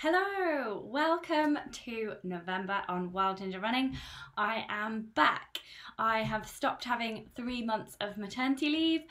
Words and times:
Hello, 0.00 0.80
welcome 0.86 1.58
to 1.72 2.12
November 2.22 2.82
on 2.86 3.10
Wild 3.10 3.38
Ginger 3.38 3.58
Running. 3.58 3.96
I 4.36 4.64
am 4.68 5.08
back. 5.16 5.58
I 5.98 6.22
have 6.22 6.48
stopped 6.48 6.84
having 6.84 7.28
three 7.34 7.64
months 7.64 7.96
of 8.00 8.16
maternity 8.16 8.68
leave 8.68 9.02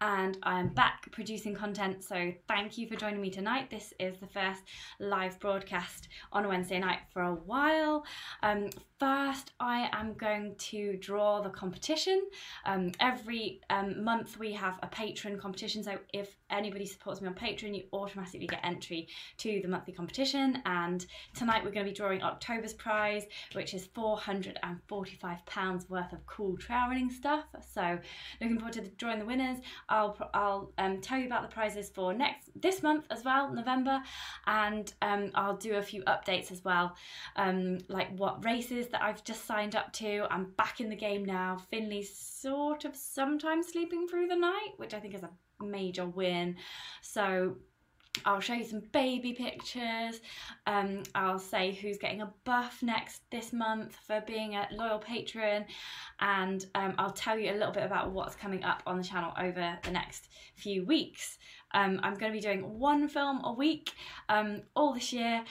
and 0.00 0.36
I 0.42 0.60
am 0.60 0.68
back 0.68 1.10
producing 1.10 1.54
content. 1.54 2.04
So 2.04 2.32
thank 2.48 2.76
you 2.76 2.86
for 2.86 2.96
joining 2.96 3.20
me 3.20 3.30
tonight. 3.30 3.70
This 3.70 3.94
is 3.98 4.18
the 4.18 4.26
first 4.26 4.62
live 5.00 5.38
broadcast 5.40 6.08
on 6.32 6.46
Wednesday 6.48 6.78
night 6.78 7.00
for 7.12 7.22
a 7.22 7.34
while. 7.34 8.04
Um, 8.42 8.68
first, 9.00 9.52
I 9.58 9.88
am 9.92 10.14
going 10.14 10.54
to 10.56 10.96
draw 10.98 11.40
the 11.40 11.50
competition. 11.50 12.22
Um, 12.66 12.92
every 13.00 13.60
um, 13.70 14.04
month 14.04 14.38
we 14.38 14.52
have 14.52 14.78
a 14.82 14.86
patron 14.86 15.38
competition. 15.38 15.82
So 15.82 15.98
if 16.12 16.36
anybody 16.50 16.86
supports 16.86 17.20
me 17.20 17.28
on 17.28 17.34
Patreon, 17.34 17.74
you 17.74 17.84
automatically 17.92 18.46
get 18.46 18.60
entry 18.62 19.08
to 19.38 19.60
the 19.62 19.68
monthly 19.68 19.94
competition. 19.94 20.62
And 20.66 21.04
tonight 21.34 21.64
we're 21.64 21.70
going 21.70 21.86
to 21.86 21.90
be 21.90 21.96
drawing 21.96 22.22
October's 22.22 22.74
prize, 22.74 23.24
which 23.54 23.72
is 23.72 23.88
£445 23.88 25.88
worth 25.88 26.12
of 26.12 26.26
cool 26.36 26.56
trail 26.56 26.86
running 26.88 27.10
stuff. 27.10 27.44
So 27.72 27.98
looking 28.40 28.58
forward 28.58 28.74
to 28.74 28.82
drawing 28.82 29.18
the 29.18 29.24
winners. 29.24 29.58
I'll 29.88 30.16
I'll 30.34 30.72
um, 30.78 31.00
tell 31.00 31.18
you 31.18 31.26
about 31.26 31.42
the 31.42 31.54
prizes 31.54 31.88
for 31.88 32.12
next 32.12 32.50
this 32.54 32.82
month 32.82 33.06
as 33.10 33.24
well, 33.24 33.52
November, 33.52 34.02
and 34.46 34.92
um, 35.02 35.30
I'll 35.34 35.56
do 35.56 35.74
a 35.76 35.82
few 35.82 36.02
updates 36.02 36.52
as 36.52 36.64
well, 36.64 36.94
um, 37.36 37.78
like 37.88 38.14
what 38.16 38.44
races 38.44 38.88
that 38.88 39.02
I've 39.02 39.24
just 39.24 39.46
signed 39.46 39.74
up 39.74 39.92
to. 39.94 40.26
I'm 40.30 40.52
back 40.56 40.80
in 40.80 40.90
the 40.90 40.96
game 40.96 41.24
now. 41.24 41.58
Finley's 41.70 42.16
sort 42.16 42.84
of 42.84 42.94
sometimes 42.94 43.68
sleeping 43.68 44.06
through 44.06 44.28
the 44.28 44.36
night, 44.36 44.72
which 44.76 44.94
I 44.94 45.00
think 45.00 45.14
is 45.14 45.22
a 45.22 45.30
major 45.64 46.06
win. 46.06 46.56
So 47.00 47.56
I'll 48.24 48.40
show 48.40 48.54
you 48.54 48.64
some 48.64 48.82
baby 48.92 49.32
pictures. 49.32 50.20
Um, 50.66 51.02
I'll 51.14 51.38
say 51.38 51.72
who's 51.72 51.98
getting 51.98 52.22
a 52.22 52.32
buff 52.44 52.82
next 52.82 53.22
this 53.30 53.52
month 53.52 53.96
for 54.06 54.22
being 54.26 54.54
a 54.54 54.68
loyal 54.72 54.98
patron, 54.98 55.64
and 56.20 56.64
um, 56.74 56.94
I'll 56.98 57.12
tell 57.12 57.38
you 57.38 57.52
a 57.52 57.56
little 57.56 57.72
bit 57.72 57.84
about 57.84 58.10
what's 58.10 58.34
coming 58.34 58.64
up 58.64 58.82
on 58.86 58.98
the 58.98 59.04
channel 59.04 59.32
over 59.38 59.78
the 59.82 59.90
next 59.90 60.28
few 60.54 60.84
weeks. 60.84 61.38
Um, 61.72 62.00
I'm 62.02 62.14
going 62.14 62.32
to 62.32 62.36
be 62.36 62.40
doing 62.40 62.78
one 62.78 63.08
film 63.08 63.40
a 63.44 63.52
week 63.52 63.92
um, 64.28 64.62
all 64.74 64.94
this 64.94 65.12
year. 65.12 65.44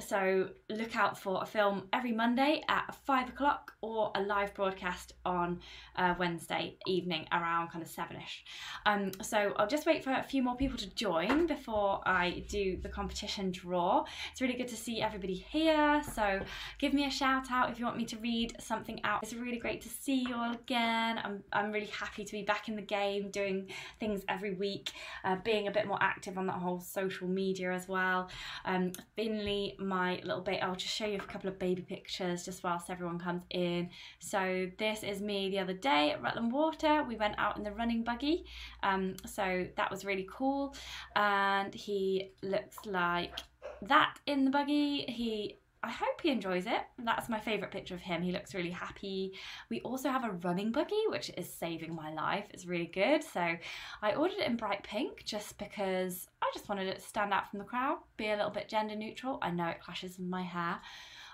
So 0.00 0.48
look 0.68 0.96
out 0.96 1.18
for 1.18 1.42
a 1.42 1.46
film 1.46 1.88
every 1.92 2.12
Monday 2.12 2.62
at 2.68 2.94
five 3.06 3.28
o'clock 3.28 3.72
or 3.82 4.10
a 4.14 4.22
live 4.22 4.52
broadcast 4.54 5.12
on 5.24 5.60
uh, 5.96 6.14
Wednesday 6.18 6.76
evening 6.86 7.26
around 7.30 7.68
kind 7.68 7.82
of 7.84 7.90
seven-ish. 7.90 8.44
Um, 8.86 9.12
so 9.22 9.52
I'll 9.56 9.66
just 9.66 9.86
wait 9.86 10.02
for 10.02 10.12
a 10.12 10.22
few 10.22 10.42
more 10.42 10.56
people 10.56 10.78
to 10.78 10.92
join 10.94 11.46
before 11.46 12.00
I 12.06 12.44
do 12.48 12.78
the 12.82 12.88
competition 12.88 13.52
draw. 13.52 14.04
It's 14.32 14.40
really 14.40 14.54
good 14.54 14.68
to 14.68 14.76
see 14.76 15.00
everybody 15.00 15.34
here. 15.34 16.02
So 16.14 16.40
give 16.78 16.94
me 16.94 17.06
a 17.06 17.10
shout 17.10 17.50
out 17.50 17.70
if 17.70 17.78
you 17.78 17.84
want 17.84 17.96
me 17.96 18.06
to 18.06 18.16
read 18.18 18.56
something 18.60 19.00
out. 19.04 19.22
It's 19.22 19.34
really 19.34 19.58
great 19.58 19.82
to 19.82 19.88
see 19.88 20.24
you 20.26 20.34
all 20.34 20.52
again. 20.52 21.20
I'm, 21.22 21.42
I'm 21.52 21.70
really 21.70 21.86
happy 21.86 22.24
to 22.24 22.32
be 22.32 22.42
back 22.42 22.68
in 22.68 22.76
the 22.76 22.82
game, 22.82 23.30
doing 23.30 23.68
things 24.00 24.22
every 24.28 24.54
week, 24.54 24.90
uh, 25.24 25.36
being 25.44 25.68
a 25.68 25.70
bit 25.70 25.86
more 25.86 25.98
active 26.00 26.38
on 26.38 26.46
that 26.46 26.56
whole 26.56 26.80
social 26.80 27.28
media 27.28 27.72
as 27.72 27.88
well. 27.88 28.30
Um, 28.64 28.92
Finley, 29.16 29.76
my 29.86 30.20
little 30.24 30.40
bit. 30.40 30.62
I'll 30.62 30.74
just 30.74 30.94
show 30.94 31.06
you 31.06 31.16
a 31.16 31.20
couple 31.20 31.48
of 31.48 31.58
baby 31.58 31.82
pictures 31.82 32.44
just 32.44 32.62
whilst 32.62 32.90
everyone 32.90 33.18
comes 33.18 33.42
in. 33.50 33.90
So 34.18 34.68
this 34.78 35.02
is 35.02 35.20
me 35.20 35.50
the 35.50 35.58
other 35.58 35.74
day 35.74 36.10
at 36.12 36.22
Rutland 36.22 36.52
Water. 36.52 37.04
We 37.06 37.16
went 37.16 37.34
out 37.38 37.56
in 37.56 37.62
the 37.62 37.72
running 37.72 38.04
buggy. 38.04 38.44
Um, 38.82 39.16
so 39.26 39.66
that 39.76 39.90
was 39.90 40.04
really 40.04 40.28
cool. 40.30 40.74
And 41.16 41.74
he 41.74 42.32
looks 42.42 42.76
like 42.86 43.38
that 43.82 44.18
in 44.26 44.44
the 44.44 44.50
buggy. 44.50 45.02
He 45.08 45.58
I 45.84 45.90
hope 45.90 46.20
he 46.22 46.30
enjoys 46.30 46.66
it. 46.66 46.80
That's 46.98 47.28
my 47.28 47.40
favourite 47.40 47.72
picture 47.72 47.94
of 47.94 48.00
him. 48.00 48.22
He 48.22 48.30
looks 48.30 48.54
really 48.54 48.70
happy. 48.70 49.32
We 49.68 49.80
also 49.80 50.10
have 50.10 50.24
a 50.24 50.30
running 50.30 50.70
buggy, 50.70 51.02
which 51.08 51.30
is 51.36 51.52
saving 51.52 51.94
my 51.94 52.12
life. 52.12 52.44
It's 52.50 52.66
really 52.66 52.86
good. 52.86 53.24
So 53.24 53.56
I 54.00 54.14
ordered 54.14 54.38
it 54.38 54.46
in 54.46 54.56
bright 54.56 54.84
pink 54.84 55.24
just 55.24 55.58
because 55.58 56.28
I 56.40 56.50
just 56.54 56.68
wanted 56.68 56.86
it 56.86 57.00
to 57.00 57.02
stand 57.02 57.32
out 57.32 57.50
from 57.50 57.58
the 57.58 57.64
crowd, 57.64 57.98
be 58.16 58.28
a 58.30 58.36
little 58.36 58.50
bit 58.50 58.68
gender 58.68 58.94
neutral. 58.94 59.38
I 59.42 59.50
know 59.50 59.66
it 59.66 59.80
clashes 59.80 60.18
with 60.18 60.28
my 60.28 60.42
hair. 60.42 60.80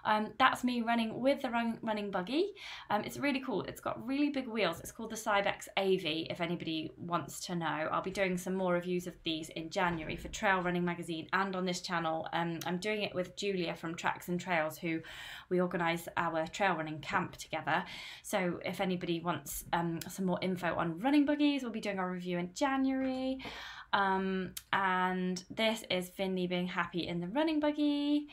Um, 0.08 0.32
that's 0.38 0.64
me 0.64 0.80
running 0.80 1.20
with 1.20 1.42
the 1.42 1.50
run, 1.50 1.78
running 1.82 2.10
buggy. 2.10 2.54
Um, 2.88 3.02
it's 3.04 3.18
really 3.18 3.40
cool. 3.40 3.60
It's 3.62 3.80
got 3.80 4.04
really 4.06 4.30
big 4.30 4.48
wheels. 4.48 4.80
It's 4.80 4.90
called 4.90 5.10
the 5.10 5.16
Cybex 5.16 5.68
AV, 5.76 6.26
if 6.30 6.40
anybody 6.40 6.90
wants 6.96 7.40
to 7.46 7.54
know. 7.54 7.66
I'll 7.92 8.02
be 8.02 8.10
doing 8.10 8.38
some 8.38 8.54
more 8.54 8.72
reviews 8.72 9.06
of 9.06 9.12
these 9.22 9.50
in 9.50 9.68
January 9.68 10.16
for 10.16 10.28
Trail 10.28 10.62
Running 10.62 10.84
Magazine 10.84 11.28
and 11.34 11.54
on 11.54 11.66
this 11.66 11.82
channel. 11.82 12.26
Um, 12.32 12.58
I'm 12.64 12.78
doing 12.78 13.02
it 13.02 13.14
with 13.14 13.36
Julia 13.36 13.74
from 13.76 13.94
Tracks 13.94 14.28
and 14.28 14.40
Trails, 14.40 14.78
who 14.78 15.00
we 15.50 15.60
organise 15.60 16.08
our 16.16 16.46
trail 16.46 16.74
running 16.74 17.00
camp 17.00 17.36
together. 17.36 17.84
So 18.22 18.60
if 18.64 18.80
anybody 18.80 19.20
wants 19.20 19.64
um, 19.74 20.00
some 20.08 20.24
more 20.24 20.38
info 20.40 20.74
on 20.74 20.98
running 21.00 21.26
buggies, 21.26 21.62
we'll 21.62 21.72
be 21.72 21.80
doing 21.80 21.98
our 21.98 22.10
review 22.10 22.38
in 22.38 22.54
January. 22.54 23.40
Um, 23.92 24.52
and 24.72 25.42
this 25.50 25.84
is 25.90 26.08
Finley 26.08 26.46
being 26.46 26.66
happy 26.66 27.06
in 27.06 27.20
the 27.20 27.28
running 27.28 27.60
buggy 27.60 28.28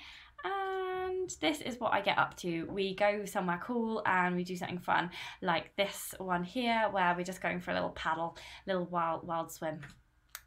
and 1.26 1.36
this 1.42 1.62
is 1.62 1.80
what 1.80 1.94
I 1.94 2.02
get 2.02 2.18
up 2.18 2.38
to. 2.38 2.66
We 2.66 2.96
go 2.96 3.26
somewhere 3.26 3.60
cool 3.64 4.04
and 4.06 4.36
we 4.36 4.44
do 4.44 4.56
something 4.56 4.78
fun, 4.78 5.10
like 5.42 5.76
this 5.76 6.14
one 6.20 6.44
here, 6.44 6.88
where 6.92 7.16
we're 7.18 7.24
just 7.24 7.42
going 7.42 7.62
for 7.62 7.72
a 7.72 7.74
little 7.74 7.90
paddle, 7.90 8.38
little 8.68 8.86
wild 8.86 9.26
wild 9.26 9.52
swim. 9.52 9.80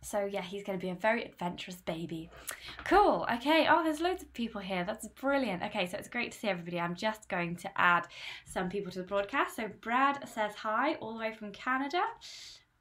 So 0.03 0.25
yeah, 0.25 0.43
he's 0.43 0.63
going 0.63 0.79
to 0.79 0.85
be 0.85 0.91
a 0.91 0.95
very 0.95 1.25
adventurous 1.25 1.79
baby. 1.79 2.31
Cool. 2.85 3.27
Okay. 3.35 3.67
Oh, 3.69 3.83
there's 3.83 4.01
loads 4.01 4.23
of 4.23 4.33
people 4.33 4.61
here. 4.61 4.85
That's 4.85 5.09
brilliant. 5.09 5.65
Okay, 5.65 5.87
so 5.87 5.99
it's 5.99 6.09
great 6.09 6.31
to 6.31 6.39
see 6.39 6.49
everybody. 6.49 6.79
I'm 6.79 6.95
just 6.95 7.29
going 7.29 7.57
to 7.57 7.81
add 7.81 8.07
some 8.47 8.69
people 8.69 8.93
to 8.93 9.01
the 9.01 9.05
broadcast. 9.05 9.57
So 9.57 9.69
Brad 9.81 10.29
says 10.29 10.55
hi 10.55 10.95
all 10.95 11.15
the 11.15 11.19
way 11.19 11.35
from 11.35 11.51
Canada. 11.51 12.03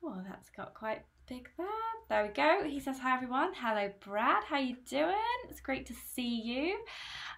Oh, 0.03 0.21
that's 0.29 0.51
got 0.51 0.75
quite 0.75 1.01
big 1.27 1.49
there. 1.57 1.67
There 2.09 2.23
we 2.23 2.29
go. 2.29 2.63
He 2.63 2.79
says 2.79 2.99
hi 2.99 3.13
everyone. 3.13 3.51
Hello 3.53 3.91
Brad. 3.99 4.45
How 4.45 4.59
you 4.59 4.77
doing? 4.89 5.15
It's 5.49 5.59
great 5.59 5.85
to 5.87 5.93
see 5.93 6.41
you. 6.41 6.77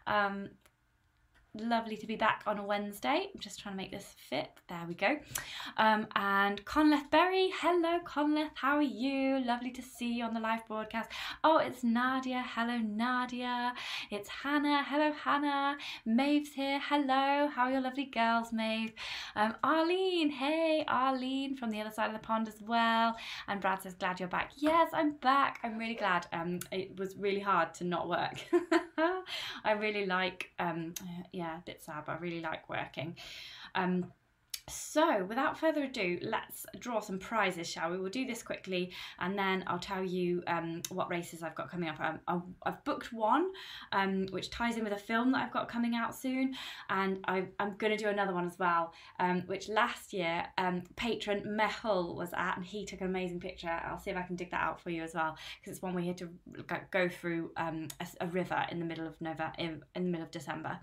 Um, 0.06 0.50
lovely 1.56 1.98
to 1.98 2.06
be 2.06 2.16
back 2.16 2.44
on 2.46 2.60
a 2.60 2.64
Wednesday. 2.64 3.28
I'm 3.34 3.40
just 3.40 3.60
trying 3.60 3.74
to 3.74 3.78
make 3.78 3.92
this 3.92 4.16
fit. 4.30 4.50
There 4.68 4.86
we 4.88 4.94
go. 4.94 5.18
Um, 5.78 6.08
and 6.16 6.64
Conleth 6.66 7.10
Berry, 7.10 7.52
hello 7.60 8.00
Conleth, 8.06 8.52
how 8.54 8.76
are 8.76 8.82
you? 8.82 9.44
Lovely 9.44 9.72
to 9.72 9.82
see 9.82 10.14
you 10.14 10.26
on 10.26 10.34
the 10.34 10.40
live 10.40 10.68
broadcast. 10.68 11.10
Oh, 11.44 11.58
it's 11.58 11.84
Nadia. 11.84 12.44
Hello 12.48 12.78
Nadia. 12.78 13.74
It's 14.12 14.30
Hannah. 14.30 14.84
Hello 14.84 15.12
Hannah. 15.12 15.78
Maeve's 16.06 16.54
here. 16.54 16.80
Hello. 16.80 17.48
How 17.48 17.64
are 17.64 17.72
your 17.72 17.82
lovely 17.82 18.06
girls, 18.06 18.54
Maeve? 18.54 18.94
Um, 19.36 19.56
Arlene. 19.64 20.30
Hey 20.30 20.86
Arlene 20.88 21.56
from 21.56 21.72
the 21.72 21.82
other 21.82 21.92
side 21.92 22.08
of 22.08 22.14
the 22.14 22.20
pond 22.20 22.48
as 22.48 22.62
well. 22.62 23.16
And 23.48 23.60
Brad 23.60 23.82
says, 23.82 23.96
glad 23.96 24.20
you're 24.20 24.30
back. 24.30 24.52
Yes, 24.58 24.90
I'm 24.94 25.14
back. 25.14 25.60
I'm 25.64 25.78
really 25.78 25.96
glad. 25.96 26.28
Um, 26.32 26.60
it 26.72 26.98
was 26.98 27.16
really 27.18 27.40
hard 27.40 27.74
to 27.76 27.84
not 27.84 28.08
work. 28.08 28.40
I 29.64 29.72
really 29.74 30.06
like 30.06 30.52
um, 30.60 30.94
yeah, 31.32 31.58
a 31.58 31.62
bit 31.66 31.82
sad, 31.82 32.04
but 32.06 32.14
I 32.14 32.18
really 32.20 32.42
like 32.42 32.70
working. 32.70 33.16
Um, 33.76 34.12
so, 34.70 35.26
without 35.26 35.60
further 35.60 35.84
ado, 35.84 36.20
let's 36.22 36.66
draw 36.80 37.00
some 37.00 37.20
prizes, 37.20 37.68
shall 37.68 37.92
we? 37.92 37.98
We'll 37.98 38.10
do 38.10 38.26
this 38.26 38.44
quickly 38.44 38.92
and 39.20 39.38
then 39.38 39.64
I'll 39.68 39.80
tell 39.80 40.04
you 40.04 40.44
um, 40.48 40.82
what 40.90 41.10
races 41.10 41.44
I've 41.44 41.56
got 41.56 41.70
coming 41.70 41.90
up. 41.90 42.00
Um, 42.28 42.56
I've 42.64 42.84
booked 42.84 43.12
one, 43.12 43.52
um, 43.92 44.28
which 44.28 44.50
ties 44.50 44.78
in 44.78 44.84
with 44.84 44.94
a 44.94 44.98
film 44.98 45.32
that 45.32 45.44
I've 45.44 45.52
got 45.52 45.68
coming 45.68 45.96
out 45.96 46.16
soon, 46.16 46.56
and 46.90 47.20
I, 47.26 47.46
am 47.60 47.76
going 47.78 47.96
to 47.96 47.98
do 47.98 48.10
another 48.10 48.34
one 48.34 48.46
as 48.46 48.58
well, 48.58 48.94
um, 49.20 49.44
which 49.48 49.70
last 49.70 50.14
year 50.14 50.46
um, 50.58 50.84
patron 50.96 51.44
Mehul 51.46 52.16
was 52.16 52.32
at, 52.34 52.58
and 52.58 52.66
he 52.66 52.86
took 52.86 53.02
an 53.02 53.08
amazing 53.08 53.40
picture. 53.40 53.70
I'll 53.70 54.00
see 54.00 54.12
if 54.12 54.18
I 54.18 54.22
can 54.24 54.36
dig 54.36 54.52
that 54.52 54.62
out 54.62 54.82
for 54.82 54.90
you 54.90 55.04
as 55.04 55.14
well, 55.14 55.36
because 55.60 55.78
it's 55.78 55.82
one 55.82 55.94
we 55.94 56.08
had 56.08 56.18
to 56.18 56.30
go 56.92 57.10
through 57.10 57.52
a, 57.58 57.74
a, 58.22 58.28
river 58.28 58.66
in 58.72 58.80
the 58.80 58.86
middle 58.86 59.08
of 59.08 59.20
November, 59.20 59.52
in, 59.58 59.82
in 59.96 60.06
the 60.06 60.10
middle 60.10 60.26
of 60.26 60.32
December. 60.32 60.80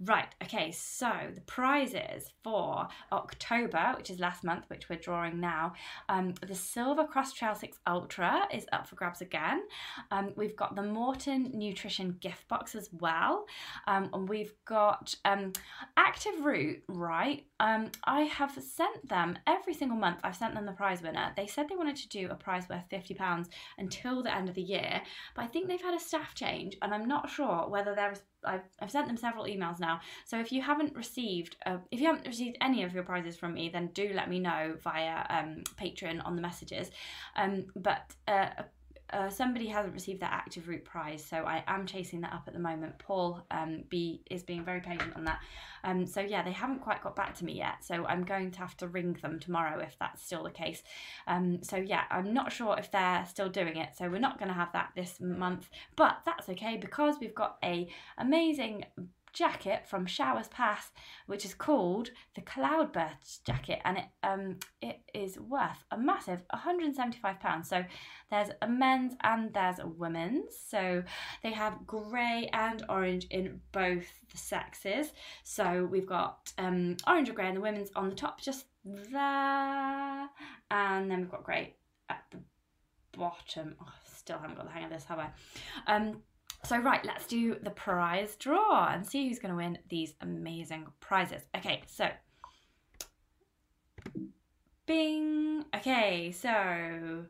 Right, 0.00 0.28
okay, 0.44 0.70
so 0.70 1.10
the 1.34 1.40
prizes 1.40 2.30
for 2.44 2.86
October, 3.18 3.94
which 3.96 4.10
is 4.10 4.18
last 4.18 4.44
month, 4.44 4.64
which 4.68 4.88
we're 4.88 4.96
drawing 4.96 5.40
now, 5.40 5.72
um, 6.08 6.34
the 6.46 6.54
Silver 6.54 7.04
Cross 7.04 7.34
Trail 7.34 7.54
6 7.54 7.78
Ultra 7.86 8.48
is 8.52 8.66
up 8.72 8.86
for 8.86 8.96
grabs 8.96 9.20
again. 9.20 9.62
Um, 10.10 10.32
we've 10.36 10.56
got 10.56 10.76
the 10.76 10.82
Maurten 10.82 11.54
Nutrition 11.54 12.16
gift 12.20 12.46
box 12.48 12.74
as 12.74 12.88
well. 12.92 13.46
Um, 13.86 14.10
and 14.12 14.28
we've 14.28 14.52
got 14.64 15.14
um, 15.24 15.52
Active 15.96 16.44
Root, 16.44 16.82
right? 16.88 17.44
Um, 17.60 17.90
I 18.04 18.22
have 18.22 18.52
sent 18.62 19.08
them 19.08 19.36
every 19.46 19.74
single 19.74 19.98
month, 19.98 20.20
I've 20.22 20.36
sent 20.36 20.54
them 20.54 20.66
the 20.66 20.72
prize 20.72 21.02
winner. 21.02 21.32
They 21.36 21.46
said 21.46 21.68
they 21.68 21.76
wanted 21.76 21.96
to 21.96 22.08
do 22.08 22.28
a 22.30 22.34
prize 22.34 22.68
worth 22.68 22.88
£50 22.90 23.48
until 23.78 24.22
the 24.22 24.34
end 24.34 24.48
of 24.48 24.54
the 24.54 24.62
year, 24.62 25.02
but 25.34 25.44
I 25.44 25.48
think 25.48 25.68
they've 25.68 25.80
had 25.80 25.94
a 25.94 26.00
staff 26.00 26.34
change, 26.34 26.76
and 26.82 26.94
I'm 26.94 27.08
not 27.08 27.28
sure 27.28 27.68
whether 27.68 27.94
there's 27.94 28.22
I've, 28.44 28.62
I've 28.80 28.90
sent 28.90 29.06
them 29.06 29.16
several 29.16 29.44
emails 29.44 29.80
now. 29.80 30.00
So 30.24 30.38
if 30.38 30.52
you 30.52 30.62
haven't 30.62 30.94
received, 30.94 31.56
uh, 31.66 31.78
if 31.90 32.00
you 32.00 32.06
haven't 32.06 32.26
received 32.26 32.56
any 32.60 32.82
of 32.82 32.92
your 32.92 33.02
prizes 33.02 33.36
from 33.36 33.54
me, 33.54 33.68
then 33.68 33.88
do 33.94 34.12
let 34.14 34.28
me 34.28 34.38
know 34.38 34.76
via 34.82 35.26
um, 35.28 35.64
Patreon 35.80 36.24
on 36.24 36.36
the 36.36 36.42
messages. 36.42 36.90
Um, 37.36 37.66
but 37.76 38.14
uh, 38.26 38.48
uh, 39.10 39.30
somebody 39.30 39.66
hasn't 39.66 39.94
received 39.94 40.20
their 40.20 40.30
active 40.30 40.68
root 40.68 40.84
prize, 40.84 41.24
so 41.24 41.38
I 41.38 41.64
am 41.66 41.86
chasing 41.86 42.20
that 42.22 42.32
up 42.32 42.44
at 42.46 42.52
the 42.52 42.60
moment. 42.60 42.98
Paul 42.98 43.42
um, 43.50 43.84
B 43.88 44.22
is 44.30 44.42
being 44.42 44.64
very 44.64 44.80
patient 44.80 45.14
on 45.16 45.24
that. 45.24 45.40
Um, 45.84 46.06
so 46.06 46.20
yeah, 46.20 46.42
they 46.42 46.52
haven't 46.52 46.80
quite 46.80 47.02
got 47.02 47.16
back 47.16 47.34
to 47.36 47.44
me 47.44 47.54
yet, 47.54 47.84
so 47.84 48.04
I'm 48.06 48.24
going 48.24 48.50
to 48.52 48.58
have 48.58 48.76
to 48.78 48.88
ring 48.88 49.16
them 49.22 49.38
tomorrow 49.38 49.80
if 49.80 49.96
that's 49.98 50.22
still 50.24 50.42
the 50.42 50.50
case. 50.50 50.82
Um, 51.26 51.62
so 51.62 51.76
yeah, 51.76 52.04
I'm 52.10 52.34
not 52.34 52.52
sure 52.52 52.76
if 52.78 52.90
they're 52.90 53.24
still 53.28 53.48
doing 53.48 53.76
it, 53.76 53.90
so 53.96 54.08
we're 54.08 54.18
not 54.18 54.38
going 54.38 54.48
to 54.48 54.54
have 54.54 54.72
that 54.72 54.90
this 54.94 55.20
month, 55.20 55.70
but 55.96 56.18
that's 56.26 56.48
okay 56.50 56.76
because 56.76 57.16
we've 57.20 57.34
got 57.34 57.58
a 57.64 57.88
amazing 58.18 58.84
jacket 59.32 59.86
from 59.86 60.06
Showers 60.06 60.48
Pass, 60.48 60.90
which 61.26 61.44
is 61.44 61.54
called 61.54 62.10
the 62.34 62.40
Cloudburst 62.40 63.44
jacket, 63.44 63.80
and 63.84 63.98
it 63.98 64.04
um 64.22 64.56
it 64.80 65.00
is 65.14 65.38
worth 65.38 65.84
a 65.90 65.98
massive 65.98 66.42
175 66.50 67.40
pounds. 67.40 67.68
So 67.68 67.84
there's 68.30 68.50
a 68.62 68.68
men's 68.68 69.14
and 69.22 69.52
there's 69.52 69.78
a 69.78 69.86
women's. 69.86 70.56
So 70.68 71.02
they 71.42 71.52
have 71.52 71.86
grey 71.86 72.48
and 72.52 72.84
orange 72.88 73.26
in 73.30 73.60
both 73.72 74.06
the 74.30 74.38
sexes. 74.38 75.12
So 75.44 75.88
we've 75.90 76.06
got 76.06 76.52
um 76.58 76.96
orange 77.06 77.28
or 77.28 77.34
grey, 77.34 77.48
and 77.48 77.56
the 77.56 77.60
women's 77.60 77.90
on 77.94 78.08
the 78.08 78.16
top, 78.16 78.40
just 78.40 78.66
there, 78.84 80.28
and 80.70 81.10
then 81.10 81.20
we've 81.20 81.30
got 81.30 81.44
grey 81.44 81.74
at 82.08 82.24
the 82.30 82.38
bottom. 83.16 83.74
Oh, 83.80 83.92
still 84.28 84.38
haven't 84.38 84.56
got 84.56 84.66
the 84.66 84.72
hang 84.72 84.84
of 84.84 84.90
this, 84.90 85.04
have 85.04 85.18
I? 85.18 85.30
Um, 85.86 86.22
so, 86.64 86.78
right, 86.78 87.04
let's 87.04 87.26
do 87.26 87.56
the 87.62 87.70
prize 87.70 88.36
draw 88.36 88.88
and 88.92 89.06
see 89.06 89.28
who's 89.28 89.38
going 89.38 89.50
to 89.52 89.56
win 89.56 89.78
these 89.88 90.14
amazing 90.20 90.86
prizes. 91.00 91.42
Okay, 91.56 91.82
so. 91.86 92.08
Bing. 94.86 95.64
Okay, 95.74 96.32
so. 96.32 97.24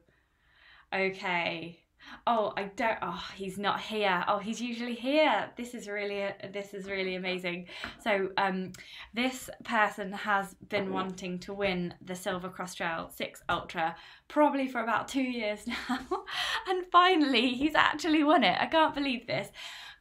Okay. 0.93 1.81
Oh, 2.27 2.53
I 2.57 2.65
don't. 2.77 2.99
Oh, 3.03 3.25
he's 3.35 3.59
not 3.59 3.81
here. 3.81 4.25
Oh, 4.29 4.39
he's 4.39 4.61
usually 4.61 4.95
here. 4.95 5.51
This 5.57 5.75
is 5.75 5.89
really, 5.89 6.29
this 6.53 6.75
is 6.75 6.87
really 6.89 7.15
amazing. 7.15 7.67
So, 8.03 8.31
um, 8.37 8.73
this 9.15 9.49
person 9.65 10.13
has 10.13 10.55
been 10.69 10.93
wanting 10.93 11.39
to 11.41 11.53
win 11.53 11.95
the 12.05 12.15
Silver 12.15 12.49
Cross 12.49 12.75
Trail 12.75 13.11
Six 13.15 13.43
Ultra 13.49 13.97
probably 14.29 14.69
for 14.69 14.83
about 14.83 15.09
two 15.09 15.23
years 15.23 15.67
now, 15.67 16.25
and 16.69 16.85
finally 16.93 17.49
he's 17.55 17.75
actually 17.75 18.25
won 18.25 18.45
it. 18.45 18.57
I 18.61 18.67
can't 18.67 18.95
believe 18.95 19.27
this. 19.27 19.49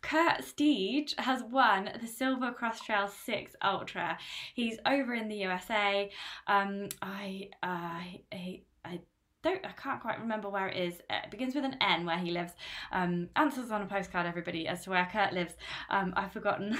Kurt 0.01 0.41
Steege 0.41 1.19
has 1.19 1.43
won 1.43 1.89
the 1.99 2.07
Silver 2.07 2.51
Cross 2.51 2.81
Trail 2.81 3.07
6 3.07 3.55
Ultra. 3.63 4.17
He's 4.53 4.77
over 4.85 5.13
in 5.13 5.27
the 5.27 5.35
USA. 5.37 6.09
Um, 6.45 6.89
I, 7.01 7.49
uh, 7.63 7.99
I, 8.31 8.61
I 8.85 8.99
don't 9.47 9.65
I 9.65 9.71
can't 9.71 10.01
quite 10.01 10.19
remember 10.19 10.49
where 10.49 10.67
it 10.67 10.77
is. 10.77 11.01
It 11.09 11.31
begins 11.31 11.55
with 11.55 11.63
an 11.63 11.75
N 11.81 12.05
where 12.05 12.17
he 12.17 12.31
lives. 12.31 12.53
Um, 12.91 13.29
answers 13.35 13.71
on 13.71 13.81
a 13.81 13.85
postcard, 13.85 14.25
everybody, 14.25 14.67
as 14.67 14.83
to 14.83 14.91
where 14.91 15.07
Kurt 15.11 15.33
lives. 15.33 15.53
Um, 15.89 16.13
I've 16.15 16.31
forgotten. 16.31 16.77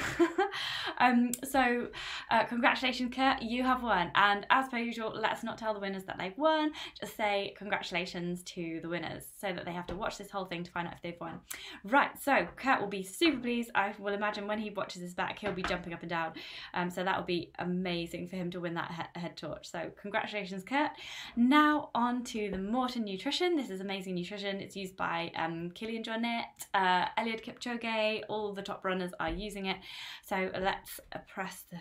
um, 0.97 1.31
so, 1.43 1.87
uh, 2.31 2.43
congratulations, 2.45 3.13
Kurt. 3.13 3.41
You 3.41 3.63
have 3.63 3.83
won. 3.83 4.11
And 4.15 4.45
as 4.49 4.67
per 4.69 4.77
usual, 4.77 5.13
let's 5.15 5.43
not 5.43 5.57
tell 5.57 5.73
the 5.73 5.79
winners 5.79 6.03
that 6.05 6.17
they've 6.17 6.37
won. 6.37 6.71
Just 6.99 7.15
say 7.15 7.53
congratulations 7.57 8.43
to 8.43 8.79
the 8.81 8.89
winners 8.89 9.23
so 9.39 9.53
that 9.53 9.65
they 9.65 9.73
have 9.73 9.87
to 9.87 9.95
watch 9.95 10.17
this 10.17 10.29
whole 10.29 10.45
thing 10.45 10.63
to 10.63 10.71
find 10.71 10.87
out 10.87 10.93
if 10.93 11.01
they've 11.01 11.19
won. 11.19 11.39
Right. 11.83 12.11
So 12.21 12.47
Kurt 12.55 12.81
will 12.81 12.87
be 12.87 13.03
super 13.03 13.39
pleased. 13.39 13.71
I 13.75 13.93
will 13.99 14.13
imagine 14.13 14.47
when 14.47 14.59
he 14.59 14.69
watches 14.69 15.01
this 15.01 15.13
back, 15.13 15.39
he'll 15.39 15.53
be 15.53 15.63
jumping 15.63 15.93
up 15.93 16.01
and 16.01 16.09
down. 16.09 16.33
Um, 16.73 16.89
so 16.89 17.03
that 17.03 17.17
will 17.17 17.25
be 17.25 17.51
amazing 17.59 18.27
for 18.27 18.35
him 18.35 18.51
to 18.51 18.59
win 18.59 18.73
that 18.75 18.91
he- 18.91 19.19
head 19.19 19.37
torch. 19.37 19.69
So 19.69 19.91
congratulations, 20.01 20.63
Kurt. 20.63 20.91
Now 21.35 21.89
on 21.95 22.23
to 22.25 22.49
the 22.51 22.56
the 22.57 22.63
Maurten 22.63 23.03
Nutrition. 23.03 23.55
This 23.55 23.69
is 23.69 23.81
amazing 23.81 24.15
nutrition. 24.15 24.59
It's 24.59 24.75
used 24.75 24.97
by 24.97 25.31
um, 25.35 25.71
Kilian 25.71 26.03
Jornet, 26.03 26.45
uh, 26.73 27.05
Eliud 27.17 27.43
Kipchoge. 27.43 28.21
All 28.29 28.53
the 28.53 28.61
top 28.61 28.83
runners 28.83 29.11
are 29.19 29.29
using 29.29 29.67
it. 29.67 29.77
So 30.25 30.49
let's 30.59 30.99
press 31.27 31.65
the 31.69 31.77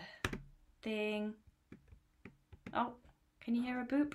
thing. 0.83 1.33
Oh, 2.75 2.93
can 3.41 3.55
you 3.55 3.63
hear 3.63 3.81
a 3.81 3.85
boop? 3.85 4.13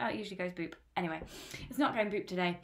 Oh, 0.00 0.06
it 0.06 0.16
usually 0.16 0.36
goes 0.36 0.52
boop. 0.52 0.72
Anyway, 0.96 1.20
it's 1.70 1.78
not 1.78 1.94
going 1.94 2.10
boop 2.10 2.26
today, 2.26 2.58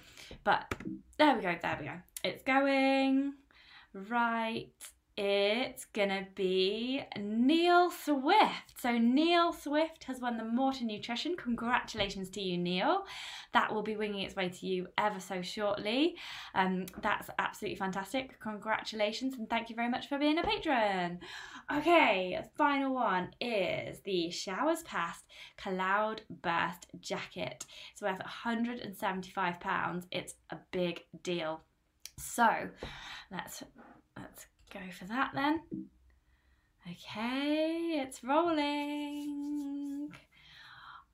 but 0.44 0.74
there 1.18 1.36
we 1.36 1.42
go, 1.42 1.54
there 1.62 1.78
we 1.80 1.86
go. 1.86 1.94
It's 2.24 2.42
going 2.42 3.34
right 3.94 4.72
it's 5.20 5.84
gonna 5.86 6.28
be 6.36 7.02
Neil 7.18 7.90
Swift. 7.90 8.80
So 8.80 8.96
Neil 8.96 9.52
Swift 9.52 10.04
has 10.04 10.20
won 10.20 10.36
the 10.36 10.44
Maurten 10.44 10.82
Nutrition. 10.82 11.34
Congratulations 11.36 12.30
to 12.30 12.40
you, 12.40 12.56
Neil. 12.56 13.04
That 13.52 13.74
will 13.74 13.82
be 13.82 13.96
winging 13.96 14.22
its 14.22 14.36
way 14.36 14.48
to 14.48 14.66
you 14.66 14.86
ever 14.96 15.18
so 15.18 15.42
shortly. 15.42 16.14
Um, 16.54 16.86
that's 17.02 17.30
absolutely 17.40 17.78
fantastic. 17.78 18.38
Congratulations 18.38 19.34
and 19.34 19.50
thank 19.50 19.70
you 19.70 19.74
very 19.74 19.88
much 19.88 20.08
for 20.08 20.18
being 20.18 20.38
a 20.38 20.44
patron. 20.44 21.18
Okay, 21.76 22.40
final 22.56 22.94
one 22.94 23.30
is 23.40 23.98
the 24.04 24.30
Showers 24.30 24.84
Pass 24.84 25.24
Cloud 25.56 26.22
Burst 26.30 26.86
Jacket. 27.00 27.66
It's 27.90 28.02
worth 28.02 28.20
£175. 28.20 30.04
It's 30.12 30.34
a 30.50 30.58
big 30.70 31.00
deal. 31.24 31.62
So 32.18 32.68
let's 33.32 33.64
let's 34.16 34.46
go 34.72 34.80
for 34.98 35.04
that 35.06 35.30
then. 35.34 35.60
Okay, 36.86 38.00
it's 38.02 38.22
rolling. 38.24 40.10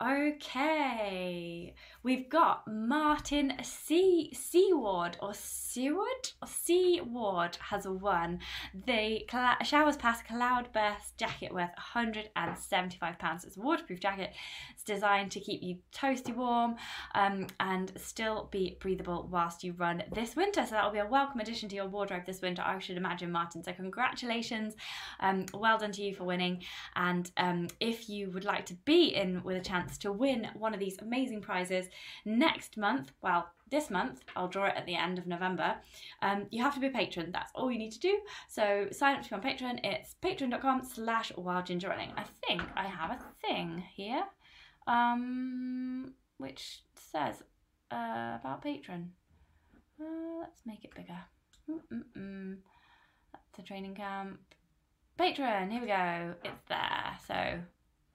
Okay, 0.06 1.72
we've 2.02 2.28
got 2.28 2.68
Martin 2.68 3.54
C. 3.62 4.30
Seaward 4.34 5.16
or 5.22 5.32
Seward 5.32 6.30
or 6.42 6.48
Seaward 6.48 7.56
has 7.56 7.88
won 7.88 8.40
the 8.86 9.24
Showers 9.64 9.96
Pass 9.96 10.20
Cloudburst 10.22 11.16
jacket 11.16 11.54
worth 11.54 11.70
£175. 11.94 13.46
It's 13.46 13.56
a 13.56 13.60
waterproof 13.60 13.98
jacket. 13.98 14.34
It's 14.74 14.84
designed 14.84 15.30
to 15.30 15.40
keep 15.40 15.62
you 15.62 15.78
toasty 15.90 16.36
warm 16.36 16.76
um, 17.14 17.46
and 17.58 17.90
still 17.96 18.50
be 18.52 18.76
breathable 18.80 19.26
whilst 19.32 19.64
you 19.64 19.72
run 19.72 20.02
this 20.12 20.36
winter. 20.36 20.66
So 20.66 20.72
that 20.72 20.84
will 20.84 20.92
be 20.92 20.98
a 20.98 21.06
welcome 21.06 21.40
addition 21.40 21.70
to 21.70 21.76
your 21.76 21.88
wardrobe 21.88 22.26
this 22.26 22.42
winter, 22.42 22.60
I 22.60 22.78
should 22.78 22.98
imagine, 22.98 23.32
Martin. 23.32 23.64
So 23.64 23.72
congratulations, 23.72 24.74
um, 25.20 25.46
well 25.54 25.78
done 25.78 25.92
to 25.92 26.02
you 26.02 26.14
for 26.14 26.24
winning. 26.24 26.62
And 26.94 27.30
um, 27.38 27.68
if 27.80 28.10
you 28.10 28.28
would 28.30 28.44
like 28.44 28.66
to 28.66 28.74
be 28.84 29.14
in 29.14 29.42
with 29.42 29.56
a 29.56 29.60
chance 29.60 29.93
to 29.98 30.12
win 30.12 30.48
one 30.54 30.74
of 30.74 30.80
these 30.80 30.98
amazing 30.98 31.40
prizes 31.40 31.88
next 32.24 32.76
month, 32.76 33.12
well, 33.22 33.48
this 33.70 33.90
month, 33.90 34.22
I'll 34.36 34.48
draw 34.48 34.66
it 34.66 34.74
at 34.76 34.86
the 34.86 34.94
end 34.94 35.18
of 35.18 35.26
November. 35.26 35.76
Um, 36.22 36.46
you 36.50 36.62
have 36.62 36.74
to 36.74 36.80
be 36.80 36.86
a 36.86 36.90
patron. 36.90 37.30
That's 37.32 37.50
all 37.54 37.70
you 37.72 37.78
need 37.78 37.92
to 37.92 37.98
do. 37.98 38.18
So 38.48 38.86
sign 38.92 39.16
up 39.16 39.22
to 39.22 39.30
be 39.30 39.34
on 39.34 39.42
Patreon. 39.42 39.80
It's 39.84 40.14
patreon.com 40.22 40.84
slash 40.84 41.32
wildgingerrunning. 41.32 42.12
I 42.16 42.24
think 42.46 42.62
I 42.76 42.84
have 42.84 43.10
a 43.10 43.18
thing 43.46 43.82
here, 43.94 44.22
um, 44.86 46.12
which 46.38 46.82
says 46.94 47.42
uh, 47.90 48.38
about 48.40 48.62
patron. 48.62 49.12
Uh, 50.00 50.40
let's 50.40 50.62
make 50.66 50.84
it 50.84 50.94
bigger. 50.94 51.18
Mm-mm-mm. 51.70 52.56
That's 53.32 53.50
the 53.56 53.62
training 53.62 53.94
camp. 53.94 54.38
Patreon, 55.18 55.70
here 55.70 55.80
we 55.80 55.86
go. 55.86 56.34
It's 56.44 56.62
there. 56.68 57.16
So 57.26 57.58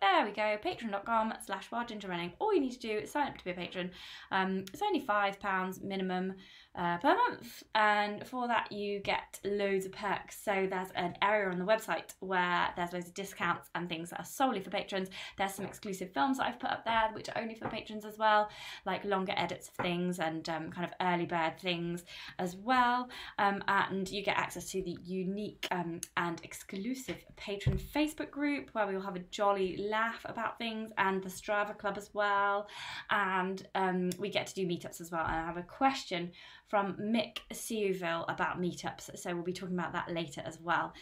there 0.01 0.25
we 0.25 0.31
go, 0.31 0.57
patreon.com 0.63 1.33
slash 1.45 1.69
wildgingerrunning. 1.69 2.33
All 2.39 2.53
you 2.53 2.61
need 2.61 2.73
to 2.73 2.79
do 2.79 2.97
is 2.99 3.11
sign 3.11 3.27
up 3.27 3.37
to 3.37 3.43
be 3.43 3.51
a 3.51 3.53
patron. 3.53 3.91
Um, 4.31 4.65
it's 4.73 4.81
only 4.81 5.05
£5 5.05 5.83
minimum 5.83 6.33
uh, 6.75 6.97
per 6.97 7.15
month, 7.15 7.63
and 7.75 8.25
for 8.27 8.47
that, 8.47 8.71
you 8.71 8.99
get 8.99 9.39
loads 9.43 9.85
of 9.85 9.91
perks. 9.91 10.41
So, 10.43 10.67
there's 10.69 10.89
an 10.95 11.15
area 11.21 11.49
on 11.49 11.59
the 11.59 11.65
website 11.65 12.13
where 12.19 12.69
there's 12.75 12.93
loads 12.93 13.07
of 13.07 13.13
discounts 13.13 13.69
and 13.75 13.89
things 13.89 14.11
that 14.11 14.19
are 14.19 14.25
solely 14.25 14.61
for 14.61 14.69
patrons. 14.69 15.09
There's 15.37 15.53
some 15.53 15.65
exclusive 15.65 16.13
films 16.13 16.37
that 16.37 16.47
I've 16.47 16.59
put 16.59 16.69
up 16.69 16.85
there, 16.85 17.09
which 17.13 17.29
are 17.29 17.41
only 17.41 17.55
for 17.55 17.67
patrons 17.69 18.05
as 18.05 18.17
well, 18.17 18.49
like 18.85 19.03
longer 19.03 19.33
edits 19.35 19.69
of 19.69 19.73
things 19.75 20.19
and 20.19 20.47
um, 20.49 20.69
kind 20.71 20.85
of 20.85 20.93
early 21.01 21.25
bird 21.25 21.59
things 21.59 22.05
as 22.37 22.55
well. 22.55 23.09
Um, 23.37 23.63
and 23.67 24.09
you 24.09 24.23
get 24.23 24.37
access 24.37 24.69
to 24.71 24.81
the 24.83 24.97
unique 25.03 25.67
um, 25.71 26.01
and 26.17 26.39
exclusive 26.43 27.17
patron 27.35 27.77
Facebook 27.77 28.31
group 28.31 28.69
where 28.73 28.87
we 28.87 28.95
will 28.95 29.01
have 29.01 29.15
a 29.15 29.23
jolly 29.31 29.77
laugh 29.77 30.21
about 30.25 30.57
things, 30.57 30.91
and 30.97 31.23
the 31.23 31.29
Strava 31.29 31.77
Club 31.77 31.97
as 31.97 32.09
well. 32.13 32.67
And 33.09 33.65
um, 33.75 34.09
we 34.17 34.29
get 34.29 34.47
to 34.47 34.53
do 34.53 34.67
meetups 34.67 35.01
as 35.01 35.11
well. 35.11 35.25
And 35.25 35.35
I 35.35 35.45
have 35.45 35.57
a 35.57 35.63
question 35.63 36.31
from 36.69 36.95
Mick 36.95 37.39
Seuville 37.51 38.25
about 38.29 38.61
meetups. 38.61 39.17
So 39.17 39.33
we'll 39.33 39.43
be 39.43 39.53
talking 39.53 39.77
about 39.77 39.93
that 39.93 40.11
later 40.11 40.41
as 40.45 40.59
well. 40.61 40.93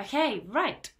Okay, 0.00 0.42
right. 0.48 0.90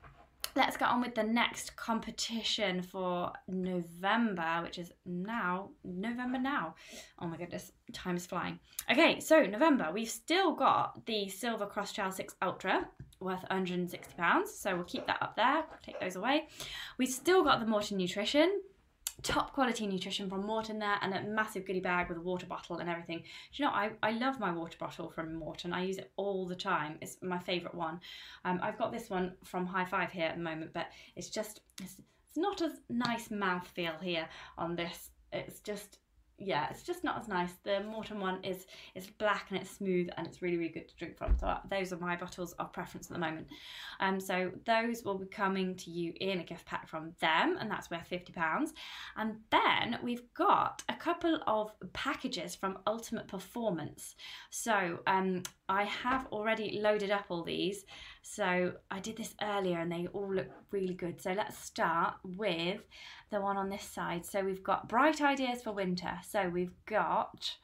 Let's 0.57 0.77
get 0.77 0.89
on 0.89 1.01
with 1.01 1.15
the 1.15 1.23
next 1.23 1.77
competition 1.77 2.83
for 2.83 3.33
November, 3.47 4.61
which 4.63 4.79
is 4.79 4.93
now 5.07 5.71
November 5.85 6.39
now. 6.39 6.75
Oh 7.21 7.29
my 7.29 7.37
goodness, 7.37 7.71
time 7.93 8.17
is 8.17 8.27
flying. 8.27 8.59
Okay, 8.91 9.21
so 9.21 9.45
November, 9.45 9.91
we've 9.93 10.11
still 10.11 10.53
got 10.55 11.07
the 11.07 11.29
Silver 11.29 11.67
Cross 11.67 11.93
Trail 11.93 12.11
6 12.11 12.35
Ultra 12.43 12.89
worth 13.21 13.43
160 13.43 14.15
pounds, 14.17 14.53
so 14.53 14.75
we'll 14.75 14.85
keep 14.85 15.07
that 15.07 15.23
up 15.23 15.37
there. 15.37 15.63
Take 15.85 16.01
those 16.01 16.17
away. 16.17 16.49
We've 16.99 17.09
still 17.09 17.45
got 17.45 17.61
the 17.61 17.67
Maurten 17.67 17.93
Nutrition 17.93 18.61
top 19.23 19.53
quality 19.53 19.87
nutrition 19.87 20.29
from 20.29 20.45
Maurten 20.45 20.79
there 20.79 20.97
and 21.03 21.15
a 21.15 21.23
massive 21.23 21.67
goodie 21.67 21.81
bag 21.81 22.09
with 22.09 22.19
a 22.19 22.23
water 22.23 22.47
bottle 22.47 22.79
and 22.79 22.89
everything. 22.89 23.19
Do 23.19 23.25
you 23.53 23.65
know, 23.65 23.71
I, 23.73 23.91
I 24.03 24.13
love 24.13 24.41
my 24.41 24.53
water 24.53 24.77
bottle 24.79 25.11
from 25.11 25.41
Maurten. 25.41 25.73
I 25.73 25.83
use 25.83 25.99
it 25.99 26.11
all 26.17 26.47
the 26.47 26.57
time. 26.57 26.99
It's 27.01 27.19
my 27.23 27.39
favourite 27.39 27.75
one. 27.75 28.01
Um, 28.45 28.61
I've 28.63 28.79
got 28.79 28.93
this 28.93 29.11
one 29.11 29.33
from 29.45 29.67
High 29.67 29.85
Five 29.85 30.11
here 30.11 30.27
at 30.27 30.37
the 30.37 30.43
moment, 30.43 30.73
but 30.73 30.89
it's 31.17 31.31
just, 31.31 31.61
it's, 31.83 31.97
it's 32.29 32.37
not 32.37 32.63
as 32.63 32.81
nice 32.89 33.31
mouth 33.31 33.67
feel 33.67 33.95
here 34.01 34.29
on 34.57 34.77
this. 34.77 35.11
It's 35.33 35.61
just 35.61 35.99
yeah, 36.41 36.69
it's 36.71 36.83
just 36.83 37.05
not 37.05 37.21
as 37.21 37.29
nice. 37.29 37.53
The 37.63 37.83
Maurten 37.87 38.19
one 38.19 38.43
is 38.43 38.67
is 38.95 39.07
black 39.07 39.47
and 39.51 39.61
it's 39.61 39.71
smooth 39.71 40.09
and 40.17 40.27
it's 40.27 40.41
really 40.41 40.57
really 40.57 40.71
good 40.71 40.89
to 40.89 40.97
drink 40.97 41.19
from. 41.19 41.37
So 41.39 41.47
uh, 41.47 41.61
those 41.71 41.93
are 41.93 41.99
my 41.99 42.17
bottles 42.17 42.53
of 42.55 42.73
preference 42.73 43.09
at 43.09 43.15
the 43.15 43.21
moment. 43.21 43.47
Um, 44.01 44.19
so 44.19 44.51
those 44.67 45.05
will 45.05 45.19
be 45.19 45.27
coming 45.27 45.77
to 45.77 45.91
you 45.91 46.15
in 46.21 46.41
a 46.41 46.45
gift 46.45 46.65
pack 46.65 46.89
from 46.89 47.13
them, 47.21 47.59
and 47.61 47.71
that's 47.71 47.91
worth 47.91 48.07
fifty 48.07 48.33
pounds. 48.33 48.73
And 49.17 49.37
then 49.51 49.99
we've 50.03 50.33
got 50.35 50.83
a 50.89 50.95
couple 50.95 51.39
of 51.47 51.73
packages 51.93 52.55
from 52.55 52.79
Ultimate 52.87 53.29
Performance. 53.29 54.17
So 54.51 55.01
um, 55.07 55.43
I 55.71 55.85
have 55.85 56.27
already 56.33 56.81
loaded 56.83 57.13
up 57.13 57.27
all 57.29 57.45
these. 57.45 57.85
So 58.23 58.73
I 58.91 58.99
did 58.99 59.17
this 59.17 59.37
earlier 59.41 59.79
and 59.79 59.91
they 59.91 60.09
all 60.13 60.35
look 60.35 60.49
really 60.73 60.95
good. 60.95 61.23
So 61.23 61.31
let's 61.31 61.57
start 61.57 62.15
with 62.25 62.81
the 63.31 63.41
one 63.41 63.57
on 63.57 63.69
this 63.69 63.85
side. 63.85 64.27
So 64.27 64.43
we've 64.43 64.65
got 64.65 64.89
bright 64.89 65.21
ideas 65.21 65.63
for 65.63 65.71
winter. 65.71 66.19
So 66.29 66.49
we've 66.49 66.75
got 66.87 67.55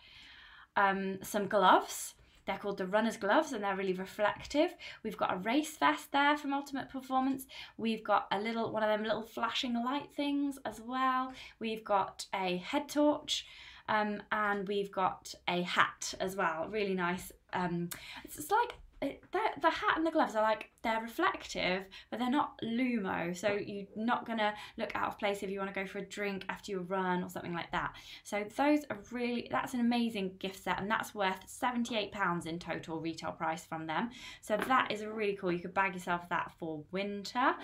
um, 0.77 1.19
some 1.23 1.49
gloves. 1.49 2.15
They're 2.47 2.59
called 2.59 2.79
the 2.79 2.87
runner's 2.87 3.17
gloves 3.17 3.51
and 3.51 3.65
they're 3.65 3.75
really 3.75 3.93
reflective. 3.93 4.77
We've 5.03 5.17
got 5.17 5.35
a 5.35 5.39
race 5.39 5.77
vest 5.77 6.13
there 6.13 6.37
from 6.37 6.53
Ultimate 6.53 6.89
Performance. 6.89 7.49
We've 7.77 8.05
got 8.05 8.29
a 8.31 8.39
little 8.39 8.71
one 8.71 8.85
of 8.85 8.89
them 8.89 9.03
little 9.03 9.23
flashing 9.23 9.75
light 9.75 10.11
things 10.15 10.61
as 10.65 10.81
well. 10.81 11.33
We've 11.59 11.85
got 11.85 12.27
a 12.33 12.59
head 12.59 12.89
torch. 12.89 13.47
Um, 13.89 14.21
and 14.33 14.67
we've 14.67 14.91
got 14.91 15.33
a 15.47 15.63
hat 15.63 16.15
as 16.19 16.35
well, 16.35 16.67
really 16.69 16.95
nice. 16.95 17.31
Um, 17.53 17.91
it's, 18.25 18.38
it's 18.38 18.50
like 18.50 18.75
it, 19.03 19.23
the 19.33 19.71
hat 19.71 19.97
and 19.97 20.07
the 20.07 20.11
gloves 20.11 20.35
are 20.35 20.43
like 20.43 20.71
they're 20.87 21.02
reflective, 21.02 21.85
but 22.11 22.21
they're 22.21 22.31
not 22.31 22.61
Lumo. 22.62 23.37
So 23.37 23.49
you're 23.52 23.87
not 23.97 24.25
gonna 24.25 24.55
look 24.78 24.95
out 24.95 25.09
of 25.09 25.19
place 25.19 25.43
if 25.43 25.50
you 25.50 25.59
want 25.59 25.75
to 25.75 25.81
go 25.81 25.87
for 25.87 25.99
a 25.99 26.05
drink 26.07 26.45
after 26.49 26.71
your 26.71 26.83
run 26.83 27.25
or 27.25 27.28
something 27.28 27.52
like 27.52 27.73
that. 27.73 27.95
So 28.23 28.45
those 28.57 28.85
are 28.88 28.99
really 29.11 29.49
that's 29.50 29.75
an 29.75 29.81
amazing 29.81 30.37
gift 30.38 30.62
set, 30.62 30.81
and 30.81 30.88
that's 30.88 31.12
worth 31.12 31.40
seventy-eight 31.47 32.12
pounds 32.12 32.47
in 32.47 32.61
total 32.61 33.00
retail 33.00 33.33
price 33.33 33.64
from 33.64 33.87
them. 33.88 34.11
So 34.43 34.57
that 34.57 34.93
is 34.93 35.05
really 35.05 35.35
cool. 35.35 35.50
You 35.50 35.59
could 35.59 35.75
bag 35.75 35.95
yourself 35.95 36.28
that 36.28 36.52
for 36.59 36.85
winter. 36.93 37.55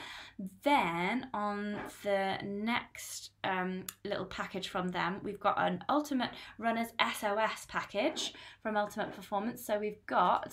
Then 0.64 1.28
on 1.32 1.78
the 2.02 2.38
next 2.44 3.30
um, 3.44 3.84
little 4.04 4.24
package 4.24 4.68
from 4.68 4.88
them, 4.88 5.20
we've 5.22 5.38
got 5.38 5.60
an 5.60 5.84
Ultimate 5.88 6.30
Runners 6.58 6.88
SOS 6.98 7.66
package 7.68 8.34
from 8.62 8.76
Ultimate 8.76 9.14
Performance. 9.14 9.64
So 9.64 9.78
we've 9.78 10.04
got 10.06 10.52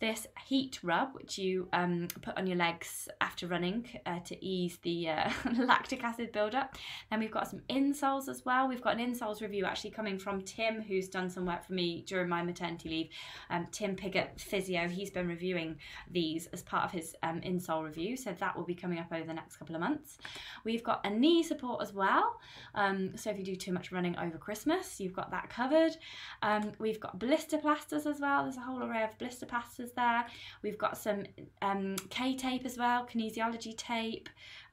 this 0.00 0.26
heat 0.46 0.78
rub, 0.82 1.14
which 1.14 1.36
you 1.36 1.68
um, 1.72 2.05
put 2.06 2.36
on 2.36 2.46
your 2.46 2.56
legs 2.56 3.08
after 3.20 3.46
running 3.46 3.86
uh, 4.06 4.20
to 4.20 4.44
ease 4.44 4.78
the 4.82 5.08
uh, 5.08 5.30
lactic 5.58 6.02
acid 6.04 6.32
buildup. 6.32 6.76
Then 7.10 7.20
we've 7.20 7.30
got 7.30 7.48
some 7.48 7.60
insoles 7.70 8.28
as 8.28 8.44
well. 8.44 8.68
We've 8.68 8.82
got 8.82 8.98
an 8.98 9.14
insoles 9.14 9.40
review 9.40 9.64
actually 9.64 9.90
coming 9.90 10.18
from 10.18 10.42
Tim, 10.42 10.82
who's 10.82 11.08
done 11.08 11.28
some 11.30 11.46
work 11.46 11.64
for 11.64 11.72
me 11.72 12.04
during 12.06 12.28
my 12.28 12.42
maternity 12.42 12.88
leave. 12.88 13.08
Um, 13.50 13.66
Tim 13.70 13.96
Piggott, 13.96 14.40
physio, 14.40 14.88
he's 14.88 15.10
been 15.10 15.28
reviewing 15.28 15.76
these 16.10 16.46
as 16.48 16.62
part 16.62 16.84
of 16.84 16.92
his 16.92 17.14
um, 17.22 17.40
insole 17.40 17.84
review, 17.84 18.16
so 18.16 18.32
that 18.38 18.56
will 18.56 18.64
be 18.64 18.74
coming 18.74 18.98
up 18.98 19.12
over 19.12 19.24
the 19.24 19.34
next 19.34 19.56
couple 19.56 19.74
of 19.74 19.80
months. 19.80 20.18
We've 20.64 20.84
got 20.84 21.04
a 21.04 21.10
knee 21.10 21.42
support 21.42 21.82
as 21.82 21.92
well. 21.92 22.38
Um, 22.74 23.16
so 23.16 23.30
if 23.30 23.38
you 23.38 23.44
do 23.44 23.56
too 23.56 23.72
much 23.72 23.92
running 23.92 24.16
over 24.18 24.38
Christmas, 24.38 25.00
you've 25.00 25.14
got 25.14 25.30
that 25.30 25.48
covered. 25.48 25.96
Um, 26.42 26.72
we've 26.78 27.00
got 27.00 27.18
blister 27.18 27.58
plasters 27.58 28.06
as 28.06 28.20
well. 28.20 28.44
There's 28.44 28.56
a 28.56 28.60
whole 28.60 28.82
array 28.82 29.02
of 29.02 29.16
blister 29.18 29.46
plasters 29.46 29.90
there. 29.92 30.26
We've 30.62 30.78
got 30.78 30.96
some 30.96 31.24
um, 31.62 31.95
K 32.10 32.36
tape 32.36 32.64
as 32.64 32.76
well, 32.76 33.06
kinesiology 33.06 33.76
tape. 33.76 34.28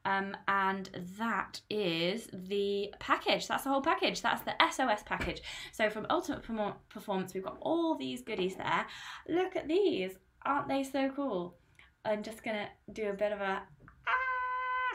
Um, 0.06 0.36
and 0.48 0.90
that 1.18 1.60
is 1.70 2.28
the 2.32 2.92
package. 3.00 3.48
That's 3.48 3.64
the 3.64 3.70
whole 3.70 3.80
package. 3.80 4.20
That's 4.20 4.42
the 4.42 4.54
SOS 4.70 5.02
package. 5.04 5.40
So 5.72 5.88
from 5.88 6.06
Ultimate 6.10 6.42
Performance, 6.42 7.32
we've 7.32 7.44
got 7.44 7.56
all 7.60 7.96
these 7.96 8.20
goodies 8.20 8.56
there. 8.56 8.86
Look 9.28 9.56
at 9.56 9.66
these. 9.66 10.12
Aren't 10.44 10.68
they 10.68 10.82
so 10.82 11.10
cool? 11.16 11.56
I'm 12.04 12.22
just 12.22 12.44
going 12.44 12.56
to 12.56 12.92
do 12.92 13.08
a 13.08 13.14
bit 13.14 13.32
of 13.32 13.40
a 13.40 13.62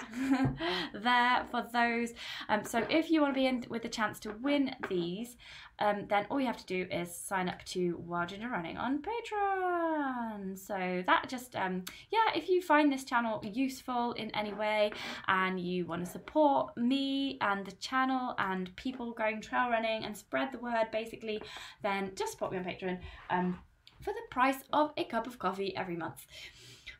there 0.93 1.45
for 1.51 1.65
those. 1.71 2.13
Um, 2.47 2.63
so 2.63 2.85
if 2.89 3.09
you 3.09 3.21
want 3.21 3.33
to 3.33 3.39
be 3.39 3.47
in 3.47 3.65
with 3.69 3.83
the 3.83 3.89
chance 3.89 4.19
to 4.19 4.31
win 4.41 4.75
these, 4.89 5.37
um, 5.79 6.05
then 6.09 6.25
all 6.29 6.39
you 6.39 6.47
have 6.47 6.57
to 6.57 6.65
do 6.65 6.87
is 6.91 7.13
sign 7.13 7.47
up 7.47 7.63
to 7.65 7.97
Wild 8.05 8.29
Ginger 8.29 8.49
Running 8.49 8.77
on 8.77 9.01
Patreon. 9.01 10.57
So 10.57 11.03
that 11.05 11.29
just, 11.29 11.55
um, 11.55 11.85
yeah, 12.11 12.35
if 12.35 12.49
you 12.49 12.61
find 12.61 12.91
this 12.91 13.03
channel 13.03 13.41
useful 13.43 14.11
in 14.13 14.29
any 14.35 14.53
way 14.53 14.91
and 15.27 15.59
you 15.59 15.85
want 15.85 16.05
to 16.05 16.11
support 16.11 16.75
me 16.75 17.37
and 17.41 17.65
the 17.65 17.71
channel 17.73 18.35
and 18.37 18.75
people 18.75 19.13
going 19.13 19.41
trail 19.41 19.69
running 19.69 20.03
and 20.03 20.15
spread 20.15 20.51
the 20.51 20.59
word 20.59 20.87
basically, 20.91 21.41
then 21.81 22.11
just 22.15 22.33
support 22.33 22.51
me 22.51 22.57
on 22.57 22.65
Patreon 22.65 22.99
um, 23.29 23.57
for 24.01 24.11
the 24.11 24.21
price 24.29 24.63
of 24.73 24.91
a 24.97 25.05
cup 25.05 25.27
of 25.27 25.39
coffee 25.39 25.75
every 25.77 25.95
month. 25.95 26.25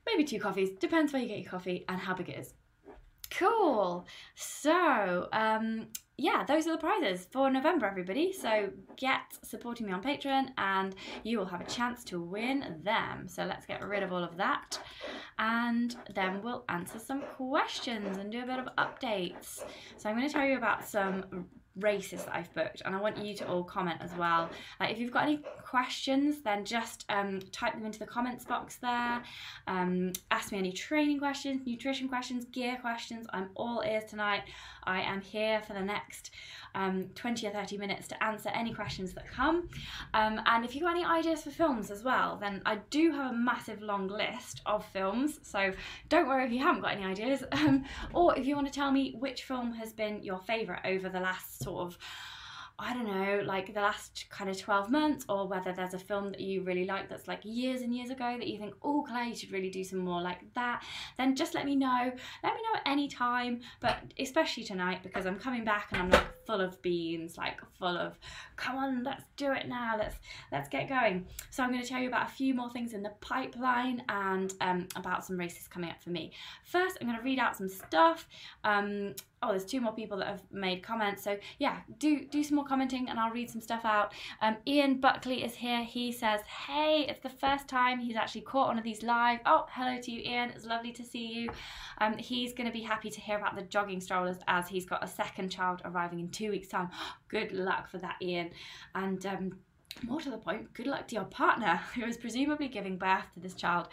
Maybe 0.06 0.24
two 0.24 0.40
coffees, 0.40 0.70
depends 0.80 1.12
where 1.12 1.22
you 1.22 1.28
get 1.28 1.40
your 1.40 1.52
coffee 1.52 1.84
and 1.90 2.00
how 2.00 2.16
big 2.16 2.30
it 2.30 2.40
is. 2.40 2.54
Cool. 3.32 4.06
So, 4.36 5.28
um, 5.32 5.88
yeah, 6.20 6.44
those 6.44 6.68
are 6.68 6.74
the 6.74 6.78
prizes 6.78 7.28
for 7.32 7.50
November, 7.50 7.86
everybody. 7.86 8.34
So 8.34 8.70
get 8.98 9.22
supporting 9.42 9.88
me 9.88 9.94
on 9.94 10.04
Patreon 10.04 10.50
and 10.58 10.94
you 11.24 11.38
will 11.38 11.46
have 11.46 11.62
a 11.62 11.66
chance 11.66 12.04
to 12.06 12.22
win 12.22 12.82
them. 12.84 13.28
So 13.28 13.46
let's 13.46 13.66
get 13.66 13.82
rid 13.82 14.04
of 14.04 14.12
all 14.12 14.24
of 14.24 14.36
that 14.36 14.80
and 15.38 15.96
then 16.14 16.42
we'll 16.44 16.66
answer 16.68 17.00
some 17.00 17.22
questions 17.38 18.18
and 18.18 18.32
do 18.32 18.44
a 18.44 18.46
bit 18.46 18.60
of 18.60 18.68
updates. 18.78 19.64
So 19.98 20.10
I'm 20.10 20.18
going 20.18 20.28
to 20.28 20.34
tell 20.34 20.46
you 20.46 20.58
about 20.58 20.86
some 20.86 21.48
races 21.78 22.24
that 22.26 22.36
I've 22.36 22.54
booked, 22.54 22.82
and 22.86 22.96
I 22.96 23.00
want 23.00 23.18
you 23.24 23.34
to 23.36 23.48
all 23.48 23.64
comment 23.64 24.00
as 24.02 24.14
well. 24.16 24.50
Like, 24.80 24.92
if 24.92 25.00
you've 25.00 25.12
got 25.12 25.24
any 25.24 25.42
questions, 25.64 26.42
then 26.42 26.66
just 26.66 27.06
um, 27.10 27.40
type 27.52 27.74
them 27.74 27.86
into 27.86 28.00
the 28.00 28.06
comments 28.06 28.46
box 28.46 28.78
there. 28.78 29.22
Um, 29.68 30.14
ask 30.32 30.52
me 30.52 30.58
any 30.58 30.72
training 30.72 31.20
questions, 31.20 31.62
nutrition 31.66 32.08
questions, 32.08 32.46
gear 32.46 32.78
questions. 32.82 33.28
I'm 33.34 33.50
all 33.56 33.84
ears 33.86 34.04
tonight. 34.10 34.44
I 34.84 35.02
am 35.02 35.22
here 35.22 35.62
for 35.62 35.74
the 35.74 35.82
next 35.82 36.32
um, 36.76 37.10
20 37.16 37.48
or 37.48 37.52
30 37.52 37.78
minutes 37.78 38.08
to 38.08 38.24
answer 38.24 38.50
any 38.50 38.74
questions 38.74 39.14
that 39.14 39.30
come. 39.30 39.70
Um, 40.14 40.42
and 40.46 40.66
if 40.66 40.76
you've 40.76 40.84
got 40.84 40.92
any 40.92 41.06
ideas 41.06 41.44
for 41.44 41.52
films 41.52 41.92
as 41.92 42.04
well, 42.04 42.38
then 42.40 42.62
I 42.66 42.78
do 42.90 43.12
have 43.12 43.32
a 43.32 43.36
massive 43.36 43.82
long 43.82 44.08
list 44.08 44.62
of 44.66 44.86
films. 44.86 45.40
So 45.44 45.72
don't 46.10 46.28
worry 46.28 46.46
if 46.46 46.52
you 46.52 46.60
haven't 46.60 46.82
got 46.82 46.94
any 46.94 47.06
ideas. 47.06 47.44
Um, 47.60 47.84
or 48.14 48.38
if 48.38 48.48
you 48.48 48.56
want 48.56 48.68
to 48.68 48.74
tell 48.74 48.90
me 48.90 49.16
which 49.20 49.44
film 49.44 49.74
has 49.74 49.92
been 49.92 50.24
your 50.24 50.40
favourite 50.40 50.86
over 50.86 51.10
the 51.10 51.20
last 51.20 51.59
sort 51.62 51.82
of 51.86 51.98
I 52.82 52.94
don't 52.94 53.08
know, 53.08 53.44
like 53.46 53.74
the 53.74 53.82
last 53.82 54.26
kind 54.30 54.50
of 54.50 54.58
12 54.58 54.90
months, 54.90 55.26
or 55.28 55.48
whether 55.48 55.74
there's 55.74 55.94
a 55.94 56.00
film 56.00 56.32
that 56.32 56.40
you 56.40 56.64
really 56.64 56.86
like 56.86 57.10
that's 57.10 57.28
like 57.28 57.42
years 57.44 57.82
and 57.82 57.94
years 57.94 58.10
ago 58.10 58.38
that 58.38 58.48
you 58.48 58.58
think, 58.58 58.74
oh, 58.82 59.04
Claire, 59.06 59.26
you 59.26 59.36
should 59.36 59.52
really 59.52 59.70
do 59.70 59.84
some 59.84 60.00
more 60.00 60.22
like 60.22 60.40
that, 60.54 60.82
then 61.18 61.36
just 61.36 61.54
let 61.54 61.66
me 61.66 61.76
know. 61.76 62.12
Let 62.42 62.56
me 62.56 62.62
know 62.62 62.80
at 62.80 62.82
any 62.86 63.10
time, 63.10 63.60
but 63.82 63.98
especially 64.18 64.64
tonight 64.64 65.04
because 65.04 65.26
I'm 65.26 65.38
coming 65.38 65.66
back 65.66 65.90
and 65.92 66.02
I'm 66.02 66.10
like 66.10 66.26
full 66.50 66.62
of 66.62 66.82
beans, 66.82 67.38
like 67.38 67.62
full 67.78 67.96
of, 67.96 68.18
come 68.56 68.76
on, 68.76 69.04
let's 69.04 69.24
do 69.38 69.52
it 69.52 69.68
now, 69.68 69.94
let's 70.00 70.16
let's 70.52 70.68
get 70.68 70.90
going. 70.90 71.28
So 71.52 71.62
I'm 71.62 71.70
going 71.70 71.84
to 71.84 71.88
tell 71.88 72.02
you 72.02 72.08
about 72.08 72.28
a 72.28 72.32
few 72.32 72.56
more 72.56 72.72
things 72.72 72.94
in 72.94 73.04
the 73.04 73.12
pipeline 73.22 74.02
and 74.10 74.52
um, 74.60 74.88
about 74.96 75.24
some 75.24 75.38
races 75.38 75.68
coming 75.68 75.92
up 75.92 76.02
for 76.02 76.10
me. 76.10 76.32
First, 76.66 76.98
I'm 77.00 77.08
going 77.08 77.20
to 77.20 77.24
read 77.24 77.38
out 77.38 77.56
some 77.56 77.70
stuff. 77.70 78.28
Um, 78.64 79.14
oh 79.42 79.50
there's 79.50 79.66
two 79.66 79.80
more 79.80 79.94
people 79.94 80.18
that 80.18 80.28
have 80.28 80.44
made 80.52 80.84
comments 80.84 81.24
so 81.24 81.38
yeah 81.60 81.78
do 81.98 82.26
do 82.26 82.44
some 82.44 82.56
more 82.56 82.66
commenting 82.66 83.10
and 83.10 83.20
i'll 83.20 83.32
read 83.32 83.50
some 83.50 83.62
stuff 83.62 83.86
out 83.86 84.14
um, 84.42 84.58
ian 84.68 85.00
buckley 85.00 85.44
is 85.44 85.56
here 85.56 85.84
he 85.84 86.12
says 86.12 86.42
hey 86.42 87.06
it's 87.08 87.22
the 87.22 87.30
first 87.30 87.68
time 87.68 88.00
he's 88.00 88.16
actually 88.16 88.42
caught 88.42 88.68
one 88.68 88.78
of 88.78 88.84
these 88.84 89.02
live 89.04 89.40
oh 89.46 89.66
hello 89.70 90.00
to 90.02 90.12
you 90.12 90.22
ian 90.22 90.50
it's 90.50 90.66
lovely 90.66 90.92
to 90.92 91.04
see 91.04 91.26
you 91.26 91.50
um, 92.00 92.18
he's 92.18 92.54
going 92.54 92.68
to 92.68 92.74
be 92.74 92.82
happy 92.82 93.10
to 93.10 93.22
hear 93.22 93.38
about 93.38 93.56
the 93.56 93.62
jogging 93.64 94.02
strollers 94.02 94.38
as 94.48 94.68
he's 94.68 94.86
got 94.86 95.04
a 95.04 95.08
second 95.08 95.50
child 95.50 95.82
arriving 95.86 96.20
in 96.20 96.30
two 96.40 96.52
weeks 96.52 96.68
time 96.68 96.90
good 97.30 97.52
luck 97.52 97.90
for 97.90 97.98
that 97.98 98.16
ian 98.22 98.50
and 98.96 99.26
um, 99.26 99.52
more 100.04 100.22
to 100.22 100.30
the 100.30 100.38
point, 100.38 100.74
good 100.74 100.88
luck 100.88 101.08
to 101.08 101.16
your 101.16 101.26
partner 101.26 101.82
who 101.96 102.06
is 102.06 102.18
presumably 102.18 102.68
giving 102.68 102.98
birth 102.98 103.26
to 103.34 103.40
this 103.40 103.54
child. 103.54 103.90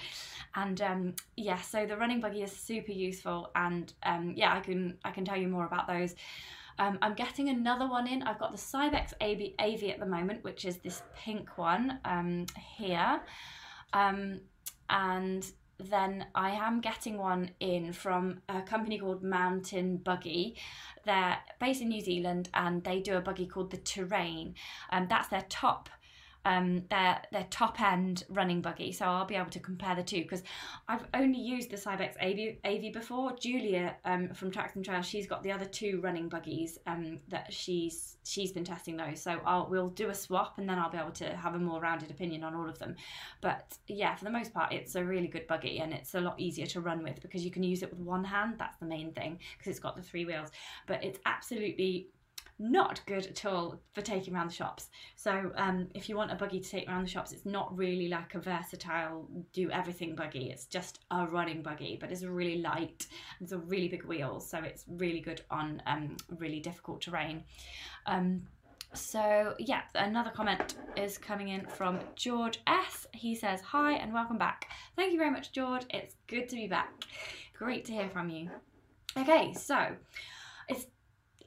And 0.55 0.81
um, 0.81 1.15
yeah, 1.37 1.61
so 1.61 1.87
the 1.87 1.97
running 1.97 2.21
buggy 2.21 2.43
is 2.43 2.53
super 2.53 2.93
useful, 2.93 3.51
and 3.55 3.93
um, 4.03 4.33
yeah, 4.37 4.55
I 4.55 4.61
can 4.61 4.99
I 5.05 5.11
can 5.11 5.25
tell 5.25 5.37
you 5.37 5.49
more 5.49 5.67
about 5.67 5.87
those. 5.87 6.15
Um, 6.79 6.99
I'm 7.01 7.15
getting 7.15 7.49
another 7.49 7.89
one 7.89 8.07
in. 8.07 8.23
I've 8.23 8.39
got 8.39 8.53
the 8.53 8.59
Cybex 8.59 9.15
AV, 9.23 9.53
AV 9.59 9.91
at 9.91 9.99
the 9.99 10.07
moment, 10.07 10.45
which 10.45 10.67
is 10.67 10.77
this 10.79 11.03
pink 11.15 11.57
one 11.57 11.99
um, 12.05 12.47
here, 12.77 13.21
um, 13.95 14.41
and 14.91 15.51
then 15.79 16.27
I 16.35 16.51
am 16.51 16.81
getting 16.81 17.19
one 17.19 17.51
in 17.61 17.93
from 17.93 18.41
a 18.49 18.63
company 18.63 18.99
called 18.99 19.23
Mountain 19.23 19.99
Buggy. 19.99 20.57
They're 21.05 21.39
based 21.61 21.83
in 21.83 21.89
New 21.89 22.01
Zealand 22.01 22.49
and 22.55 22.83
they 22.83 23.01
do 23.01 23.17
a 23.17 23.21
buggy 23.21 23.47
called 23.47 23.71
the 23.71 23.77
Terrain. 23.77 24.55
And 24.91 25.03
um, 25.03 25.09
that's 25.09 25.29
their 25.29 25.45
top 25.49 25.89
um, 26.47 26.85
their 26.91 27.21
their 27.33 27.47
top 27.51 27.81
end 27.81 28.23
running 28.29 28.63
buggy, 28.63 28.93
so 28.93 29.05
I'll 29.05 29.27
be 29.27 29.35
able 29.35 29.51
to 29.51 29.59
compare 29.59 29.97
the 29.97 30.03
two 30.05 30.23
because 30.23 30.45
I've 30.89 31.05
only 31.13 31.41
used 31.41 31.71
the 31.71 31.77
Cybex 31.77 32.15
AV, 32.23 32.59
AV 32.65 32.93
before. 32.93 33.35
Julia 33.37 33.97
um, 34.05 34.29
from 34.29 34.53
Tracks 34.53 34.77
and 34.77 34.85
Trails, 34.85 35.07
she's 35.07 35.27
got 35.27 35.43
the 35.43 35.51
other 35.51 35.65
two 35.65 36.01
running 36.01 36.29
buggies 36.29 36.79
um, 36.87 37.19
that 37.29 37.53
she's 37.53 38.17
she's 38.25 38.53
been 38.53 38.63
testing 38.63 38.97
those. 38.97 39.21
So 39.21 39.41
I'll 39.45 39.69
we'll 39.69 39.89
do 39.89 40.11
a 40.11 40.15
swap 40.15 40.59
and 40.59 40.69
then 40.69 40.79
I'll 40.79 40.91
be 40.91 40.99
able 40.99 41.11
to 41.13 41.37
have 41.37 41.57
a 41.57 41.59
more 41.59 41.81
rounded 41.81 42.13
opinion 42.13 42.45
on 42.45 42.55
all 42.55 42.69
of 42.69 42.79
them. 42.79 42.95
But 43.41 43.77
yeah, 43.89 44.15
for 44.15 44.25
the 44.25 44.31
most 44.31 44.55
part, 44.55 44.73
it's 44.73 44.95
a 44.95 45.05
really 45.05 45.27
good 45.27 45.49
buggy 45.49 45.81
and 45.81 45.93
it's 45.93 46.15
a 46.15 46.21
lot 46.21 46.39
easier 46.39 46.67
to 46.67 46.81
run 46.81 47.03
with 47.03 47.21
because 47.23 47.45
you 47.45 47.51
can 47.51 47.65
use 47.65 47.83
it 47.83 47.91
with 47.91 47.99
one 47.99 48.23
hand. 48.23 48.55
That's 48.57 48.79
the 48.79 48.87
main 48.87 49.13
thing 49.13 49.41
because 49.59 49.73
it's 49.73 49.81
got 49.81 49.97
the 49.97 50.03
three 50.03 50.25
wheels. 50.25 50.51
But 50.87 51.03
it's 51.03 51.19
absolutely 51.27 52.11
not 52.59 53.05
good 53.07 53.27
at 53.27 53.45
all 53.45 53.79
for 53.93 54.01
taking 54.01 54.35
around 54.35 54.51
the 54.51 54.55
shops. 54.55 54.89
So 55.15 55.53
um, 55.57 55.89
if 55.95 56.09
you 56.09 56.17
want 56.17 56.33
a 56.33 56.35
buggy 56.35 56.61
to 56.61 56.69
take 56.69 56.89
around 56.89 57.05
the 57.05 57.11
shops, 57.11 57.33
it's 57.33 57.45
not 57.45 57.77
really 57.77 58.09
like 58.09 58.35
a 58.35 58.39
versatile 58.39 59.29
do 59.53 59.71
everything 59.71 60.15
buggy. 60.15 60.51
It's 60.51 60.65
just 60.67 61.01
a 61.11 61.27
running 61.27 61.63
buggy, 61.63 61.99
but 62.01 62.11
it's 62.11 62.23
really 62.23 62.59
light. 62.59 63.07
It's 63.41 63.53
a 63.53 63.59
really 63.59 63.89
big 63.89 64.05
wheel, 64.05 64.41
so 64.41 64.59
it's 64.59 64.85
really 64.89 65.21
good 65.21 65.43
on 65.51 65.83
um, 65.87 66.17
really 66.39 66.61
difficult 66.61 67.03
terrain. 67.03 67.45
Um, 68.07 68.43
so 68.95 69.55
yeah, 69.59 69.83
another 69.95 70.31
comment 70.31 70.77
is 70.97 71.19
coming 71.19 71.49
in 71.49 71.67
from 71.67 72.01
George 72.15 72.61
S. 72.67 73.07
He 73.13 73.35
says, 73.35 73.61
Hi 73.61 73.95
and 73.95 74.13
welcome 74.13 74.39
back. 74.39 74.69
Thank 74.97 75.13
you 75.13 75.19
very 75.19 75.31
much, 75.31 75.53
George. 75.53 75.85
It's 75.91 76.15
good 76.27 76.49
to 76.49 76.57
be 76.57 76.67
back. 76.67 77.05
Great 77.53 77.85
to 77.87 77.93
hear 77.93 78.09
from 78.09 78.31
you. 78.31 78.51
Okay, 79.19 79.53
so 79.55 79.95
it's 80.69 80.87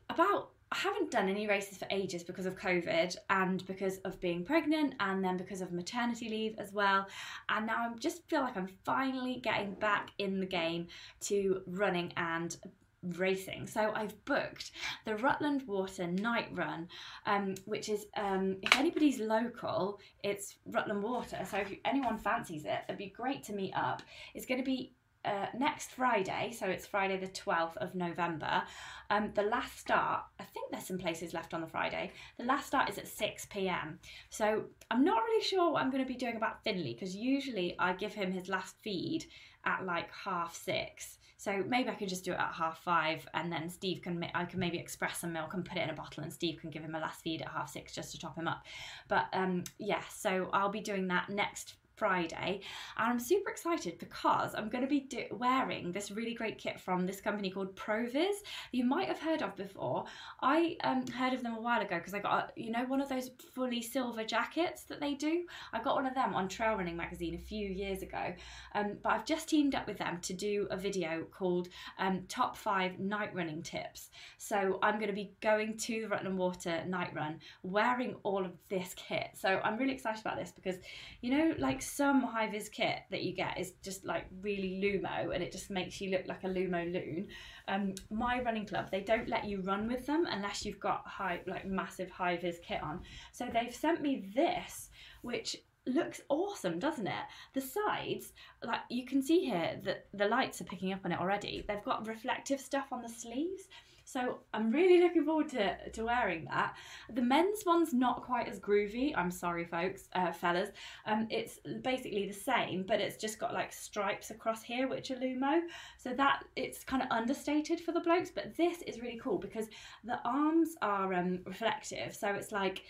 about 0.09 0.49
I 0.71 0.77
haven't 0.77 1.09
done 1.09 1.29
any 1.29 1.47
races 1.47 1.77
for 1.79 1.87
ages 1.89 2.23
because 2.23 2.45
of 2.45 2.55
COVID 2.55 3.15
and 3.29 3.65
because 3.65 3.97
of 3.99 4.19
being 4.19 4.43
pregnant 4.43 4.93
and 4.99 5.23
then 5.23 5.35
because 5.35 5.61
of 5.61 5.71
maternity 5.71 6.29
leave 6.29 6.55
as 6.59 6.71
well. 6.71 7.07
And 7.49 7.65
now 7.65 7.89
I 7.89 7.97
just 7.97 8.27
feel 8.29 8.41
like 8.41 8.55
I'm 8.55 8.69
finally 8.85 9.39
getting 9.43 9.73
back 9.73 10.11
in 10.19 10.39
the 10.39 10.45
game 10.45 10.87
to 11.21 11.61
running 11.65 12.13
and 12.17 12.55
racing. 13.01 13.65
So 13.65 13.91
I've 13.95 14.23
booked 14.25 14.71
the 15.05 15.15
Rutland 15.15 15.63
Water 15.67 16.05
Night 16.05 16.49
Run, 16.51 16.87
um, 17.25 17.55
which 17.65 17.89
is 17.89 18.05
um, 18.17 18.57
if 18.61 18.77
anybody's 18.77 19.19
local, 19.19 19.99
it's 20.23 20.57
Rutland 20.65 21.01
Water. 21.01 21.39
So 21.49 21.57
if 21.57 21.73
anyone 21.85 22.17
fancies 22.17 22.65
it, 22.65 22.79
it'd 22.87 22.97
be 22.97 23.09
great 23.15 23.43
to 23.45 23.53
meet 23.53 23.73
up. 23.73 24.01
It's 24.35 24.45
going 24.45 24.59
to 24.59 24.65
be 24.65 24.93
uh, 25.25 25.47
next 25.57 25.91
Friday, 25.91 26.55
so 26.57 26.65
it's 26.67 26.85
Friday 26.85 27.17
the 27.17 27.27
12th 27.27 27.77
of 27.77 27.95
November. 27.95 28.63
Um, 29.09 29.31
the 29.33 29.43
last 29.43 29.79
start, 29.79 30.23
I 30.39 30.43
think 30.43 30.71
there's 30.71 30.87
some 30.87 30.97
places 30.97 31.33
left 31.33 31.53
on 31.53 31.61
the 31.61 31.67
Friday. 31.67 32.11
The 32.37 32.45
last 32.45 32.67
start 32.67 32.89
is 32.89 32.97
at 32.97 33.07
6 33.07 33.47
pm. 33.47 33.99
So 34.29 34.65
I'm 34.89 35.03
not 35.03 35.23
really 35.23 35.43
sure 35.43 35.71
what 35.71 35.81
I'm 35.81 35.91
going 35.91 36.03
to 36.03 36.07
be 36.07 36.17
doing 36.17 36.37
about 36.37 36.63
Finley 36.63 36.93
because 36.93 37.15
usually 37.15 37.75
I 37.79 37.93
give 37.93 38.13
him 38.13 38.31
his 38.31 38.49
last 38.49 38.75
feed 38.81 39.25
at 39.65 39.85
like 39.85 40.09
half 40.11 40.55
six. 40.55 41.17
So 41.37 41.63
maybe 41.67 41.89
I 41.89 41.95
could 41.95 42.09
just 42.09 42.25
do 42.25 42.33
it 42.33 42.39
at 42.39 42.53
half 42.53 42.79
five, 42.79 43.25
and 43.33 43.49
then 43.49 43.69
Steve 43.69 44.01
can 44.01 44.25
I 44.33 44.43
can 44.43 44.59
maybe 44.59 44.77
express 44.77 45.19
some 45.19 45.31
milk 45.31 45.53
and 45.53 45.63
put 45.63 45.77
it 45.77 45.83
in 45.83 45.89
a 45.89 45.93
bottle, 45.93 46.23
and 46.23 46.33
Steve 46.33 46.59
can 46.59 46.69
give 46.69 46.83
him 46.83 46.95
a 46.95 46.99
last 46.99 47.21
feed 47.21 47.41
at 47.41 47.47
half 47.47 47.69
six 47.69 47.95
just 47.95 48.11
to 48.11 48.19
top 48.19 48.37
him 48.37 48.47
up. 48.47 48.65
But 49.07 49.27
um, 49.31 49.63
yeah, 49.77 50.01
so 50.13 50.49
I'll 50.51 50.69
be 50.69 50.81
doing 50.81 51.07
that 51.07 51.29
next 51.29 51.75
Friday. 51.99 52.61
And 52.97 53.11
I'm 53.11 53.19
super 53.19 53.49
excited 53.49 53.99
because 53.99 54.55
I'm 54.55 54.69
going 54.69 54.83
to 54.83 54.89
be 54.89 55.01
do- 55.01 55.25
wearing 55.31 55.91
this 55.91 56.09
really 56.09 56.33
great 56.33 56.57
kit 56.57 56.79
from 56.79 57.05
this 57.05 57.19
company 57.19 57.49
called 57.51 57.75
Proviz. 57.75 58.37
You 58.71 58.85
might 58.85 59.09
have 59.09 59.19
heard 59.19 59.41
of 59.41 59.55
before. 59.57 60.05
I 60.41 60.77
um, 60.85 61.05
heard 61.07 61.33
of 61.33 61.43
them 61.43 61.55
a 61.55 61.61
while 61.61 61.81
ago 61.81 61.97
because 61.97 62.13
I 62.13 62.19
got, 62.19 62.53
you 62.55 62.71
know, 62.71 62.85
one 62.85 63.01
of 63.01 63.09
those 63.09 63.31
fully 63.53 63.81
silver 63.81 64.23
jackets 64.23 64.83
that 64.83 65.01
they 65.01 65.13
do. 65.13 65.43
I 65.73 65.81
got 65.81 65.95
one 65.95 66.05
of 66.05 66.15
them 66.15 66.33
on 66.33 66.47
Trail 66.47 66.75
Running 66.75 66.95
Magazine 66.95 67.35
a 67.35 67.37
few 67.37 67.67
years 67.67 68.01
ago. 68.01 68.33
Um, 68.73 68.97
but 69.03 69.11
I've 69.11 69.25
just 69.25 69.49
teamed 69.49 69.75
up 69.75 69.85
with 69.85 69.97
them 69.97 70.19
to 70.21 70.33
do 70.33 70.67
a 70.71 70.77
video 70.77 71.25
called 71.31 71.67
um, 71.97 72.23
Top 72.29 72.55
5 72.55 72.99
Night 72.99 73.35
Running 73.35 73.61
Tips. 73.61 74.09
So 74.37 74.79
I'm 74.81 74.95
going 74.95 75.07
to 75.07 75.13
be 75.13 75.33
going 75.41 75.77
to 75.77 76.01
the 76.01 76.07
Rutland 76.07 76.37
Water 76.37 76.81
night 76.87 77.13
run 77.13 77.39
wearing 77.63 78.15
all 78.23 78.45
of 78.45 78.51
this 78.69 78.93
kit. 78.95 79.31
So 79.33 79.59
I'm 79.63 79.77
really 79.77 79.93
excited 79.93 80.21
about 80.21 80.37
this 80.37 80.51
because, 80.51 80.75
you 81.21 81.31
know, 81.31 81.55
like 81.57 81.81
some 81.89 82.21
high 82.21 82.49
vis 82.49 82.69
kit 82.69 82.99
that 83.11 83.23
you 83.23 83.33
get 83.33 83.59
is 83.59 83.73
just 83.83 84.05
like 84.05 84.25
really 84.41 84.79
Lumo 84.83 85.33
and 85.33 85.43
it 85.43 85.51
just 85.51 85.69
makes 85.69 85.99
you 85.99 86.11
look 86.11 86.27
like 86.27 86.43
a 86.43 86.47
Lumo 86.47 86.91
loon. 86.91 87.27
Um, 87.67 87.95
my 88.09 88.41
running 88.41 88.65
club, 88.65 88.89
they 88.91 89.01
don't 89.01 89.27
let 89.27 89.45
you 89.45 89.61
run 89.61 89.87
with 89.87 90.05
them 90.05 90.25
unless 90.29 90.65
you've 90.65 90.79
got 90.79 91.05
high, 91.05 91.41
like 91.47 91.65
massive 91.65 92.09
high 92.09 92.37
vis 92.37 92.59
kit 92.65 92.81
on. 92.81 93.01
So 93.31 93.47
they've 93.51 93.73
sent 93.73 94.01
me 94.01 94.31
this, 94.35 94.89
which 95.21 95.57
looks 95.85 96.21
awesome 96.29 96.77
doesn't 96.77 97.07
it 97.07 97.25
the 97.53 97.61
sides 97.61 98.33
like 98.63 98.81
you 98.89 99.05
can 99.05 99.23
see 99.23 99.45
here 99.45 99.79
that 99.83 100.05
the 100.13 100.27
lights 100.27 100.61
are 100.61 100.65
picking 100.65 100.93
up 100.93 100.99
on 101.03 101.11
it 101.11 101.19
already 101.19 101.63
they've 101.67 101.83
got 101.83 102.05
reflective 102.05 102.59
stuff 102.59 102.87
on 102.91 103.01
the 103.01 103.09
sleeves 103.09 103.69
So 104.11 104.39
I'm 104.55 104.71
really 104.71 105.03
looking 105.03 105.23
forward 105.23 105.49
to, 105.49 105.77
to 105.91 106.03
wearing 106.03 106.45
that. 106.45 106.75
The 107.13 107.21
men's 107.21 107.63
one's 107.63 107.93
not 107.93 108.23
quite 108.23 108.47
as 108.47 108.59
groovy. 108.59 109.13
I'm 109.15 109.29
sorry, 109.29 109.65
folks, 109.65 110.09
uh, 110.13 110.31
fellas. 110.31 110.69
Um, 111.05 111.27
it's 111.29 111.59
basically 111.83 112.25
the 112.25 112.33
same, 112.33 112.85
but 112.87 112.99
it's 112.99 113.17
just 113.17 113.37
got 113.37 113.53
like 113.53 113.71
stripes 113.71 114.31
across 114.31 114.63
here, 114.63 114.87
which 114.87 115.11
are 115.11 115.15
Lumo. 115.17 115.61
So 115.99 116.13
that 116.15 116.43
it's 116.55 116.83
kind 116.83 117.03
of 117.03 117.09
understated 117.11 117.81
for 117.81 117.91
the 117.91 117.99
blokes. 117.99 118.31
But 118.33 118.57
this 118.57 118.81
is 118.81 118.99
really 118.99 119.19
cool 119.21 119.37
because 119.37 119.67
the 120.03 120.19
arms 120.25 120.75
are 120.81 121.13
um, 121.13 121.41
reflective. 121.45 122.15
So 122.15 122.29
it's 122.29 122.51
like 122.51 122.81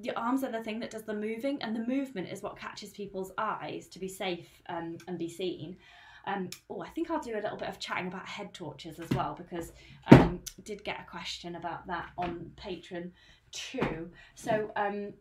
the 0.00 0.12
arms 0.12 0.42
are 0.42 0.50
the 0.50 0.64
thing 0.64 0.80
that 0.80 0.90
does 0.90 1.02
the 1.02 1.12
moving, 1.12 1.60
and 1.60 1.76
the 1.76 1.86
movement 1.86 2.28
is 2.32 2.42
what 2.42 2.56
catches 2.56 2.92
people's 2.92 3.32
eyes 3.36 3.88
to 3.88 3.98
be 3.98 4.08
safe 4.08 4.48
um, 4.70 4.96
and 5.06 5.18
be 5.18 5.28
seen. 5.28 5.76
Um, 6.26 6.50
oh, 6.70 6.82
I 6.82 6.88
think 6.88 7.10
I'll 7.10 7.20
do 7.20 7.34
a 7.34 7.40
little 7.42 7.56
bit 7.56 7.68
of 7.68 7.78
chatting 7.78 8.06
about 8.06 8.26
head 8.26 8.52
torches 8.54 8.98
as 8.98 9.10
well 9.10 9.34
because 9.36 9.72
um, 10.10 10.40
did 10.64 10.84
get 10.84 11.00
a 11.00 11.10
question 11.10 11.56
about 11.56 11.86
that 11.86 12.10
on 12.16 12.52
Patreon 12.56 13.10
too. 13.52 14.10
So 14.34 14.70
um, 14.76 15.12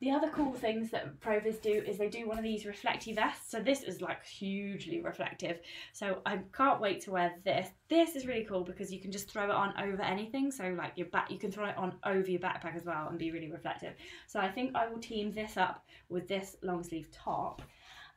the 0.00 0.12
other 0.12 0.28
cool 0.28 0.52
things 0.52 0.90
that 0.90 1.18
Proviz 1.20 1.58
do 1.58 1.70
is 1.72 1.98
they 1.98 2.08
do 2.08 2.28
one 2.28 2.38
of 2.38 2.44
these 2.44 2.64
reflective 2.64 3.16
vests. 3.16 3.50
So 3.50 3.60
this 3.60 3.82
is 3.82 4.00
like 4.00 4.24
hugely 4.24 5.00
reflective. 5.00 5.58
So 5.92 6.20
I 6.24 6.38
can't 6.56 6.80
wait 6.80 7.00
to 7.02 7.10
wear 7.10 7.34
this. 7.44 7.68
This 7.88 8.14
is 8.14 8.26
really 8.26 8.44
cool 8.44 8.62
because 8.62 8.92
you 8.92 9.00
can 9.00 9.10
just 9.10 9.28
throw 9.28 9.44
it 9.44 9.50
on 9.50 9.74
over 9.76 10.02
anything. 10.02 10.52
So 10.52 10.74
like 10.78 10.92
your 10.94 11.08
back, 11.08 11.30
you 11.30 11.38
can 11.38 11.50
throw 11.50 11.66
it 11.66 11.76
on 11.76 11.94
over 12.04 12.30
your 12.30 12.40
backpack 12.40 12.76
as 12.76 12.84
well 12.84 13.08
and 13.08 13.18
be 13.18 13.32
really 13.32 13.50
reflective. 13.50 13.94
So 14.28 14.38
I 14.38 14.48
think 14.48 14.76
I 14.76 14.86
will 14.88 15.00
team 15.00 15.32
this 15.32 15.56
up 15.56 15.84
with 16.08 16.28
this 16.28 16.56
long 16.62 16.84
sleeve 16.84 17.08
top 17.10 17.62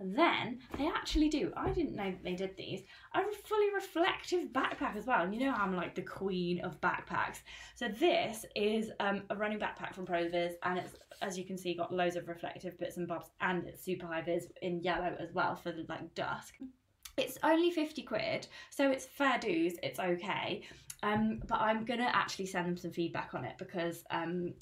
then 0.03 0.59
they 0.77 0.87
actually 0.87 1.29
do. 1.29 1.51
I 1.55 1.69
didn't 1.69 1.95
know 1.95 2.11
that 2.11 2.23
they 2.23 2.35
did 2.35 2.55
these. 2.57 2.81
A 3.13 3.21
fully 3.45 3.73
reflective 3.73 4.49
backpack 4.51 4.95
as 4.95 5.05
well. 5.05 5.23
And 5.23 5.33
you 5.33 5.41
know 5.41 5.53
I'm 5.53 5.75
like 5.75 5.95
the 5.95 6.01
queen 6.01 6.59
of 6.61 6.79
backpacks. 6.81 7.39
So 7.75 7.87
this 7.87 8.45
is 8.55 8.91
um, 8.99 9.23
a 9.29 9.35
running 9.35 9.59
backpack 9.59 9.93
from 9.93 10.05
Proviz, 10.05 10.53
and 10.63 10.79
it's 10.79 10.95
as 11.21 11.37
you 11.37 11.45
can 11.45 11.57
see 11.57 11.75
got 11.75 11.93
loads 11.93 12.15
of 12.15 12.27
reflective 12.27 12.77
bits 12.79 12.97
and 12.97 13.07
bobs, 13.07 13.29
and 13.41 13.65
it's 13.67 13.83
super 13.83 14.07
high 14.07 14.21
vis 14.21 14.47
in 14.61 14.81
yellow 14.81 15.15
as 15.19 15.33
well 15.33 15.55
for 15.55 15.71
the 15.71 15.85
like 15.87 16.13
dusk. 16.15 16.55
It's 17.17 17.37
only 17.43 17.71
50 17.71 18.01
quid, 18.03 18.47
so 18.69 18.89
it's 18.89 19.05
fair 19.05 19.37
dues, 19.37 19.73
it's 19.83 19.99
okay. 19.99 20.63
Um, 21.03 21.41
but 21.47 21.59
I'm 21.59 21.83
gonna 21.83 22.09
actually 22.11 22.45
send 22.45 22.67
them 22.67 22.77
some 22.77 22.91
feedback 22.91 23.33
on 23.33 23.43
it 23.43 23.57
because 23.57 24.03
um, 24.11 24.53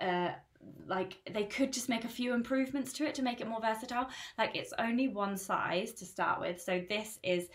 uh, 0.00 0.30
like 0.86 1.16
they 1.32 1.44
could 1.44 1.72
just 1.72 1.88
make 1.88 2.04
a 2.04 2.08
few 2.08 2.34
improvements 2.34 2.92
to 2.94 3.06
it 3.06 3.14
to 3.14 3.22
make 3.22 3.40
it 3.40 3.48
more 3.48 3.60
versatile. 3.60 4.08
Like 4.36 4.56
it's 4.56 4.72
only 4.78 5.08
one 5.08 5.36
size 5.36 5.92
to 5.94 6.04
start 6.04 6.40
with. 6.40 6.60
So 6.60 6.82
this 6.88 7.18
is 7.22 7.48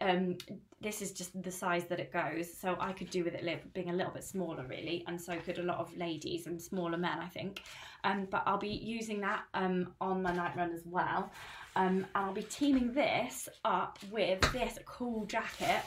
um 0.00 0.36
this 0.80 1.02
is 1.02 1.12
just 1.12 1.40
the 1.42 1.50
size 1.50 1.84
that 1.86 2.00
it 2.00 2.12
goes. 2.12 2.52
So 2.52 2.76
i 2.80 2.92
could 2.92 3.10
do 3.10 3.22
with 3.24 3.34
it 3.34 3.74
being 3.74 3.90
a 3.90 3.92
little 3.92 4.12
bit 4.12 4.24
smaller 4.24 4.64
really 4.66 5.04
and 5.06 5.20
so 5.20 5.36
could 5.38 5.58
a 5.58 5.62
lot 5.62 5.78
of 5.78 5.96
ladies 5.96 6.46
and 6.46 6.60
smaller 6.60 6.98
men 6.98 7.18
i 7.20 7.28
think. 7.28 7.62
Um 8.04 8.26
but 8.30 8.42
i'll 8.46 8.58
be 8.58 8.68
using 8.68 9.20
that 9.20 9.42
um 9.54 9.94
on 10.00 10.22
my 10.22 10.32
night 10.32 10.56
run 10.56 10.72
as 10.72 10.82
well. 10.84 11.30
Um 11.76 11.86
and 11.98 12.06
i'll 12.14 12.32
be 12.32 12.42
teaming 12.42 12.92
this 12.92 13.48
up 13.64 13.98
with 14.10 14.40
this 14.52 14.78
cool 14.84 15.26
jacket 15.26 15.82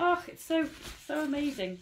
oh 0.00 0.22
it's 0.26 0.44
so 0.44 0.66
so 1.06 1.22
amazing 1.22 1.78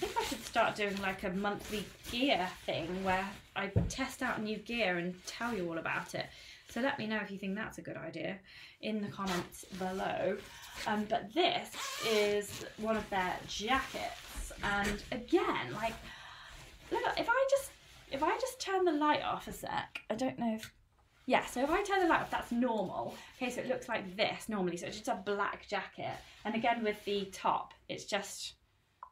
I 0.00 0.06
think 0.06 0.12
I 0.18 0.24
should 0.24 0.44
start 0.44 0.76
doing 0.76 0.96
like 1.02 1.24
a 1.24 1.30
monthly 1.30 1.84
gear 2.10 2.48
thing 2.64 3.04
where 3.04 3.28
I 3.54 3.66
test 3.90 4.22
out 4.22 4.42
new 4.42 4.56
gear 4.56 4.96
and 4.96 5.14
tell 5.26 5.54
you 5.54 5.68
all 5.68 5.76
about 5.76 6.14
it. 6.14 6.24
So 6.70 6.80
let 6.80 6.98
me 6.98 7.06
know 7.06 7.18
if 7.18 7.30
you 7.30 7.36
think 7.36 7.54
that's 7.54 7.76
a 7.76 7.82
good 7.82 7.98
idea 7.98 8.38
in 8.80 9.02
the 9.02 9.08
comments 9.08 9.66
below. 9.78 10.38
Um, 10.86 11.04
but 11.10 11.34
this 11.34 11.70
is 12.08 12.64
one 12.78 12.96
of 12.96 13.08
their 13.10 13.36
jackets, 13.46 14.52
and 14.62 15.02
again, 15.12 15.74
like, 15.74 15.94
look, 16.90 17.02
if 17.18 17.28
I 17.28 17.46
just 17.50 17.70
if 18.10 18.22
I 18.22 18.38
just 18.38 18.58
turn 18.58 18.86
the 18.86 18.92
light 18.92 19.22
off 19.22 19.48
a 19.48 19.52
sec, 19.52 20.00
I 20.08 20.14
don't 20.14 20.38
know 20.38 20.54
if 20.54 20.72
yeah, 21.30 21.46
so 21.46 21.62
if 21.62 21.70
I 21.70 21.82
turn 21.82 22.00
the 22.00 22.06
light 22.06 22.20
off, 22.20 22.30
that's 22.30 22.52
normal. 22.52 23.14
Okay, 23.36 23.50
so 23.50 23.60
it 23.60 23.68
looks 23.68 23.88
like 23.88 24.16
this 24.16 24.48
normally. 24.48 24.76
So 24.76 24.86
it's 24.86 24.96
just 24.96 25.08
a 25.08 25.22
black 25.24 25.66
jacket. 25.68 26.16
And 26.44 26.54
again, 26.54 26.82
with 26.82 27.04
the 27.04 27.26
top, 27.32 27.74
it's 27.88 28.04
just 28.04 28.54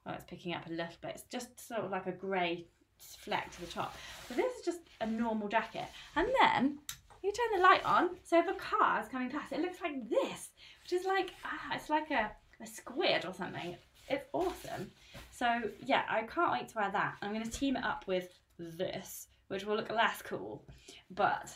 Oh, 0.08 0.12
it's 0.14 0.24
picking 0.24 0.54
up 0.54 0.66
a 0.66 0.70
little 0.70 0.96
bit. 1.02 1.12
It's 1.14 1.24
just 1.24 1.66
sort 1.68 1.80
of 1.80 1.90
like 1.90 2.06
a 2.06 2.12
grey 2.12 2.66
fleck 2.96 3.50
to 3.52 3.60
the 3.60 3.66
top. 3.66 3.94
So 4.26 4.34
this 4.34 4.52
is 4.56 4.64
just 4.64 4.80
a 5.02 5.06
normal 5.06 5.48
jacket. 5.48 5.86
And 6.16 6.26
then 6.40 6.78
you 7.22 7.30
turn 7.30 7.60
the 7.60 7.62
light 7.62 7.84
on, 7.84 8.10
so 8.24 8.38
if 8.38 8.48
a 8.48 8.54
car 8.54 9.02
is 9.02 9.08
coming 9.08 9.28
past, 9.28 9.52
it 9.52 9.60
looks 9.60 9.82
like 9.82 10.08
this, 10.08 10.50
which 10.82 10.94
is 10.94 11.04
like, 11.04 11.32
ah, 11.44 11.74
it's 11.74 11.90
like 11.90 12.10
a, 12.10 12.30
a 12.62 12.66
squid 12.66 13.26
or 13.26 13.34
something. 13.34 13.76
It's 14.08 14.24
awesome. 14.32 14.90
So 15.30 15.60
yeah, 15.84 16.04
I 16.08 16.22
can't 16.22 16.52
wait 16.52 16.68
to 16.68 16.78
wear 16.78 16.90
that. 16.90 17.16
I'm 17.20 17.34
going 17.34 17.44
to 17.44 17.50
team 17.50 17.76
it 17.76 17.84
up 17.84 18.06
with 18.06 18.30
this, 18.58 19.28
which 19.48 19.66
will 19.66 19.76
look 19.76 19.90
less 19.90 20.22
cool, 20.22 20.64
but 21.10 21.54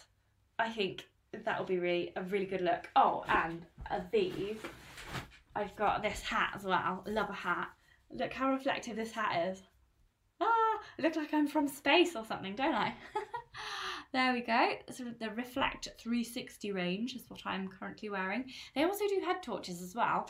I 0.63 0.69
think 0.69 1.09
that 1.45 1.59
will 1.59 1.67
be 1.67 1.79
really 1.79 2.13
a 2.15 2.23
really 2.23 2.47
good 2.47 2.61
look. 2.61 2.89
Oh, 2.95 3.25
and 3.27 3.67
uh, 3.91 3.99
these, 4.13 4.59
I've 5.57 5.75
got 5.75 6.03
this 6.03 6.21
hat 6.21 6.53
as 6.55 6.63
well. 6.63 7.03
Love 7.09 7.31
a 7.31 7.33
hat. 7.33 7.69
Look 8.13 8.33
how 8.33 8.53
reflective 8.53 8.95
this 8.95 9.11
hat 9.11 9.49
is. 9.49 9.61
Ah, 10.41 10.47
I 10.47 11.03
look 11.03 11.17
like 11.17 11.35
I'm 11.35 11.49
from 11.49 11.67
space 11.67 12.15
or 12.15 12.25
something, 12.25 12.55
don't 12.55 12.77
I? 12.77 12.95
there 14.13 14.33
we 14.33 14.43
go. 14.43 14.73
So 14.91 15.05
the 15.19 15.31
Reflect 15.31 15.89
360 15.99 16.73
range 16.73 17.15
is 17.15 17.25
what 17.29 17.41
I'm 17.47 17.69
currently 17.69 18.11
wearing. 18.11 18.51
They 18.75 18.85
also 18.85 19.07
do 19.09 19.23
head 19.25 19.43
torches 19.43 19.81
as 19.81 19.95
well, 19.95 20.29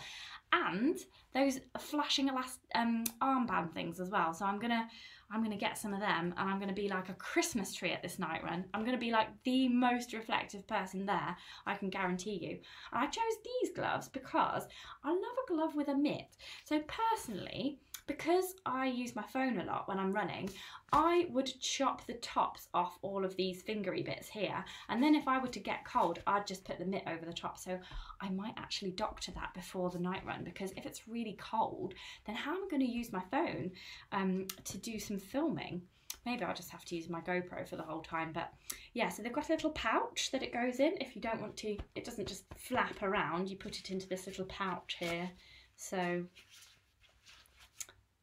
and 0.53 0.99
those 1.35 1.59
flashing 1.79 2.29
elast- 2.29 2.61
um, 2.75 3.05
armband 3.21 3.75
things 3.75 3.99
as 3.99 4.11
well. 4.11 4.35
So 4.35 4.45
I'm 4.45 4.61
gonna 4.61 4.88
I'm 5.33 5.42
gonna 5.42 5.57
get 5.57 5.79
some 5.79 5.95
of 5.95 6.01
them, 6.01 6.35
and 6.37 6.51
I'm 6.51 6.61
gonna 6.61 6.75
be 6.75 6.88
like 6.88 7.09
a 7.09 7.14
Christmas 7.14 7.75
tree 7.75 7.90
at 7.90 8.03
this 8.03 8.18
night 8.18 8.45
run. 8.45 8.66
I'm 8.73 8.85
gonna 8.85 8.99
be 8.99 9.11
like 9.11 9.29
the 9.45 9.68
most 9.68 10.12
reflective 10.12 10.66
person 10.68 11.07
there. 11.07 11.37
I 11.66 11.75
can 11.75 11.90
guarantee 11.90 12.38
you. 12.40 12.59
I 12.92 13.07
chose 13.07 13.37
these 13.45 13.75
gloves 13.75 14.09
because 14.09 14.66
I 15.03 15.09
love 15.11 15.37
a 15.42 15.53
glove 15.53 15.75
with 15.75 15.88
a 15.88 15.97
mitt. 15.97 16.37
So 16.64 16.81
personally 16.87 17.81
because 18.16 18.55
I 18.66 18.87
use 18.87 19.16
my 19.16 19.22
phone 19.22 19.59
a 19.59 19.64
lot 19.64 19.88
when 19.88 19.98
I'm 19.98 20.12
running, 20.12 20.51
I 20.92 21.27
would 21.31 21.51
chop 21.61 22.07
the 22.07 22.14
tops 22.14 22.68
off 22.75 22.98
all 23.01 23.25
of 23.25 23.37
these 23.37 23.62
fingery 23.62 24.03
bits 24.03 24.29
here. 24.29 24.62
And 24.88 25.03
then 25.03 25.14
if 25.14 25.27
I 25.27 25.38
were 25.38 25.48
to 25.48 25.61
get 25.61 25.87
cold, 25.87 26.18
I'd 26.27 26.46
just 26.46 26.64
put 26.64 26.79
the 26.79 26.85
mitt 26.85 27.05
over 27.07 27.25
the 27.25 27.33
top. 27.33 27.59
So 27.59 27.79
I 28.20 28.29
might 28.29 28.55
actually 28.59 28.90
doctor 28.90 29.33
that 29.33 29.55
before 29.55 29.90
the 29.90 29.98
night 29.98 30.25
run 30.27 30.44
because 30.44 30.72
if 30.77 30.85
it's 30.85 31.09
really 31.09 31.38
cold, 31.40 31.94
then 32.27 32.35
how 32.37 32.53
am 32.53 32.64
I 32.64 32.68
going 32.70 32.87
to 32.87 32.92
use 32.92 33.12
my 33.12 33.22
phone 33.31 33.70
um, 34.12 34.46
to 34.64 34.79
do 34.79 34.98
some 34.98 35.18
filming? 35.18 35.83
maybe 36.25 36.44
I'll 36.44 36.55
just 36.55 36.70
have 36.70 36.85
to 36.85 36.94
use 36.94 37.09
my 37.09 37.20
GoPro 37.20 37.68
for 37.68 37.75
the 37.75 37.83
whole 37.83 38.03
time. 38.03 38.31
But 38.33 38.53
yeah, 38.94 39.09
so 39.09 39.25
they've 39.25 39.33
got 39.33 39.48
a 39.48 39.53
little 39.53 39.70
pouch 39.70 40.31
that 40.31 40.44
it 40.44 40.53
goes 40.53 40.79
in 40.79 40.92
if 41.01 41.16
you 41.16 41.20
don't 41.20 41.40
want 41.40 41.57
to, 41.57 41.77
it 41.96 42.05
doesn't 42.05 42.29
just 42.29 42.44
flap 42.55 43.03
around, 43.03 43.48
you 43.48 43.57
put 43.57 43.81
it 43.81 43.90
into 43.90 44.09
this 44.09 44.29
little 44.29 44.44
pouch 44.44 44.98
here. 45.01 45.29
So 45.75 46.22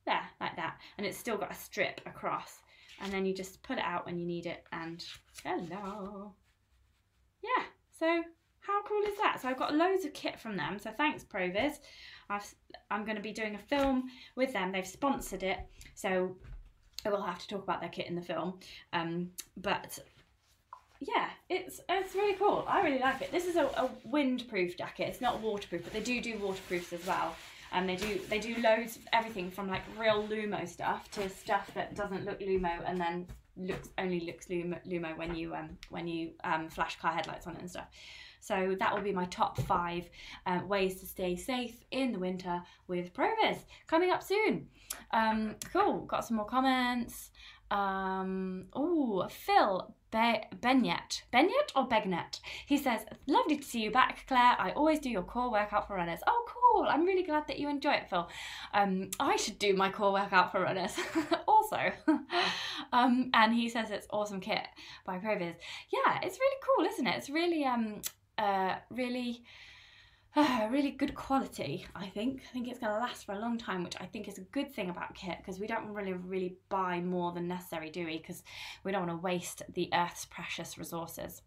there, 0.10 0.30
like 0.42 0.56
that. 0.56 0.78
And 0.98 1.06
it's 1.08 1.18
still 1.18 1.38
got 1.38 1.52
a 1.52 1.56
strip 1.56 2.02
across. 2.06 2.62
And 3.02 3.14
then 3.14 3.26
you 3.26 3.34
just 3.34 3.64
pull 3.64 3.78
it 3.78 3.84
out 3.84 4.06
when 4.06 4.18
you 4.18 4.26
need 4.26 4.46
it 4.46 4.66
and 4.74 5.04
hello. 5.44 6.34
Yeah, 7.42 7.64
so 7.98 8.24
how 8.60 8.82
cool 8.84 9.04
is 9.04 9.18
that? 9.20 9.40
So 9.42 9.48
I've 9.48 9.58
got 9.58 9.74
loads 9.74 10.04
of 10.04 10.14
kit 10.14 10.38
from 10.38 10.58
them. 10.58 10.78
So 10.80 10.92
thanks 10.98 11.24
Proviz. 11.24 11.80
I've, 12.30 12.46
I'm 12.92 13.06
going 13.06 13.16
to 13.16 13.24
be 13.24 13.32
doing 13.32 13.56
a 13.56 13.60
film 13.60 14.10
with 14.36 14.52
them. 14.52 14.72
They've 14.72 14.86
sponsored 14.86 15.44
it. 15.44 15.60
So 15.96 16.36
I 17.06 17.10
will 17.10 17.22
have 17.22 17.40
to 17.40 17.48
talk 17.48 17.64
about 17.64 17.80
their 17.80 17.90
kit 17.90 18.08
in 18.08 18.16
the 18.16 18.22
film. 18.22 18.60
Um, 18.92 19.30
but 19.56 19.98
yeah, 21.00 21.30
it's 21.50 21.80
it's 21.88 22.14
really 22.14 22.36
cool. 22.36 22.66
I 22.68 22.82
really 22.82 23.00
like 23.00 23.22
it. 23.22 23.32
This 23.32 23.46
is 23.46 23.56
a, 23.56 23.64
a 23.68 23.90
windproof 24.06 24.78
jacket. 24.78 25.04
It's 25.04 25.22
not 25.22 25.40
waterproof, 25.40 25.86
but 25.86 25.94
they 25.94 26.02
do 26.02 26.20
do 26.20 26.38
waterproofs 26.38 26.92
as 26.92 27.06
well 27.08 27.34
and 27.72 27.88
they 27.88 27.96
do 27.96 28.20
they 28.30 28.40
do 28.40 28.56
loads 28.62 28.98
of 28.98 29.04
everything 29.14 29.52
from 29.52 29.68
like 29.68 29.84
real 29.98 30.24
Lumo 30.28 30.68
stuff 30.68 31.10
to 31.12 31.30
stuff 31.30 31.72
that 31.76 31.96
doesn't 31.96 32.26
look 32.26 32.40
Lumo 32.40 32.82
and 32.86 33.00
then 33.00 33.28
looks 33.58 33.90
only 33.98 34.22
looks 34.22 34.48
Lumo, 34.48 34.80
Lumo 34.88 35.18
when 35.18 35.36
you 35.36 35.54
um 35.54 35.78
when 35.90 36.08
you 36.08 36.32
um 36.44 36.70
flash 36.70 37.00
car 37.00 37.12
headlights 37.12 37.48
on 37.48 37.56
it 37.56 37.62
and 37.62 37.70
stuff. 37.70 37.88
So 38.42 38.76
that 38.80 38.96
will 38.96 39.02
be 39.02 39.12
my 39.12 39.26
top 39.26 39.60
five 39.62 40.10
um, 40.46 40.68
ways 40.68 41.00
to 41.02 41.06
stay 41.06 41.36
safe 41.36 41.84
in 41.92 42.14
the 42.14 42.20
winter 42.20 42.62
with 42.88 43.14
Proviz 43.14 43.58
coming 43.86 44.12
up 44.12 44.24
soon. 44.24 44.68
Um, 45.12 45.56
cool. 45.74 46.06
Got 46.06 46.26
some 46.26 46.38
more 46.38 46.46
comments. 46.46 47.32
Um, 47.72 48.66
oh, 48.74 49.28
Phil 49.30 49.94
Be- 50.12 50.44
Benyet. 50.60 51.22
Benyet 51.32 51.72
or 51.76 51.88
Begnet? 51.88 52.40
He 52.66 52.78
says, 52.78 53.02
Lovely 53.28 53.58
to 53.58 53.64
see 53.64 53.82
you 53.82 53.92
back, 53.92 54.26
Claire. 54.28 54.56
I 54.58 54.72
always 54.72 55.00
do 55.00 55.10
your 55.10 55.24
core 55.24 55.52
workout 55.52 55.88
for 55.88 55.96
runners. 55.96 56.20
Oh, 56.26 56.46
cool. 56.48 56.88
I'm 56.88 57.06
really 57.06 57.24
glad 57.24 57.48
that 57.48 57.60
you 57.60 57.70
enjoy 57.70 57.94
it, 57.94 58.10
Phil. 58.10 58.28
Um, 58.74 59.12
I 59.20 59.36
should 59.36 59.60
do 59.60 59.76
my 59.76 59.92
core 59.92 60.14
workout 60.14 60.52
for 60.52 60.62
runners 60.62 60.96
also. 61.48 61.92
um, 62.94 63.30
and 63.34 63.54
he 63.54 63.70
says 63.70 63.92
it's 63.92 64.08
awesome 64.10 64.40
kit 64.40 64.68
by 65.06 65.18
Proviz. 65.18 65.56
Yeah, 65.92 66.20
it's 66.24 66.40
really 66.40 66.58
cool, 66.66 66.86
isn't 66.86 67.08
it? 67.08 67.16
It's 67.18 67.30
really, 67.30 67.66
um, 67.66 68.02
uh, 68.38 68.76
really 68.90 69.44
uh, 70.36 70.68
really 70.70 70.92
good 70.92 71.16
quality, 71.16 71.86
I 71.96 72.08
think. 72.08 72.42
I 72.48 72.54
think 72.54 72.68
it's 72.68 72.80
going 72.80 72.94
to 72.94 73.00
last 73.00 73.26
for 73.26 73.34
a 73.34 73.40
long 73.40 73.58
time, 73.58 73.84
which 73.84 73.96
I 74.00 74.06
think 74.06 74.28
is 74.28 74.38
a 74.38 74.42
good 74.42 74.74
thing 74.74 74.90
about 74.90 75.16
kit 75.16 75.38
because 75.40 75.60
we 75.60 75.68
don't 75.68 75.88
really, 75.88 76.14
really 76.14 76.58
buy 76.70 77.00
more 77.02 77.32
than 77.32 77.48
necessary, 77.48 77.90
do 77.90 78.06
we? 78.06 78.18
Because 78.18 78.44
we 78.84 78.92
don't 78.92 79.08
want 79.08 79.20
to 79.20 79.24
waste 79.24 79.64
the 79.74 79.90
Earth's 79.94 80.26
precious 80.26 80.78
resources. 80.78 81.42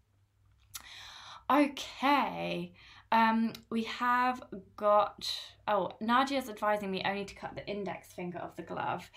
Okay, 1.49 2.73
um, 3.11 3.53
we 3.69 3.83
have 3.83 4.43
got. 4.75 5.33
Oh, 5.67 5.91
Nadia's 6.01 6.49
advising 6.49 6.91
me 6.91 7.03
only 7.05 7.25
to 7.25 7.35
cut 7.35 7.55
the 7.55 7.67
index 7.67 8.11
finger 8.11 8.39
of 8.39 8.55
the 8.55 8.63
glove. 8.63 9.09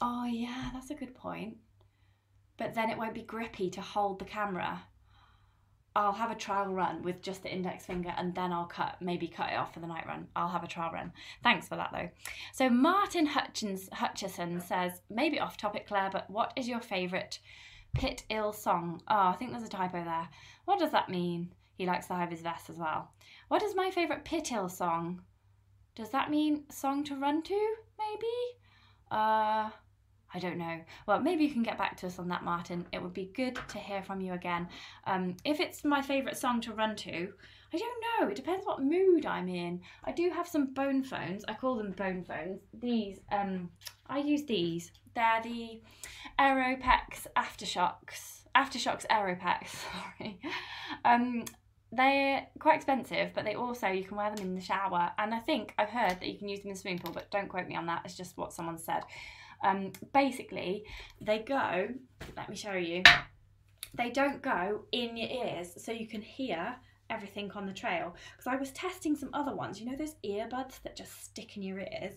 Oh, 0.00 0.26
yeah, 0.26 0.70
that's 0.72 0.90
a 0.90 0.94
good 0.94 1.14
point. 1.14 1.56
But 2.58 2.74
then 2.74 2.90
it 2.90 2.98
won't 2.98 3.14
be 3.14 3.22
grippy 3.22 3.70
to 3.70 3.80
hold 3.80 4.18
the 4.18 4.24
camera. 4.24 4.82
I'll 5.94 6.12
have 6.12 6.30
a 6.30 6.34
trial 6.34 6.72
run 6.72 7.02
with 7.02 7.20
just 7.20 7.42
the 7.42 7.52
index 7.52 7.84
finger 7.84 8.14
and 8.16 8.34
then 8.34 8.52
I'll 8.52 8.66
cut, 8.66 8.96
maybe 9.00 9.28
cut 9.28 9.50
it 9.50 9.56
off 9.56 9.74
for 9.74 9.80
the 9.80 9.86
night 9.86 10.06
run. 10.06 10.26
I'll 10.34 10.48
have 10.48 10.64
a 10.64 10.68
trial 10.68 10.92
run. 10.92 11.12
Thanks 11.42 11.68
for 11.68 11.76
that 11.76 11.90
though. 11.92 12.08
So 12.52 12.70
Martin 12.70 13.26
Hutchins, 13.26 13.88
Hutchison 13.92 14.60
says, 14.60 15.02
maybe 15.10 15.38
off 15.38 15.56
topic, 15.56 15.86
Claire, 15.86 16.10
but 16.10 16.30
what 16.30 16.52
is 16.56 16.68
your 16.68 16.80
favourite 16.80 17.38
Pit 17.94 18.24
Ill 18.30 18.52
song? 18.52 19.02
Oh, 19.06 19.28
I 19.28 19.36
think 19.38 19.50
there's 19.50 19.62
a 19.64 19.68
typo 19.68 20.02
there. 20.02 20.28
What 20.64 20.78
does 20.78 20.92
that 20.92 21.10
mean? 21.10 21.52
He 21.76 21.86
likes 21.86 22.06
the 22.06 22.14
his 22.26 22.40
vest 22.40 22.70
as 22.70 22.78
well. 22.78 23.10
What 23.48 23.62
is 23.62 23.74
my 23.74 23.90
favourite 23.90 24.24
Pit 24.24 24.52
Ill 24.52 24.68
song? 24.68 25.22
Does 25.94 26.10
that 26.10 26.30
mean 26.30 26.64
song 26.70 27.04
to 27.04 27.16
run 27.16 27.42
to, 27.42 27.74
maybe? 27.98 28.26
Uh, 29.10 29.68
I 30.34 30.38
don't 30.38 30.58
know. 30.58 30.80
Well, 31.06 31.20
maybe 31.20 31.44
you 31.44 31.52
can 31.52 31.62
get 31.62 31.78
back 31.78 31.96
to 31.98 32.06
us 32.06 32.18
on 32.18 32.28
that, 32.28 32.44
Martin. 32.44 32.86
It 32.92 33.02
would 33.02 33.12
be 33.12 33.30
good 33.34 33.58
to 33.68 33.78
hear 33.78 34.02
from 34.02 34.20
you 34.20 34.32
again. 34.32 34.68
Um, 35.06 35.36
if 35.44 35.60
it's 35.60 35.84
my 35.84 36.00
favourite 36.00 36.36
song 36.36 36.60
to 36.62 36.72
run 36.72 36.96
to, 36.96 37.32
I 37.72 37.78
don't 37.78 38.04
know. 38.20 38.28
It 38.28 38.36
depends 38.36 38.66
what 38.66 38.82
mood 38.82 39.26
I'm 39.26 39.48
in. 39.48 39.80
I 40.04 40.12
do 40.12 40.30
have 40.30 40.48
some 40.48 40.72
bone 40.72 41.02
phones. 41.02 41.44
I 41.48 41.54
call 41.54 41.76
them 41.76 41.92
bone 41.92 42.24
phones. 42.24 42.60
These, 42.78 43.20
um, 43.30 43.70
I 44.06 44.18
use 44.18 44.44
these. 44.44 44.92
They're 45.14 45.40
the 45.42 45.80
Aeropex 46.38 47.26
AfterShokz. 47.36 48.42
AfterShokz 48.54 49.06
Aeropex, 49.06 49.68
sorry. 50.18 50.40
Um, 51.04 51.44
they're 51.92 52.46
quite 52.58 52.76
expensive, 52.76 53.32
but 53.34 53.44
they 53.44 53.54
also 53.54 53.88
you 53.88 54.04
can 54.04 54.16
wear 54.16 54.34
them 54.34 54.46
in 54.46 54.54
the 54.54 54.60
shower. 54.62 55.10
And 55.18 55.34
I 55.34 55.40
think 55.40 55.74
I've 55.78 55.90
heard 55.90 56.20
that 56.20 56.26
you 56.26 56.38
can 56.38 56.48
use 56.48 56.60
them 56.60 56.68
in 56.68 56.74
the 56.74 56.80
swimming 56.80 56.98
pool, 56.98 57.12
but 57.12 57.30
don't 57.30 57.48
quote 57.48 57.68
me 57.68 57.76
on 57.76 57.86
that. 57.86 58.02
It's 58.04 58.16
just 58.16 58.38
what 58.38 58.52
someone 58.52 58.78
said. 58.78 59.02
Um, 59.62 59.92
basically, 60.12 60.84
they 61.20 61.40
go. 61.40 61.88
Let 62.36 62.48
me 62.48 62.56
show 62.56 62.72
you. 62.72 63.02
They 63.94 64.10
don't 64.10 64.40
go 64.40 64.84
in 64.92 65.16
your 65.16 65.28
ears, 65.28 65.72
so 65.76 65.92
you 65.92 66.06
can 66.06 66.22
hear 66.22 66.76
everything 67.10 67.50
on 67.52 67.66
the 67.66 67.72
trail. 67.72 68.14
Because 68.32 68.46
I 68.46 68.56
was 68.56 68.70
testing 68.72 69.14
some 69.14 69.30
other 69.32 69.54
ones. 69.54 69.80
You 69.80 69.90
know 69.90 69.96
those 69.96 70.16
earbuds 70.24 70.82
that 70.82 70.96
just 70.96 71.24
stick 71.24 71.56
in 71.56 71.62
your 71.62 71.80
ears. 71.80 72.14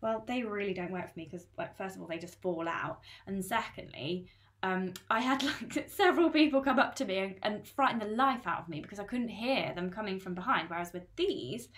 Well, 0.00 0.24
they 0.26 0.42
really 0.42 0.74
don't 0.74 0.92
work 0.92 1.12
for 1.12 1.18
me 1.18 1.28
because, 1.30 1.46
like, 1.58 1.76
first 1.76 1.96
of 1.96 2.02
all, 2.02 2.08
they 2.08 2.18
just 2.18 2.40
fall 2.40 2.68
out, 2.68 3.00
and 3.26 3.44
secondly, 3.44 4.28
um, 4.62 4.94
I 5.10 5.20
had 5.20 5.42
like 5.74 5.88
several 5.88 6.30
people 6.30 6.60
come 6.62 6.78
up 6.78 6.94
to 6.96 7.04
me 7.04 7.18
and, 7.18 7.36
and 7.42 7.66
frighten 7.66 7.98
the 7.98 8.06
life 8.06 8.46
out 8.46 8.60
of 8.60 8.68
me 8.68 8.80
because 8.80 8.98
I 8.98 9.04
couldn't 9.04 9.28
hear 9.28 9.72
them 9.74 9.90
coming 9.90 10.18
from 10.18 10.34
behind. 10.34 10.68
Whereas 10.68 10.92
with 10.92 11.04
these, 11.16 11.68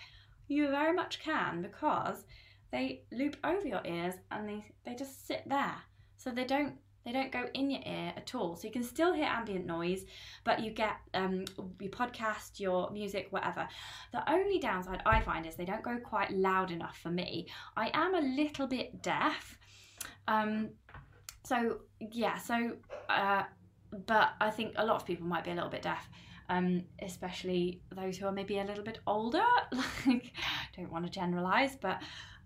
you 0.47 0.69
very 0.69 0.93
much 0.93 1.19
can 1.19 1.61
because 1.61 2.25
they 2.71 3.03
loop 3.11 3.37
over 3.43 3.67
your 3.67 3.81
ears 3.85 4.15
and 4.31 4.47
they, 4.47 4.65
they 4.85 4.95
just 4.95 5.27
sit 5.27 5.43
there. 5.47 5.75
So 6.17 6.31
they 6.31 6.45
don't 6.45 6.75
they 7.05 7.13
don't 7.13 7.31
go 7.31 7.45
in 7.53 7.71
your 7.71 7.81
ear 7.85 8.13
at 8.17 8.35
all. 8.35 8.55
So 8.55 8.67
you 8.67 8.73
can 8.73 8.83
still 8.83 9.13
hear 9.13 9.25
ambient 9.25 9.65
noise, 9.65 10.05
but 10.43 10.59
you 10.59 10.71
get 10.71 10.97
um, 11.13 11.45
your 11.79 11.89
podcast, 11.91 12.59
your 12.59 12.91
music, 12.91 13.27
whatever. 13.29 13.67
The 14.11 14.29
only 14.29 14.59
downside 14.59 15.01
I 15.05 15.21
find 15.21 15.45
is 15.45 15.55
they 15.55 15.65
don't 15.65 15.81
go 15.81 15.97
quite 15.97 16.31
loud 16.31 16.71
enough 16.71 16.99
for 17.01 17.09
me. 17.09 17.47
I 17.77 17.89
am 17.93 18.15
a 18.15 18.21
little 18.21 18.67
bit 18.67 19.01
deaf. 19.01 19.57
Um, 20.27 20.71
so 21.45 21.79
yeah, 22.11 22.37
so 22.37 22.73
uh, 23.09 23.43
but 24.05 24.33
I 24.39 24.49
think 24.49 24.73
a 24.75 24.85
lot 24.85 24.97
of 24.97 25.05
people 25.05 25.25
might 25.25 25.43
be 25.43 25.51
a 25.51 25.55
little 25.55 25.69
bit 25.69 25.81
deaf. 25.81 26.07
Um, 26.49 26.83
especially 27.01 27.81
those 27.95 28.17
who 28.17 28.25
are 28.25 28.31
maybe 28.31 28.57
a 28.57 28.63
little 28.63 28.83
bit 28.83 28.99
older. 29.05 29.43
like, 30.05 30.33
don't 30.75 30.91
want 30.91 31.05
to 31.05 31.11
generalize, 31.11 31.77
but 31.79 31.99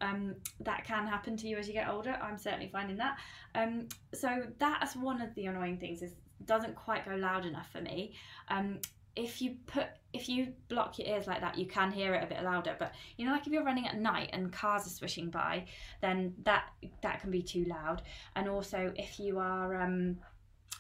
um, 0.03 0.35
that 0.59 0.83
can 0.83 1.07
happen 1.07 1.37
to 1.37 1.47
you 1.47 1.57
as 1.57 1.67
you 1.67 1.73
get 1.73 1.87
older. 1.87 2.17
I'm 2.21 2.37
certainly 2.37 2.67
finding 2.67 2.97
that. 2.97 3.17
Um, 3.55 3.87
so 4.13 4.43
that's 4.59 4.95
one 4.95 5.21
of 5.21 5.33
the 5.35 5.45
annoying 5.45 5.77
things 5.77 6.01
is 6.01 6.13
doesn't 6.45 6.75
quite 6.75 7.05
go 7.05 7.15
loud 7.15 7.45
enough 7.45 7.71
for 7.71 7.79
me. 7.79 8.13
Um, 8.49 8.79
if 9.15 9.41
you 9.41 9.55
put 9.67 9.85
if 10.11 10.27
you 10.27 10.53
block 10.69 10.97
your 10.97 11.07
ears 11.07 11.27
like 11.27 11.39
that 11.39 11.55
you 11.55 11.67
can 11.67 11.91
hear 11.91 12.15
it 12.15 12.23
a 12.23 12.25
bit 12.25 12.43
louder 12.43 12.75
but 12.79 12.93
you 13.15 13.23
know 13.23 13.31
like 13.31 13.45
if 13.45 13.53
you're 13.53 13.63
running 13.63 13.85
at 13.85 13.95
night 13.95 14.27
and 14.33 14.51
cars 14.51 14.87
are 14.87 14.89
swishing 14.89 15.29
by 15.29 15.63
then 16.01 16.33
that 16.41 16.69
that 17.03 17.21
can 17.21 17.29
be 17.29 17.41
too 17.41 17.63
loud 17.65 18.01
and 18.35 18.49
also 18.49 18.91
if 18.95 19.19
you 19.19 19.37
are 19.37 19.79
um 19.79 20.17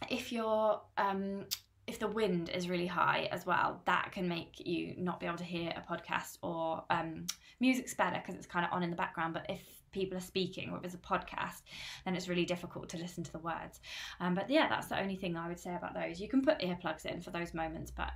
if 0.09 0.31
you're 0.31 0.81
um 0.97 1.45
if 1.87 1.99
the 1.99 2.07
wind 2.07 2.49
is 2.49 2.69
really 2.69 2.87
high 2.87 3.27
as 3.31 3.45
well, 3.45 3.81
that 3.85 4.11
can 4.11 4.27
make 4.27 4.65
you 4.65 4.93
not 4.97 5.19
be 5.19 5.25
able 5.25 5.37
to 5.37 5.43
hear 5.43 5.73
a 5.75 5.81
podcast 5.81 6.37
or 6.41 6.83
um, 6.89 7.25
music's 7.59 7.93
better 7.93 8.17
because 8.17 8.35
it's 8.35 8.47
kind 8.47 8.65
of 8.65 8.71
on 8.71 8.83
in 8.83 8.89
the 8.89 8.95
background. 8.95 9.33
But 9.33 9.45
if 9.49 9.61
people 9.91 10.17
are 10.17 10.21
speaking 10.21 10.71
or 10.71 10.77
if 10.77 10.85
it's 10.85 10.93
a 10.93 10.97
podcast, 10.97 11.61
then 12.05 12.15
it's 12.15 12.27
really 12.27 12.45
difficult 12.45 12.89
to 12.89 12.97
listen 12.97 13.23
to 13.23 13.31
the 13.31 13.39
words. 13.39 13.81
Um, 14.19 14.33
but 14.33 14.49
yeah, 14.49 14.67
that's 14.69 14.87
the 14.87 14.99
only 14.99 15.15
thing 15.15 15.35
I 15.35 15.47
would 15.47 15.59
say 15.59 15.75
about 15.75 15.93
those. 15.93 16.21
You 16.21 16.29
can 16.29 16.41
put 16.41 16.59
earplugs 16.59 17.05
in 17.05 17.21
for 17.21 17.31
those 17.31 17.53
moments, 17.53 17.91
but 17.91 18.11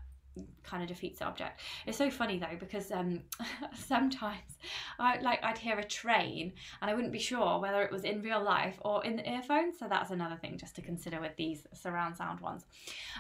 kind 0.64 0.84
of 0.84 0.90
defeats 0.90 1.20
the 1.20 1.26
object. 1.26 1.62
It's 1.86 1.98
so 1.98 2.10
funny 2.10 2.40
though 2.40 2.58
because 2.60 2.92
um, 2.92 3.22
sometimes 3.74 4.58
I 5.00 5.20
like 5.20 5.44
I'd 5.44 5.58
hear 5.58 5.78
a 5.80 5.84
train 5.84 6.54
and 6.82 6.92
I 6.92 6.94
wouldn't 6.94 7.14
be 7.14 7.20
sure 7.20 7.60
whether 7.60 7.82
it 7.84 7.92
was 7.92 8.04
in 8.04 8.22
real 8.22 8.44
life 8.44 8.78
or 8.82 9.04
in 9.06 9.16
the 9.16 9.30
earphones. 9.30 9.80
So 9.80 9.88
that's 9.90 10.12
another 10.12 10.36
thing 10.36 10.58
just 10.58 10.76
to 10.76 10.82
consider 10.82 11.20
with 11.22 11.36
these 11.38 11.66
surround 11.74 12.18
sound 12.18 12.40
ones. 12.40 12.66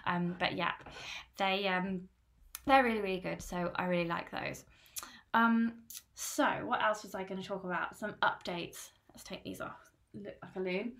Um, 0.05 0.35
but 0.39 0.55
yeah, 0.55 0.73
they 1.37 1.67
um, 1.67 2.01
they're 2.65 2.83
really 2.83 3.01
really 3.01 3.19
good. 3.19 3.41
So 3.41 3.71
I 3.75 3.85
really 3.85 4.07
like 4.07 4.31
those. 4.31 4.65
Um, 5.33 5.73
so 6.15 6.45
what 6.65 6.83
else 6.83 7.03
was 7.03 7.13
I 7.13 7.23
going 7.23 7.41
to 7.41 7.47
talk 7.47 7.63
about? 7.63 7.97
Some 7.97 8.15
updates. 8.23 8.89
Let's 9.09 9.23
take 9.23 9.43
these 9.43 9.61
off. 9.61 9.91
Look 10.13 10.35
like 10.41 10.55
a 10.55 10.59
loon. 10.59 10.93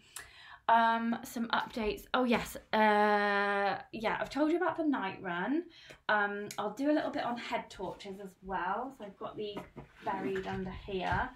Um, 0.69 1.17
some 1.23 1.47
updates. 1.47 2.03
Oh 2.13 2.25
yes, 2.25 2.57
uh, 2.73 3.77
yeah, 3.93 4.17
I've 4.19 4.29
told 4.29 4.51
you 4.51 4.57
about 4.57 4.75
the 4.75 4.83
night 4.83 5.17
run. 5.21 5.63
Um, 6.09 6.49
I'll 6.57 6.73
do 6.73 6.91
a 6.91 6.93
little 6.93 7.09
bit 7.09 7.23
on 7.23 7.37
head 7.37 7.69
torches 7.69 8.19
as 8.19 8.31
well. 8.43 8.93
So 8.97 9.05
I've 9.05 9.17
got 9.17 9.37
these 9.37 9.57
buried 10.03 10.45
under 10.45 10.73
here. 10.85 11.29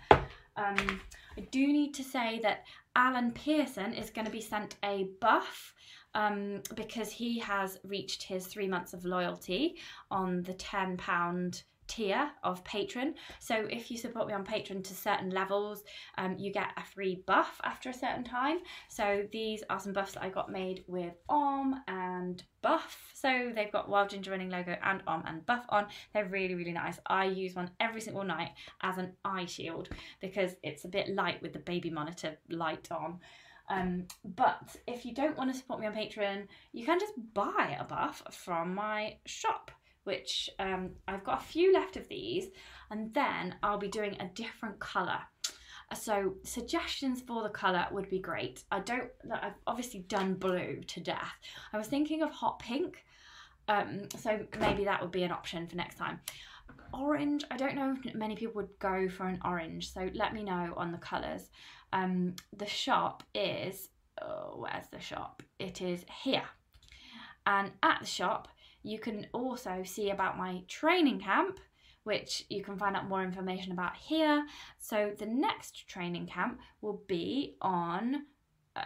Um, 0.58 1.02
I 1.38 1.42
do 1.50 1.66
need 1.68 1.94
to 1.94 2.04
say 2.04 2.40
that 2.44 2.66
Alan 2.96 3.32
Pearson 3.32 3.94
is 3.94 4.10
going 4.10 4.26
to 4.26 4.32
be 4.32 4.42
sent 4.42 4.76
a 4.84 5.08
buff 5.22 5.74
um, 6.14 6.62
because 6.76 7.10
he 7.10 7.40
has 7.40 7.80
reached 7.84 8.24
his 8.24 8.48
three 8.48 8.68
months 8.68 8.94
of 8.94 9.06
loyalty 9.06 9.78
on 10.10 10.44
the 10.44 10.54
ten 10.54 10.98
pound 10.98 11.64
tier 11.92 12.32
of 12.44 12.64
patron. 12.64 13.16
So 13.40 13.68
if 13.70 13.92
you 13.92 13.98
support 13.98 14.28
me 14.28 14.34
on 14.34 14.46
Patreon 14.46 14.82
to 14.86 14.94
certain 14.94 15.30
levels, 15.30 15.84
um, 16.18 16.38
you 16.40 16.54
get 16.54 16.70
a 16.78 16.86
free 16.86 17.22
buff 17.28 17.60
after 17.66 17.90
a 17.90 17.94
certain 17.94 18.24
time. 18.24 18.60
So 18.88 19.28
these 19.34 19.62
are 19.70 19.78
some 19.78 19.92
buffs 19.92 20.14
that 20.14 20.24
I 20.24 20.30
got 20.30 20.50
made 20.50 20.86
with 20.88 21.14
Arm 21.28 21.76
and 21.90 22.42
Buff. 22.62 23.12
So 23.14 23.52
they've 23.54 23.72
got 23.72 23.90
Wild 23.90 24.10
Ginger 24.10 24.32
Running 24.32 24.50
logo 24.50 24.78
and 24.82 25.04
Arm 25.06 25.24
and 25.26 25.46
Buff 25.46 25.66
on. 25.68 25.88
They're 26.14 26.30
really, 26.30 26.56
really 26.56 26.72
nice. 26.72 26.98
I 27.08 27.26
use 27.26 27.56
one 27.56 27.72
every 27.82 28.00
single 28.00 28.24
night 28.24 28.52
as 28.82 28.98
an 28.98 29.12
eye 29.26 29.46
shield 29.46 29.90
because 30.22 30.52
it's 30.64 30.86
a 30.86 30.90
bit 30.90 31.10
light 31.10 31.42
with 31.42 31.52
the 31.52 31.60
baby 31.60 31.90
monitor 31.90 32.38
light 32.50 32.88
on. 32.90 33.20
Um, 33.70 34.06
but 34.24 34.78
if 34.88 35.06
you 35.06 35.14
don't 35.14 35.38
want 35.38 35.52
to 35.52 35.58
support 35.58 35.82
me 35.82 35.88
on 35.88 35.94
Patreon, 35.94 36.48
you 36.72 36.86
can 36.86 37.00
just 37.00 37.14
buy 37.34 37.78
a 37.78 37.84
buff 37.84 38.24
from 38.32 38.76
my 38.76 39.18
shop 39.26 39.72
which 40.04 40.50
um, 40.60 40.92
I've 41.08 41.24
got 41.24 41.42
a 41.42 41.46
few 41.46 41.74
left 41.74 41.98
of 41.98 42.08
these, 42.08 42.48
and 42.90 43.14
then 43.14 43.56
I'll 43.62 43.78
be 43.78 43.88
doing 43.88 44.18
a 44.20 44.28
different 44.34 44.80
colour. 44.80 45.20
So 45.94 46.36
suggestions 46.44 47.22
for 47.22 47.44
the 47.44 47.50
colour 47.50 47.86
would 47.92 48.10
be 48.10 48.20
great. 48.20 48.64
I 48.72 48.80
don't. 48.80 49.10
I've 49.32 49.60
obviously 49.68 50.02
done 50.02 50.36
blue 50.36 50.82
to 50.88 51.00
death. 51.00 51.34
I 51.74 51.78
was 51.78 51.88
thinking 51.88 52.22
of 52.22 52.32
hot 52.32 52.60
pink, 52.60 53.04
um, 53.68 54.08
so 54.18 54.40
maybe 54.60 54.86
that 54.86 55.02
would 55.02 55.12
be 55.12 55.24
an 55.24 55.32
option 55.32 55.68
for 55.68 55.76
next 55.76 55.96
time. 55.98 56.20
Orange. 56.94 57.44
I 57.52 57.58
don't 57.58 57.76
know 57.76 57.96
if 58.04 58.16
many 58.16 58.36
people 58.36 58.54
would 58.56 58.80
go 58.80 59.10
for 59.10 59.28
an 59.28 59.40
orange, 59.44 59.94
so 59.94 60.10
let 60.14 60.34
me 60.34 60.44
know 60.44 60.74
on 60.78 60.92
the 60.92 60.98
colours. 60.98 61.50
Um, 61.94 62.36
the 62.56 62.66
shop 62.66 63.24
is. 63.36 63.90
Oh, 64.22 64.56
where's 64.58 64.88
the 64.92 65.00
shop? 65.00 65.44
It 65.60 65.82
is 65.82 66.06
here, 66.24 66.44
and 67.46 67.72
at 67.84 68.00
the 68.00 68.06
shop 68.06 68.48
you 68.84 69.00
can 69.00 69.28
also 69.34 69.84
see 69.84 70.10
about 70.10 70.38
my 70.38 70.62
training 70.68 71.20
camp, 71.20 71.60
which 72.04 72.46
you 72.50 72.64
can 72.64 72.78
find 72.78 72.96
out 72.96 73.08
more 73.08 73.24
information 73.24 73.72
about 73.72 73.96
here. 73.96 74.46
So 74.80 75.12
the 75.18 75.26
next 75.26 75.88
training 75.88 76.28
camp 76.28 76.60
will 76.82 77.02
be 77.08 77.56
on 77.62 78.24
uh, 78.76 78.82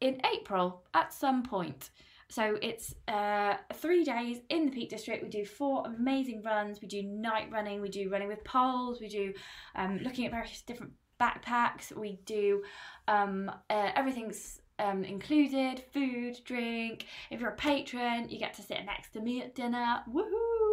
in 0.00 0.20
April 0.34 0.82
at 0.94 1.12
some 1.12 1.42
point. 1.42 1.90
So 2.28 2.58
it's 2.60 2.94
uh, 3.06 3.54
three 3.74 4.02
days 4.02 4.38
in 4.48 4.66
the 4.66 4.72
Peak 4.72 4.90
District. 4.90 5.22
We 5.22 5.28
do 5.28 5.44
four 5.44 5.86
amazing 5.86 6.42
runs. 6.42 6.80
We 6.80 6.88
do 6.88 7.02
night 7.02 7.48
running. 7.52 7.80
We 7.80 7.88
do 7.88 8.10
running 8.10 8.28
with 8.28 8.42
poles. 8.42 9.00
We 9.00 9.08
do 9.08 9.32
um, 9.76 9.98
looking 10.02 10.26
at 10.26 10.32
various 10.32 10.62
different 10.62 10.92
backpacks. 11.20 11.96
We 11.96 12.18
do 12.24 12.62
um, 13.06 13.50
uh, 13.70 13.90
everything's 13.94 14.60
um, 14.78 15.04
included 15.04 15.82
food, 15.92 16.40
drink. 16.44 17.06
If 17.30 17.40
you're 17.40 17.50
a 17.50 17.56
patron, 17.56 18.28
you 18.28 18.38
get 18.38 18.54
to 18.54 18.62
sit 18.62 18.84
next 18.84 19.12
to 19.14 19.20
me 19.20 19.42
at 19.42 19.54
dinner. 19.54 20.02
Woohoo! 20.12 20.65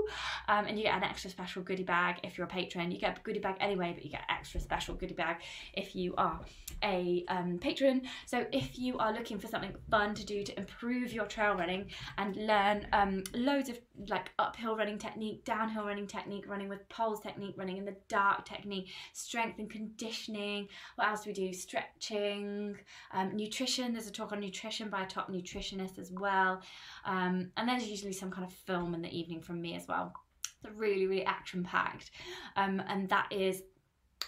Um, 0.48 0.66
and 0.66 0.78
you 0.78 0.86
get 0.86 0.96
an 0.96 1.04
extra 1.04 1.30
special 1.30 1.62
goodie 1.62 1.84
bag 1.84 2.18
if 2.24 2.38
you're 2.38 2.48
a 2.48 2.50
patron. 2.50 2.92
You 2.92 3.00
get 3.00 3.18
a 3.18 3.22
goodie 3.22 3.40
bag 3.40 3.56
anyway, 3.60 3.92
but 3.94 4.04
you 4.04 4.12
get 4.12 4.24
extra 4.30 4.60
special 4.60 4.96
goodie 4.96 5.14
bag 5.14 5.38
if 5.74 5.96
you 5.96 6.14
are 6.18 6.40
a 6.84 7.24
um, 7.28 7.58
patron. 7.60 8.02
So 8.26 8.46
if 8.52 8.78
you 8.78 8.98
are 8.98 9.14
looking 9.14 9.40
for 9.40 9.48
something 9.48 9.74
fun 9.90 10.16
to 10.16 10.26
do 10.26 10.44
to 10.44 10.58
improve 10.58 11.14
your 11.14 11.26
trail 11.26 11.56
running 11.56 11.88
and 12.18 12.36
learn 12.36 12.88
um, 12.94 13.24
loads 13.34 13.70
of 13.70 13.80
like 14.10 14.32
uphill 14.40 14.76
running 14.76 14.98
technique, 14.98 15.46
downhill 15.46 15.86
running 15.86 16.08
technique, 16.08 16.46
running 16.48 16.70
with 16.70 16.88
poles 16.90 17.22
technique, 17.22 17.56
running 17.58 17.78
in 17.78 17.86
the 17.86 17.96
dark 18.08 18.46
technique, 18.46 18.90
strength 19.14 19.60
and 19.60 19.70
conditioning. 19.70 20.68
What 20.96 21.08
else 21.08 21.24
do 21.24 21.30
we 21.30 21.34
do? 21.34 21.54
Stretching, 21.54 22.78
um, 23.12 23.36
nutrition. 23.36 23.94
There's 23.94 24.08
a 24.08 24.12
talk 24.12 24.32
on 24.32 24.40
nutrition 24.40 24.90
by 24.90 25.04
a 25.04 25.08
top 25.08 25.32
nutritionist 25.32 26.00
as 26.00 26.12
well. 26.12 26.62
Um, 27.06 27.52
and 27.58 27.70
there's 27.70 27.88
usually 27.88 28.14
some 28.14 28.32
kind 28.32 28.46
of 28.46 28.54
film 28.54 28.94
in 28.94 29.02
the 29.02 29.16
evening 29.18 29.42
from 29.42 29.62
me 29.62 29.76
as 29.76 29.88
well. 29.88 29.93
It's 29.94 30.74
a 30.74 30.78
really, 30.78 31.08
really 31.08 31.26
action 31.26 31.64
packed. 31.64 32.12
Um, 32.56 32.82
and 32.88 33.10
that 33.10 33.28
is 33.32 33.64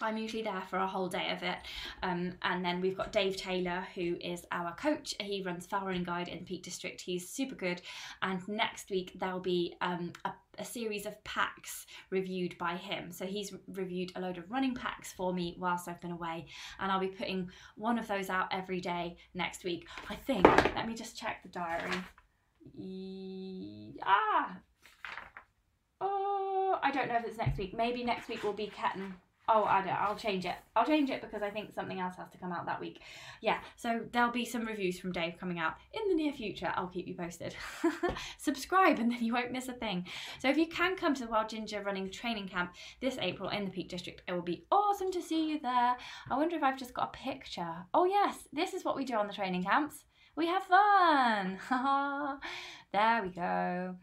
I'm 0.01 0.17
usually 0.17 0.43
there 0.43 0.63
for 0.69 0.77
a 0.77 0.87
whole 0.87 1.07
day 1.07 1.31
of 1.31 1.43
it. 1.43 1.57
Um, 2.03 2.33
and 2.41 2.63
then 2.63 2.81
we've 2.81 2.97
got 2.97 3.11
Dave 3.11 3.37
Taylor, 3.37 3.87
who 3.95 4.17
is 4.19 4.45
our 4.51 4.75
coach. 4.75 5.15
He 5.19 5.41
runs 5.41 5.67
Running 5.71 6.03
Guide 6.03 6.27
in 6.27 6.45
Peak 6.45 6.63
District. 6.63 6.99
He's 6.99 7.29
super 7.29 7.55
good. 7.55 7.81
And 8.21 8.45
next 8.47 8.89
week 8.89 9.13
there'll 9.19 9.39
be 9.39 9.75
um, 9.81 10.11
a, 10.25 10.31
a, 10.59 10.65
series 10.65 11.05
of 11.05 11.21
packs 11.23 11.85
reviewed 12.09 12.57
by 12.57 12.75
him. 12.75 13.11
So 13.11 13.25
he's 13.25 13.53
reviewed 13.67 14.11
a 14.15 14.21
load 14.21 14.37
of 14.37 14.49
running 14.49 14.75
packs 14.75 15.13
for 15.13 15.33
me 15.33 15.55
whilst 15.59 15.87
I've 15.87 16.01
been 16.01 16.11
away. 16.11 16.47
And 16.79 16.91
I'll 16.91 16.99
be 16.99 17.07
putting 17.07 17.49
one 17.75 17.97
of 17.97 18.07
those 18.07 18.29
out 18.29 18.47
every 18.51 18.81
day 18.81 19.17
next 19.33 19.63
week. 19.63 19.87
I 20.09 20.15
think, 20.15 20.45
let 20.75 20.87
me 20.87 20.93
just 20.93 21.17
check 21.17 21.43
the 21.43 21.49
diary. 21.49 21.95
ah! 24.03 24.57
Oh, 26.01 26.79
I 26.83 26.91
don't 26.91 27.07
know 27.07 27.17
if 27.17 27.25
it's 27.25 27.37
next 27.37 27.57
week. 27.57 27.73
Maybe 27.75 28.03
next 28.03 28.27
week 28.27 28.43
will 28.43 28.53
be 28.53 28.67
Ketten 28.67 29.13
Oh, 29.47 29.63
I 29.63 29.81
don't. 29.81 29.93
I'll 29.93 30.15
change 30.15 30.45
it. 30.45 30.55
I'll 30.75 30.85
change 30.85 31.09
it 31.11 31.21
because 31.21 31.43
I 31.43 31.51
think 31.51 31.73
something 31.73 31.99
else 31.99 32.15
has 32.15 32.29
to 32.31 32.37
come 32.37 32.51
out 32.51 32.65
that 32.65 32.79
week. 32.79 33.01
Yeah, 33.41 33.59
so 33.75 34.01
there'll 34.11 34.31
be 34.31 34.45
some 34.45 34.65
reviews 34.65 34.99
from 34.99 35.11
Dave 35.11 35.37
coming 35.39 35.59
out 35.59 35.75
in 35.93 36.09
the 36.09 36.15
near 36.15 36.33
future. 36.33 36.73
I'll 36.75 36.87
keep 36.87 37.07
you 37.07 37.13
posted. 37.13 37.55
Subscribe 38.37 38.97
and 38.97 39.11
then 39.11 39.23
you 39.23 39.33
won't 39.33 39.51
miss 39.51 39.67
a 39.67 39.73
thing. 39.73 40.05
So 40.39 40.49
if 40.49 40.57
you 40.57 40.65
can 40.67 40.95
come 40.95 41.13
to 41.13 41.25
the 41.25 41.31
Wild 41.31 41.49
Ginger 41.49 41.83
Running 41.83 42.09
Training 42.09 42.47
Camp 42.47 42.73
this 43.01 43.17
April 43.21 43.49
in 43.49 43.65
the 43.65 43.71
Peak 43.71 43.89
District, 43.89 44.23
it 44.27 44.33
will 44.33 44.41
be 44.41 44.65
awesome 44.71 45.11
to 45.11 45.21
see 45.21 45.47
you 45.47 45.59
there. 45.59 45.95
I 46.31 46.37
wonder 46.37 46.55
if 46.55 46.63
I've 46.63 46.79
just 46.79 46.95
got 46.95 47.15
a 47.15 47.17
picture. 47.17 47.85
Oh 47.93 48.05
yes, 48.05 48.47
this 48.51 48.73
is 48.73 48.83
what 48.83 48.95
we 48.95 49.05
do 49.05 49.15
on 49.15 49.27
the 49.27 49.33
training 49.33 49.63
camps 49.63 50.05
we 50.35 50.47
have 50.47 50.63
fun. 50.63 51.59
there 52.93 53.23
we 53.23 53.29
go. 53.29 53.95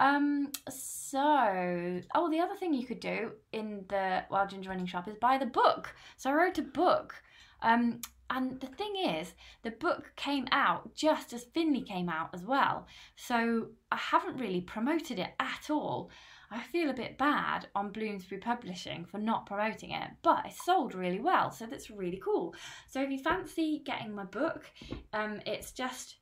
Um, 0.00 0.50
so, 0.68 2.00
oh, 2.14 2.30
the 2.30 2.40
other 2.40 2.56
thing 2.56 2.72
you 2.74 2.86
could 2.86 3.00
do 3.00 3.32
in 3.52 3.84
the 3.88 4.24
Wild 4.30 4.50
Ginger 4.50 4.70
Running 4.70 4.86
Shop 4.86 5.08
is 5.08 5.16
buy 5.20 5.38
the 5.38 5.46
book. 5.46 5.94
So 6.16 6.30
I 6.30 6.34
wrote 6.34 6.58
a 6.58 6.62
book. 6.62 7.14
Um, 7.62 8.00
and 8.28 8.60
the 8.60 8.66
thing 8.66 8.94
is, 8.96 9.34
the 9.62 9.70
book 9.70 10.12
came 10.16 10.46
out 10.50 10.94
just 10.94 11.32
as 11.32 11.44
Finley 11.54 11.82
came 11.82 12.08
out 12.08 12.30
as 12.34 12.42
well. 12.42 12.86
So 13.14 13.68
I 13.92 13.96
haven't 13.96 14.38
really 14.38 14.60
promoted 14.62 15.18
it 15.18 15.30
at 15.38 15.70
all. 15.70 16.10
I 16.50 16.62
feel 16.62 16.90
a 16.90 16.94
bit 16.94 17.18
bad 17.18 17.68
on 17.74 17.90
Bloomsbury 17.90 18.40
Publishing 18.40 19.04
for 19.04 19.18
not 19.18 19.46
promoting 19.46 19.90
it, 19.90 20.10
but 20.22 20.46
it 20.46 20.52
sold 20.64 20.94
really 20.94 21.20
well, 21.20 21.50
so 21.50 21.66
that's 21.66 21.90
really 21.90 22.20
cool. 22.22 22.54
So 22.88 23.02
if 23.02 23.10
you 23.10 23.18
fancy 23.18 23.82
getting 23.84 24.14
my 24.14 24.24
book, 24.24 24.70
um, 25.12 25.40
it's 25.46 25.72
just 25.72 26.16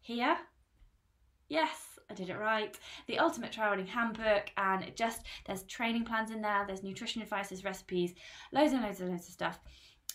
here. 0.00 0.36
Yes, 1.48 1.98
I 2.10 2.14
did 2.14 2.30
it 2.30 2.38
right. 2.38 2.76
The 3.06 3.18
Ultimate 3.18 3.52
Trail 3.52 3.70
Running 3.70 3.86
Handbook, 3.86 4.50
and 4.56 4.82
it 4.82 4.96
just 4.96 5.22
there's 5.46 5.62
training 5.64 6.04
plans 6.04 6.30
in 6.30 6.42
there, 6.42 6.64
there's 6.66 6.82
nutrition 6.82 7.22
advice, 7.22 7.50
there's 7.50 7.64
recipes, 7.64 8.14
loads 8.52 8.72
and 8.72 8.82
loads 8.82 9.00
and 9.00 9.10
loads 9.10 9.28
of 9.28 9.32
stuff. 9.32 9.60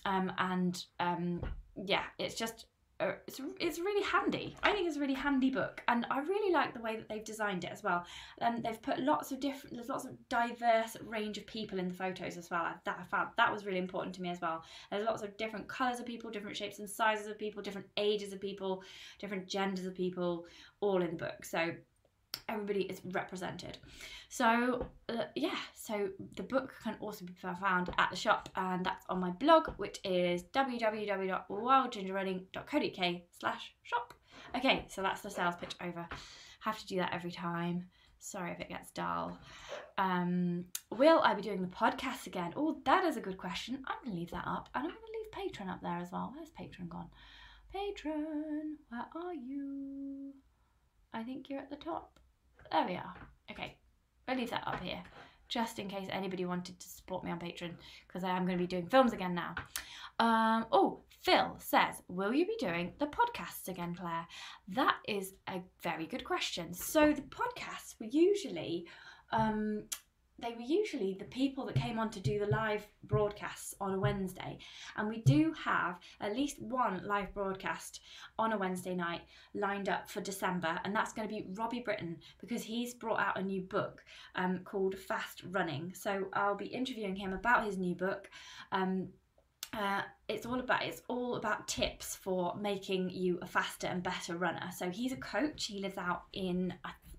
Um, 0.06 0.32
and 0.38 0.84
um, 1.00 1.42
yeah, 1.86 2.04
it's 2.20 2.36
just 2.36 2.66
uh, 3.04 3.14
it's, 3.28 3.42
it's 3.60 3.80
really 3.80 4.04
handy. 4.04 4.56
I 4.64 4.72
think 4.72 4.88
it's 4.88 4.98
a 4.98 5.00
really 5.00 5.14
handy 5.14 5.50
book, 5.50 5.82
and 5.88 6.06
I 6.10 6.20
really 6.20 6.54
like 6.54 6.74
the 6.74 6.82
way 6.82 6.96
that 6.96 7.10
they've 7.10 7.24
designed 7.24 7.64
it 7.64 7.72
as 7.72 7.84
well. 7.84 8.06
And 8.40 8.58
um, 8.58 8.62
they've 8.62 8.82
put 8.82 9.00
lots 9.00 9.32
of 9.32 9.40
different, 9.40 9.76
there's 9.76 9.90
lots 9.90 10.06
of 10.06 10.12
diverse 10.30 10.96
range 11.06 11.38
of 11.38 11.46
people 11.46 11.80
in 11.80 11.88
the 11.88 11.94
photos 11.94 12.38
as 12.38 12.50
well. 12.50 12.68
That 12.86 12.98
I 13.00 13.04
found 13.04 13.30
that 13.38 13.52
was 13.52 13.66
really 13.66 13.80
important 13.80 14.16
to 14.16 14.22
me 14.22 14.30
as 14.30 14.42
well. 14.42 14.64
There's 14.92 15.06
lots 15.06 15.24
of 15.24 15.36
different 15.38 15.68
colours 15.68 16.00
of 16.00 16.06
people, 16.06 16.32
different 16.32 16.58
shapes 16.58 16.80
and 16.80 16.90
sizes 16.90 17.28
of 17.28 17.38
people, 17.38 17.62
different 17.62 17.88
ages 17.98 18.34
of 18.34 18.40
people, 18.40 18.84
different 19.20 19.48
genders 19.48 19.86
of 19.86 19.94
people, 19.94 20.46
all 20.80 21.02
in 21.02 21.12
the 21.12 21.18
book. 21.18 21.46
So 21.46 21.72
everybody 22.50 22.82
is 22.84 23.02
represented. 23.06 23.78
So 24.30 24.88
uh, 25.10 25.24
yeah, 25.36 25.58
so 25.76 26.10
the 26.36 26.44
book 26.44 26.74
can 26.84 26.96
also 27.00 27.26
be 27.26 27.34
found 27.34 27.90
at 27.98 28.10
the 28.10 28.16
shop, 28.16 28.50
and 28.56 28.86
that's 28.86 29.06
on 29.10 29.20
my 29.20 29.32
blog, 29.32 29.70
which 29.78 30.00
is 30.04 30.44
www.wildgingerrunning.co.uk 30.54 33.22
slash 33.40 33.74
shop. 33.84 34.14
Okay, 34.56 34.86
so 34.88 35.02
that's 35.02 35.22
the 35.22 35.30
sales 35.30 35.56
pitch 35.60 35.76
over. 35.82 36.08
Have 36.62 36.80
to 36.80 36.88
do 36.88 36.96
that 36.98 37.14
every 37.14 37.32
time. 37.32 37.88
Sorry 38.20 38.52
if 38.52 38.60
it 38.60 38.70
gets 38.70 38.92
dull. 38.92 39.38
Um, 39.98 40.66
will 40.90 41.20
I 41.24 41.34
be 41.34 41.42
doing 41.42 41.62
the 41.62 41.68
podcast 41.68 42.26
again? 42.26 42.54
Oh, 42.56 42.78
that 42.86 43.04
is 43.04 43.18
a 43.18 43.22
good 43.22 43.38
question. 43.38 43.84
I'm 43.86 43.98
going 44.04 44.16
to 44.16 44.20
leave 44.20 44.32
that 44.32 44.48
up, 44.48 44.70
and 44.74 44.86
I'm 44.86 44.90
going 44.90 44.96
to 44.96 45.20
leave 45.20 45.32
Patreon 45.52 45.70
up 45.70 45.82
there 45.82 46.00
as 46.00 46.12
well. 46.12 46.34
Where's 46.34 46.50
Patreon 46.50 46.88
gone? 46.90 47.10
Patreon, 47.76 48.78
where 48.90 49.06
are 49.16 49.34
you? 49.34 50.34
I 51.14 51.24
think 51.24 51.50
you're 51.50 51.60
at 51.60 51.70
the 51.70 51.76
top. 51.76 52.20
There 52.74 52.88
we 52.88 52.96
are. 52.96 53.14
Okay, 53.52 53.78
I'll 54.28 54.36
leave 54.36 54.50
that 54.50 54.68
up 54.68 54.82
here 54.82 55.00
just 55.48 55.78
in 55.78 55.88
case 55.88 56.08
anybody 56.10 56.44
wanted 56.44 56.80
to 56.80 56.90
support 56.90 57.24
me 57.24 57.30
on 57.30 57.40
Patreon 57.40 57.76
because 58.08 58.24
I 58.24 58.36
am 58.36 58.48
going 58.48 58.58
to 58.58 58.64
be 58.64 58.68
doing 58.68 58.88
films 58.88 59.14
again 59.14 59.36
now. 59.36 59.54
Um, 60.18 60.66
oh, 60.72 61.04
Phil 61.22 61.56
says, 61.60 62.02
Will 62.08 62.34
you 62.34 62.48
be 62.48 62.56
doing 62.58 62.94
the 62.98 63.06
podcasts 63.06 63.68
again, 63.68 63.94
Claire? 63.94 64.26
That 64.70 64.96
is 65.08 65.34
a 65.48 65.62
very 65.84 66.08
good 66.08 66.24
question. 66.24 66.74
So, 66.74 67.14
the 67.14 67.22
podcasts 67.22 67.94
were 68.00 68.08
usually 68.08 68.88
um, 69.32 69.84
they 70.44 70.54
were 70.54 70.62
usually 70.62 71.16
the 71.18 71.26
people 71.26 71.66
that 71.66 71.76
came 71.76 71.98
on 71.98 72.10
to 72.12 72.20
do 72.20 72.38
the 72.38 72.48
live 72.48 72.86
broadcasts 73.06 73.74
on 73.80 73.94
a 73.94 74.00
Wednesday. 74.00 74.58
And 74.98 75.08
we 75.08 75.22
do 75.22 75.54
have 75.64 76.00
at 76.20 76.36
least 76.36 76.62
one 76.62 77.02
live 77.06 77.34
broadcast 77.34 78.02
on 78.38 78.52
a 78.52 78.58
Wednesday 78.58 78.94
night 78.94 79.22
lined 79.54 79.88
up 79.88 80.10
for 80.10 80.22
December, 80.22 80.80
and 80.84 80.94
that's 80.94 81.14
going 81.14 81.28
to 81.28 81.34
be 81.34 81.48
Robbie 81.54 81.80
Britton 81.80 82.18
because 82.42 82.64
he's 82.64 82.94
brought 82.94 83.20
out 83.20 83.40
a 83.40 83.44
new 83.44 83.62
book 83.62 84.04
um, 84.36 84.60
called 84.66 84.98
Fast 84.98 85.44
Running. 85.50 85.94
So 85.96 86.26
I'll 86.34 86.56
be 86.56 86.66
interviewing 86.66 87.16
him 87.16 87.34
about 87.34 87.66
his 87.66 87.78
new 87.78 87.96
book. 87.96 88.30
Um, 88.72 89.10
uh, 89.72 90.02
it's 90.28 90.46
all 90.46 90.60
about 90.60 90.84
it's 90.84 91.02
all 91.08 91.36
about 91.36 91.68
tips 91.68 92.16
for 92.16 92.56
making 92.60 93.10
you 93.10 93.40
a 93.42 93.48
faster 93.48 93.88
and 93.88 94.04
better 94.04 94.36
runner. 94.38 94.70
So 94.76 94.90
he's 94.90 95.14
a 95.14 95.18
coach. 95.18 95.66
He 95.66 95.80
lives 95.80 95.98
out 95.98 96.24
in 96.34 96.74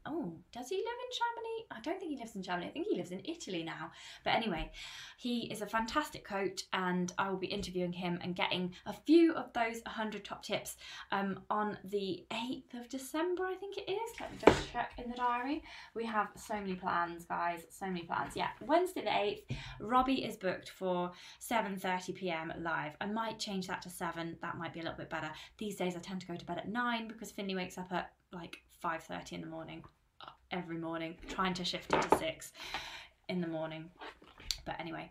oh, 0.06 0.34
does 0.52 0.68
he 0.68 0.76
live 0.76 0.86
in 0.86 1.10
Chamonix? 1.18 1.53
I 1.70 1.80
don't 1.80 1.98
think 1.98 2.12
he 2.12 2.18
lives 2.18 2.36
in 2.36 2.42
Germany. 2.42 2.66
I 2.66 2.70
think 2.70 2.86
he 2.88 2.96
lives 2.96 3.10
in 3.10 3.22
Italy 3.24 3.62
now. 3.62 3.90
But 4.24 4.34
anyway, 4.34 4.70
he 5.16 5.50
is 5.50 5.62
a 5.62 5.66
fantastic 5.66 6.24
coach, 6.24 6.64
and 6.72 7.12
I 7.18 7.30
will 7.30 7.38
be 7.38 7.46
interviewing 7.46 7.92
him 7.92 8.18
and 8.22 8.34
getting 8.34 8.74
a 8.86 8.92
few 8.92 9.34
of 9.34 9.52
those 9.52 9.80
100 9.84 10.24
top 10.24 10.42
tips 10.42 10.76
um, 11.12 11.40
on 11.50 11.78
the 11.84 12.24
8th 12.30 12.74
of 12.74 12.88
December, 12.88 13.44
I 13.44 13.54
think 13.54 13.76
it 13.76 13.90
is. 13.90 14.10
Let 14.20 14.32
me 14.32 14.38
just 14.44 14.72
check 14.72 14.92
in 14.98 15.10
the 15.10 15.16
diary. 15.16 15.62
We 15.94 16.04
have 16.06 16.28
so 16.36 16.54
many 16.54 16.74
plans, 16.74 17.24
guys. 17.24 17.62
So 17.70 17.86
many 17.86 18.02
plans. 18.02 18.34
Yeah, 18.34 18.48
Wednesday 18.60 19.02
the 19.02 19.10
8th, 19.10 19.58
Robbie 19.80 20.24
is 20.24 20.36
booked 20.36 20.70
for 20.70 21.12
7:30 21.40 22.14
p.m. 22.14 22.52
live. 22.60 22.92
I 23.00 23.06
might 23.06 23.38
change 23.38 23.66
that 23.68 23.82
to 23.82 23.90
7. 23.90 24.36
That 24.42 24.56
might 24.56 24.72
be 24.72 24.80
a 24.80 24.82
little 24.82 24.98
bit 24.98 25.10
better. 25.10 25.30
These 25.58 25.76
days 25.76 25.96
I 25.96 26.00
tend 26.00 26.20
to 26.20 26.26
go 26.26 26.36
to 26.36 26.44
bed 26.44 26.58
at 26.58 26.68
9 26.68 27.08
because 27.08 27.30
Finley 27.30 27.54
wakes 27.54 27.78
up 27.78 27.92
at 27.92 28.12
like 28.32 28.58
5.30 28.82 29.32
in 29.32 29.40
the 29.40 29.46
morning 29.46 29.84
every 30.54 30.78
morning 30.78 31.16
trying 31.28 31.54
to 31.54 31.64
shift 31.64 31.92
it 31.92 32.00
to 32.02 32.16
6 32.16 32.52
in 33.28 33.40
the 33.40 33.48
morning. 33.48 33.90
But 34.64 34.80
anyway 34.80 35.10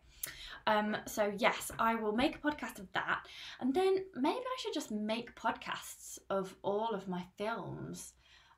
um, 0.67 0.95
so 1.05 1.33
yes 1.37 1.71
i 1.79 1.95
will 1.95 2.13
make 2.13 2.35
a 2.35 2.39
podcast 2.39 2.79
of 2.79 2.91
that. 2.93 3.19
And 3.59 3.73
then 3.73 3.97
maybe 4.15 4.39
i 4.39 4.57
should 4.59 4.73
just 4.73 4.91
make 4.91 5.35
podcasts 5.35 6.19
of 6.29 6.55
all 6.63 6.89
of 6.93 7.07
my 7.07 7.23
films. 7.37 8.13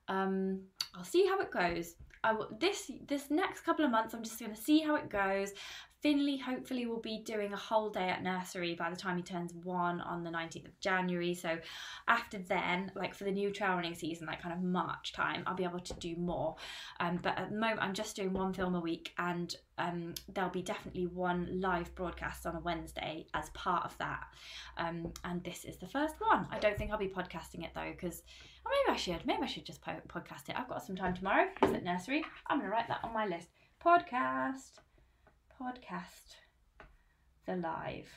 Um, 0.08 0.62
i'll 0.96 1.04
see 1.04 1.26
how 1.26 1.40
it 1.40 1.52
goes. 1.52 1.96
This 2.60 2.92
this 3.08 3.30
next 3.30 3.62
couple 3.62 3.86
of 3.86 3.92
months 3.92 4.14
i'm 4.14 4.24
just 4.24 4.40
going 4.40 4.54
to 4.54 4.62
see 4.62 4.80
how 4.80 4.96
it 4.96 5.10
goes 5.10 5.54
Finley 6.06 6.38
hopefully 6.38 6.86
will 6.86 7.00
be 7.00 7.18
doing 7.18 7.52
a 7.52 7.58
whole 7.58 7.90
day 7.90 8.10
at 8.10 8.22
nursery 8.22 8.76
by 8.76 8.92
the 8.92 8.96
time 8.96 9.18
he 9.18 9.24
turns 9.24 9.56
one 9.64 10.00
on 10.02 10.24
the 10.24 10.30
19th 10.30 10.68
of 10.68 10.80
January. 10.80 11.34
So 11.34 11.58
after 12.08 12.38
then, 12.38 12.92
like 12.94 13.16
for 13.16 13.24
the 13.24 13.32
new 13.32 13.50
trail 13.50 13.72
running 13.72 13.96
season, 13.96 14.28
like 14.28 14.40
kind 14.40 14.54
of 14.54 14.62
March 14.62 15.14
time, 15.14 15.42
I'll 15.48 15.56
be 15.56 15.64
able 15.64 15.80
to 15.80 15.94
do 15.96 16.16
more. 16.16 16.58
Um, 17.00 17.18
but 17.24 17.40
at 17.40 17.50
the 17.50 17.56
moment, 17.56 17.80
I'm 17.82 17.96
just 17.96 18.16
doing 18.16 18.34
one 18.34 18.54
film 18.54 18.76
a 18.76 18.80
week, 18.80 19.14
and 19.18 19.56
um, 19.80 20.14
there'll 20.32 20.52
be 20.52 20.62
definitely 20.62 21.08
one 21.08 21.60
live 21.60 21.96
broadcast 21.96 22.46
on 22.46 22.56
a 22.56 22.60
Wednesday 22.60 23.26
as 23.34 23.50
part 23.56 23.86
of 23.86 23.98
that. 23.98 24.26
Um, 24.78 25.12
and 25.24 25.44
this 25.44 25.66
is 25.66 25.78
the 25.78 25.88
first 25.88 26.14
one. 26.20 26.46
I 26.52 26.60
don't 26.60 26.78
think 26.78 26.92
I'll 26.92 27.00
be 27.00 27.08
podcasting 27.08 27.64
it 27.64 27.72
though, 27.74 27.92
because 28.00 28.22
or 28.64 28.72
maybe 28.72 28.96
I 28.96 29.02
should. 29.02 29.26
Maybe 29.26 29.42
I 29.42 29.48
should 29.48 29.66
just 29.66 29.82
po- 29.82 30.02
podcast 30.08 30.50
it. 30.50 30.56
I've 30.56 30.70
got 30.70 30.86
some 30.86 30.96
time 30.96 31.16
tomorrow. 31.16 31.48
Is 31.64 31.74
at 31.74 31.84
nursery? 31.84 32.24
I'm 32.46 32.60
going 32.60 32.70
to 32.70 32.72
write 32.72 32.90
that 32.90 33.00
on 33.04 33.12
my 33.12 33.26
list. 33.26 33.48
Podcast 33.84 34.74
podcast 35.62 36.36
the 37.46 37.56
live. 37.56 38.10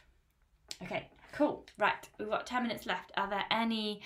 Okay, 0.82 1.08
cool. 1.32 1.66
Right, 1.78 2.08
we've 2.18 2.28
got 2.28 2.46
10 2.46 2.62
minutes 2.62 2.86
left. 2.86 3.12
Are 3.16 3.28
there 3.28 3.44
any 3.50 4.02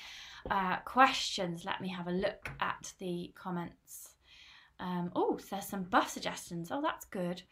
uh, 0.50 0.76
questions? 0.84 1.64
Let 1.64 1.80
me 1.80 1.88
have 1.88 2.08
a 2.08 2.12
look 2.12 2.50
at 2.60 2.92
the 2.98 3.32
comments. 3.34 4.14
Um, 4.80 5.12
oh, 5.14 5.38
there's 5.50 5.66
some 5.66 5.84
buff 5.84 6.10
suggestions. 6.10 6.70
Oh, 6.70 6.80
that's 6.82 7.04
good. 7.04 7.42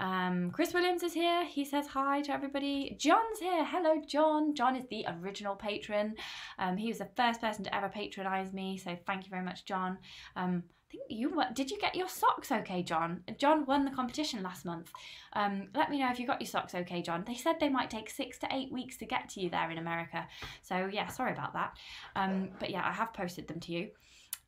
Um, 0.00 0.50
Chris 0.50 0.74
Williams 0.74 1.02
is 1.02 1.12
here. 1.12 1.44
He 1.44 1.64
says 1.64 1.86
hi 1.86 2.22
to 2.22 2.32
everybody. 2.32 2.96
John's 2.98 3.38
here. 3.38 3.64
Hello, 3.64 4.02
John. 4.06 4.54
John 4.54 4.74
is 4.74 4.84
the 4.90 5.06
original 5.20 5.54
patron. 5.54 6.14
Um, 6.58 6.76
he 6.76 6.88
was 6.88 6.98
the 6.98 7.10
first 7.16 7.40
person 7.40 7.62
to 7.64 7.74
ever 7.74 7.88
patronize 7.88 8.52
me. 8.52 8.78
So 8.78 8.98
thank 9.06 9.24
you 9.24 9.30
very 9.30 9.44
much, 9.44 9.64
John. 9.64 9.98
Um, 10.34 10.64
think 10.92 11.04
you 11.08 11.42
did 11.54 11.70
you 11.70 11.78
get 11.78 11.94
your 11.94 12.08
socks 12.08 12.52
okay 12.52 12.82
john 12.82 13.22
john 13.38 13.64
won 13.66 13.84
the 13.84 13.90
competition 13.90 14.42
last 14.42 14.64
month 14.64 14.92
um, 15.32 15.68
let 15.74 15.90
me 15.90 15.98
know 15.98 16.10
if 16.10 16.20
you 16.20 16.26
got 16.26 16.40
your 16.40 16.48
socks 16.48 16.74
okay 16.74 17.02
john 17.02 17.24
they 17.26 17.34
said 17.34 17.56
they 17.58 17.68
might 17.68 17.90
take 17.90 18.10
six 18.10 18.38
to 18.38 18.46
eight 18.52 18.70
weeks 18.70 18.96
to 18.96 19.06
get 19.06 19.28
to 19.28 19.40
you 19.40 19.50
there 19.50 19.70
in 19.70 19.78
america 19.78 20.26
so 20.62 20.88
yeah 20.92 21.08
sorry 21.08 21.32
about 21.32 21.52
that 21.54 21.76
um, 22.14 22.50
but 22.60 22.70
yeah 22.70 22.86
i 22.86 22.92
have 22.92 23.12
posted 23.12 23.48
them 23.48 23.58
to 23.58 23.72
you 23.72 23.88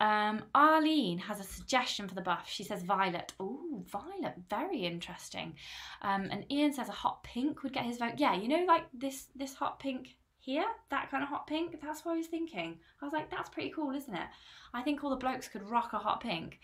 um, 0.01 0.42
Arlene 0.55 1.18
has 1.18 1.40
a 1.40 1.45
suggestion 1.45 2.09
for 2.09 2.14
the 2.14 2.20
buff. 2.20 2.49
She 2.49 2.64
says 2.64 2.82
violet. 2.82 3.32
Oh, 3.38 3.84
violet, 3.86 4.34
very 4.51 4.84
interesting. 4.84 5.55
Um, 6.03 6.28
and 6.30 6.45
Ian 6.51 6.72
says 6.72 6.88
a 6.88 6.92
hot 6.92 7.22
pink 7.22 7.62
would 7.62 7.72
get 7.72 7.84
his 7.84 7.99
vote. 7.99 8.14
Yeah, 8.16 8.34
you 8.34 8.49
know, 8.49 8.64
like 8.66 8.84
this 8.92 9.28
this 9.36 9.55
hot 9.55 9.78
pink 9.78 10.16
here, 10.45 10.66
that 10.90 11.11
kind 11.11 11.22
of 11.22 11.28
hot 11.28 11.47
pink. 11.47 11.80
That's 11.80 12.05
what 12.05 12.12
I 12.12 12.18
was 12.18 12.26
thinking. 12.26 12.78
I 13.01 13.05
was 13.05 13.14
like, 13.14 13.30
that's 13.30 13.49
pretty 13.49 13.70
cool, 13.70 13.95
isn't 13.95 14.14
it? 14.14 14.28
I 14.74 14.82
think 14.82 15.03
all 15.03 15.11
the 15.11 15.16
blokes 15.16 15.49
could 15.49 15.68
rock 15.70 15.92
a 15.92 15.99
hot 15.99 16.20
pink. 16.20 16.61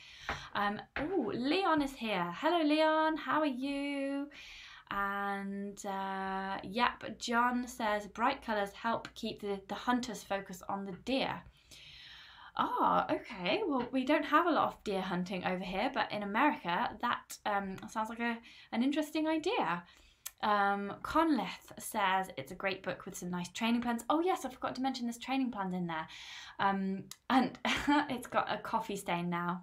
Um, 0.54 0.80
oh, 0.98 1.32
Leon 1.34 1.80
is 1.80 1.92
here. 1.92 2.30
Hello, 2.36 2.62
Leon. 2.62 3.16
How 3.16 3.40
are 3.40 3.46
you? 3.46 4.28
And 4.90 5.84
uh, 5.86 6.58
yep, 6.62 7.18
John 7.18 7.66
says 7.66 8.06
bright 8.08 8.44
colours 8.44 8.72
help 8.72 9.08
keep 9.14 9.40
the, 9.40 9.60
the 9.68 9.74
hunters 9.74 10.22
focus 10.22 10.62
on 10.68 10.84
the 10.84 10.92
deer. 11.04 11.40
Ah, 12.56 13.06
oh, 13.08 13.14
okay. 13.14 13.62
Well, 13.66 13.88
we 13.92 14.04
don't 14.04 14.24
have 14.24 14.46
a 14.46 14.50
lot 14.50 14.68
of 14.68 14.84
deer 14.84 15.00
hunting 15.00 15.46
over 15.46 15.64
here, 15.64 15.90
but 15.94 16.12
in 16.12 16.22
America, 16.22 16.90
that 17.00 17.38
um, 17.46 17.76
sounds 17.88 18.10
like 18.10 18.20
a, 18.20 18.36
an 18.72 18.82
interesting 18.82 19.26
idea. 19.26 19.84
Um, 20.42 20.94
Conleth 21.02 21.78
says 21.78 22.28
it's 22.36 22.52
a 22.52 22.54
great 22.54 22.82
book 22.82 23.04
with 23.04 23.16
some 23.16 23.30
nice 23.30 23.48
training 23.48 23.82
plans. 23.82 24.04
Oh 24.08 24.20
yes, 24.20 24.44
I 24.44 24.48
forgot 24.48 24.74
to 24.76 24.82
mention 24.82 25.06
there's 25.06 25.18
training 25.18 25.50
plans 25.50 25.74
in 25.74 25.86
there, 25.86 26.08
um, 26.58 27.04
and 27.28 27.58
it's 28.08 28.26
got 28.26 28.52
a 28.52 28.58
coffee 28.58 28.96
stain 28.96 29.28
now. 29.28 29.62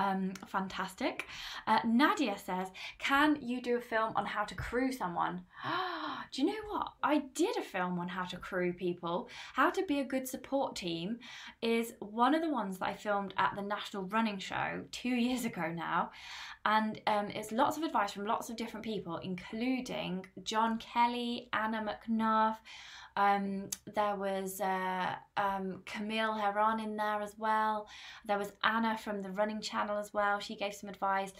Um, 0.00 0.32
fantastic. 0.46 1.26
Uh, 1.66 1.80
Nadia 1.84 2.38
says, 2.38 2.68
Can 2.98 3.36
you 3.42 3.60
do 3.60 3.76
a 3.76 3.82
film 3.82 4.14
on 4.16 4.24
how 4.24 4.44
to 4.44 4.54
crew 4.54 4.92
someone? 4.92 5.42
do 6.32 6.40
you 6.40 6.48
know 6.48 6.62
what? 6.70 6.92
I 7.02 7.18
did 7.34 7.54
a 7.58 7.62
film 7.62 7.98
on 7.98 8.08
how 8.08 8.24
to 8.24 8.38
crew 8.38 8.72
people. 8.72 9.28
How 9.52 9.68
to 9.68 9.84
be 9.84 10.00
a 10.00 10.04
good 10.04 10.26
support 10.26 10.74
team 10.74 11.18
is 11.60 11.92
one 11.98 12.34
of 12.34 12.40
the 12.40 12.48
ones 12.50 12.78
that 12.78 12.88
I 12.88 12.94
filmed 12.94 13.34
at 13.36 13.52
the 13.54 13.62
National 13.62 14.04
Running 14.04 14.38
Show 14.38 14.84
two 14.90 15.10
years 15.10 15.44
ago 15.44 15.70
now. 15.70 16.12
And 16.64 16.98
um, 17.06 17.28
it's 17.28 17.52
lots 17.52 17.76
of 17.76 17.82
advice 17.82 18.12
from 18.12 18.24
lots 18.24 18.48
of 18.48 18.56
different 18.56 18.86
people, 18.86 19.18
including 19.18 20.24
John 20.42 20.78
Kelly, 20.78 21.50
Anna 21.52 21.84
McNuff. 21.84 22.56
Um, 23.16 23.68
there 23.94 24.16
was 24.16 24.60
uh, 24.60 25.14
um, 25.36 25.82
Camille 25.86 26.34
Herron 26.34 26.80
in 26.80 26.96
there 26.96 27.20
as 27.20 27.34
well. 27.38 27.88
There 28.24 28.38
was 28.38 28.52
Anna 28.64 28.96
from 28.96 29.22
the 29.22 29.30
Running 29.30 29.60
Channel 29.60 29.98
as 29.98 30.12
well. 30.14 30.40
She 30.40 30.56
gave 30.56 30.74
some 30.74 30.90
advice. 30.90 31.32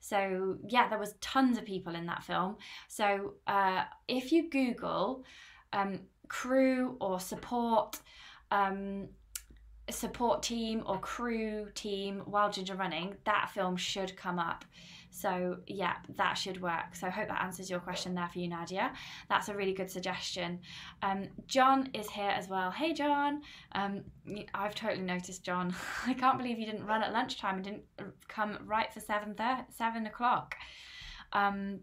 So 0.00 0.56
yeah, 0.68 0.88
there 0.88 0.98
was 0.98 1.14
tons 1.20 1.58
of 1.58 1.64
people 1.64 1.94
in 1.94 2.06
that 2.06 2.22
film. 2.22 2.56
So 2.88 3.34
uh, 3.46 3.84
if 4.06 4.32
you 4.32 4.48
Google 4.50 5.24
um, 5.72 6.00
crew 6.28 6.96
or 7.00 7.20
support, 7.20 7.98
um, 8.50 9.08
support 9.90 10.42
team 10.42 10.82
or 10.86 10.98
crew 10.98 11.68
team 11.74 12.22
Wild 12.26 12.52
Ginger 12.52 12.74
Running, 12.74 13.14
that 13.24 13.50
film 13.54 13.76
should 13.76 14.16
come 14.16 14.38
up. 14.38 14.64
So, 15.18 15.58
yeah, 15.66 15.96
that 16.16 16.34
should 16.34 16.60
work. 16.62 16.94
So, 16.94 17.06
I 17.06 17.10
hope 17.10 17.28
that 17.28 17.42
answers 17.42 17.68
your 17.68 17.80
question 17.80 18.14
there 18.14 18.28
for 18.32 18.38
you, 18.38 18.48
Nadia. 18.48 18.92
That's 19.28 19.48
a 19.48 19.54
really 19.54 19.72
good 19.72 19.90
suggestion. 19.90 20.60
Um, 21.02 21.28
John 21.46 21.90
is 21.94 22.08
here 22.10 22.30
as 22.30 22.48
well. 22.48 22.70
Hey, 22.70 22.92
John. 22.92 23.42
Um, 23.72 24.04
I've 24.54 24.74
totally 24.74 25.02
noticed, 25.02 25.44
John. 25.44 25.74
I 26.06 26.14
can't 26.14 26.38
believe 26.38 26.58
you 26.58 26.66
didn't 26.66 26.86
run 26.86 27.02
at 27.02 27.12
lunchtime 27.12 27.56
and 27.56 27.64
didn't 27.64 27.84
come 28.28 28.58
right 28.64 28.92
for 28.92 29.00
7, 29.00 29.34
7 29.70 30.06
o'clock. 30.06 30.54
Um, 31.32 31.80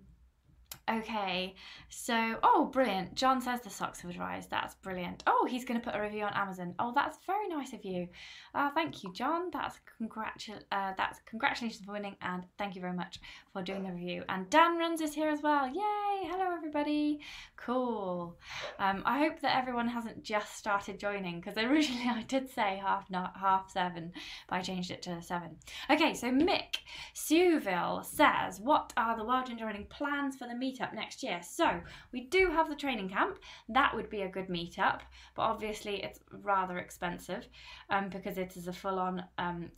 Okay, 0.87 1.55
so 1.89 2.35
oh, 2.43 2.69
brilliant! 2.71 3.15
John 3.15 3.41
says 3.41 3.61
the 3.61 3.71
socks 3.71 4.01
have 4.01 4.19
arrived. 4.19 4.51
That's 4.51 4.75
brilliant. 4.75 5.23
Oh, 5.25 5.47
he's 5.49 5.65
going 5.65 5.79
to 5.81 5.83
put 5.83 5.99
a 5.99 6.01
review 6.01 6.23
on 6.25 6.33
Amazon. 6.33 6.75
Oh, 6.77 6.91
that's 6.93 7.17
very 7.25 7.47
nice 7.47 7.73
of 7.73 7.83
you. 7.83 8.07
Uh, 8.53 8.69
thank 8.75 9.03
you, 9.03 9.11
John. 9.11 9.49
That's 9.51 9.79
congratul- 9.99 10.61
uh, 10.71 10.93
That's 10.95 11.21
congratulations 11.25 11.83
for 11.83 11.93
winning, 11.93 12.15
and 12.21 12.43
thank 12.59 12.75
you 12.75 12.81
very 12.81 12.93
much 12.93 13.19
for 13.51 13.63
doing 13.63 13.81
the 13.81 13.93
review. 13.93 14.23
And 14.29 14.47
Dan 14.51 14.77
runs 14.77 15.01
is 15.01 15.15
here 15.15 15.29
as 15.29 15.41
well. 15.41 15.65
Yay! 15.67 16.29
Hello, 16.29 16.53
everybody. 16.55 17.19
Cool. 17.57 18.37
Um, 18.77 19.01
I 19.05 19.17
hope 19.17 19.39
that 19.39 19.57
everyone 19.57 19.87
hasn't 19.87 20.21
just 20.21 20.55
started 20.55 20.99
joining 20.99 21.39
because 21.41 21.57
originally 21.57 22.09
I 22.09 22.21
did 22.27 22.47
say 22.47 22.79
half 22.79 23.09
not 23.09 23.35
half 23.35 23.71
seven, 23.71 24.13
but 24.47 24.57
I 24.57 24.61
changed 24.61 24.91
it 24.91 25.01
to 25.03 25.19
seven. 25.23 25.57
Okay, 25.89 26.13
so 26.13 26.29
Mick 26.29 26.77
Sewville 27.15 28.03
says, 28.03 28.59
"What 28.59 28.93
are 28.97 29.17
the 29.17 29.25
World 29.25 29.49
Running 29.59 29.85
plans 29.85 30.35
for 30.35 30.47
the 30.47 30.53
meeting?" 30.55 30.74
Meetup 30.75 30.93
next 30.93 31.23
year. 31.23 31.39
So 31.41 31.81
we 32.11 32.21
do 32.25 32.49
have 32.49 32.69
the 32.69 32.75
training 32.75 33.09
camp. 33.09 33.39
That 33.69 33.95
would 33.95 34.09
be 34.09 34.21
a 34.21 34.29
good 34.29 34.47
meetup, 34.47 35.01
but 35.35 35.43
obviously 35.43 36.03
it's 36.03 36.19
rather 36.31 36.77
expensive 36.77 37.47
um, 37.89 38.09
because 38.09 38.37
it 38.37 38.55
is 38.57 38.67
a 38.67 38.73
full 38.73 38.99
on, 38.99 39.23
um, 39.37 39.71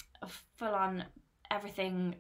full 0.58 0.74
on 0.74 1.06
everything 1.52 2.16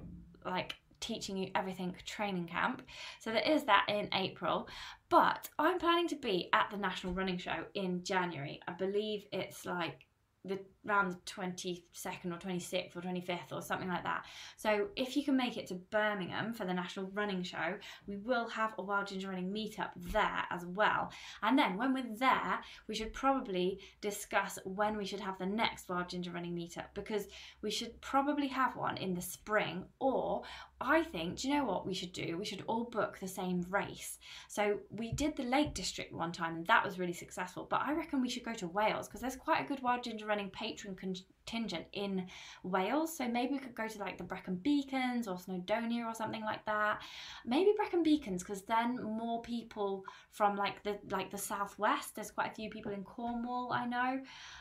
like 0.46 0.76
teaching 1.00 1.38
you 1.38 1.52
everything 1.56 1.96
training 2.06 2.48
camp. 2.48 2.82
So 3.20 3.32
there 3.32 3.42
is 3.42 3.64
that 3.66 3.86
in 3.88 4.10
April. 4.14 4.68
But 5.10 5.50
I'm 5.60 5.80
planning 5.80 6.08
to 6.10 6.16
be 6.16 6.50
at 6.54 6.70
the 6.72 6.78
National 6.78 7.14
Running 7.14 7.38
Show 7.38 7.66
in 7.76 8.04
January. 8.04 8.60
I 8.68 8.74
believe 8.74 9.26
it's 9.32 9.66
like 9.66 10.06
the 10.44 10.60
around 10.88 11.12
the 11.12 11.18
22nd 11.26 12.26
or 12.26 12.38
26th 12.38 12.96
or 12.96 13.02
25th 13.02 13.52
or 13.52 13.62
something 13.62 13.90
like 13.90 14.04
that. 14.04 14.26
So 14.56 14.88
if 14.96 15.16
you 15.16 15.24
can 15.24 15.36
make 15.36 15.58
it 15.58 15.68
to 15.68 15.76
Birmingham 15.76 16.54
for 16.54 16.66
the 16.66 16.74
National 16.74 17.08
Running 17.14 17.44
Show, 17.44 17.76
we 18.08 18.18
will 18.18 18.48
have 18.50 18.74
a 18.78 18.84
Wild 18.84 19.08
Ginger 19.08 19.30
Running 19.30 19.52
meetup 19.52 19.90
there 19.96 20.44
as 20.50 20.66
well. 20.66 21.12
And 21.44 21.58
then 21.58 21.78
when 21.78 21.94
we're 21.94 22.16
there, 22.16 22.60
we 22.88 22.96
should 22.96 23.14
probably 23.14 23.80
discuss 24.02 24.60
when 24.66 24.98
we 24.98 25.06
should 25.06 25.20
have 25.20 25.38
the 25.38 25.46
next 25.46 25.90
Wild 25.90 26.10
Ginger 26.10 26.32
Running 26.32 26.56
meetup 26.56 26.88
because 26.94 27.28
we 27.62 27.72
should 27.72 28.00
probably 28.02 28.48
have 28.48 28.76
one 28.76 28.98
in 28.98 29.14
the 29.14 29.22
spring 29.22 29.86
or 30.00 30.44
I 30.80 31.04
think, 31.04 31.40
do 31.40 31.48
you 31.48 31.56
know 31.56 31.66
what 31.66 31.88
we 31.88 31.96
should 31.96 32.14
do? 32.14 32.38
We 32.38 32.46
should 32.46 32.64
all 32.68 32.84
book 32.84 33.18
the 33.20 33.28
same 33.28 33.66
race. 33.70 34.20
So 34.48 34.78
we 34.92 35.12
did 35.12 35.36
the 35.36 35.44
Lake 35.44 35.74
District 35.74 36.14
one 36.14 36.32
time 36.32 36.58
and 36.58 36.68
that 36.68 36.86
was 36.86 37.00
really 37.00 37.14
successful, 37.14 37.68
but 37.70 37.82
I 37.82 37.94
reckon 37.94 38.22
we 38.22 38.30
should 38.30 38.44
go 38.44 38.54
to 38.54 38.68
Wales 38.68 39.08
because 39.08 39.22
there's 39.22 39.36
quite 39.36 39.64
a 39.64 39.68
good 39.68 39.82
Wild 39.82 40.04
Ginger 40.04 40.28
Running 40.28 40.50
patron 40.52 40.77
contingent 40.78 41.86
in 41.94 42.28
Wales. 42.64 43.18
So 43.18 43.28
maybe 43.28 43.54
we 43.54 43.60
could 43.60 43.76
go 43.76 43.88
to 43.88 44.00
like 44.00 44.18
the 44.18 44.24
Brecon 44.24 44.56
Beacons 44.56 45.28
or 45.28 45.36
Snowdonia 45.36 46.06
or 46.06 46.14
something 46.14 46.44
like 46.44 46.66
that. 46.66 47.02
Maybe 47.46 47.72
Brecon 47.76 48.04
Beacons 48.04 48.44
because 48.44 48.64
then 48.64 49.02
more 49.04 49.42
people 49.42 50.04
from 50.32 50.56
like 50.56 50.84
the 50.84 50.98
like 51.10 51.32
the 51.32 51.38
southwest. 51.38 52.16
There's 52.16 52.32
quite 52.32 52.52
a 52.52 52.56
few 52.56 52.70
people 52.70 52.92
in 52.92 53.04
Cornwall 53.04 53.72
I 53.74 53.86
know 53.86 54.20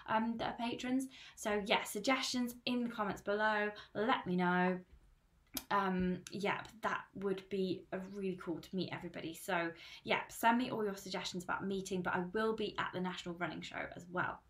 um, 0.08 0.34
that 0.38 0.54
are 0.54 0.68
patrons. 0.68 1.08
So 1.36 1.62
yeah, 1.66 1.82
suggestions 1.84 2.54
in 2.66 2.84
the 2.84 2.90
comments 2.90 3.22
below. 3.22 3.70
Let 3.94 4.26
me 4.26 4.36
know 4.36 4.78
um 5.70 6.18
yep 6.30 6.68
that 6.82 7.02
would 7.14 7.42
be 7.48 7.84
a 7.92 7.98
really 8.12 8.38
cool 8.42 8.58
to 8.58 8.74
meet 8.74 8.90
everybody 8.92 9.34
so 9.34 9.70
yeah 10.04 10.20
send 10.28 10.58
me 10.58 10.70
all 10.70 10.84
your 10.84 10.96
suggestions 10.96 11.44
about 11.44 11.66
meeting 11.66 12.02
but 12.02 12.14
i 12.14 12.22
will 12.32 12.54
be 12.54 12.74
at 12.78 12.90
the 12.92 13.00
national 13.00 13.34
running 13.36 13.60
show 13.60 13.80
as 13.96 14.04
well 14.10 14.40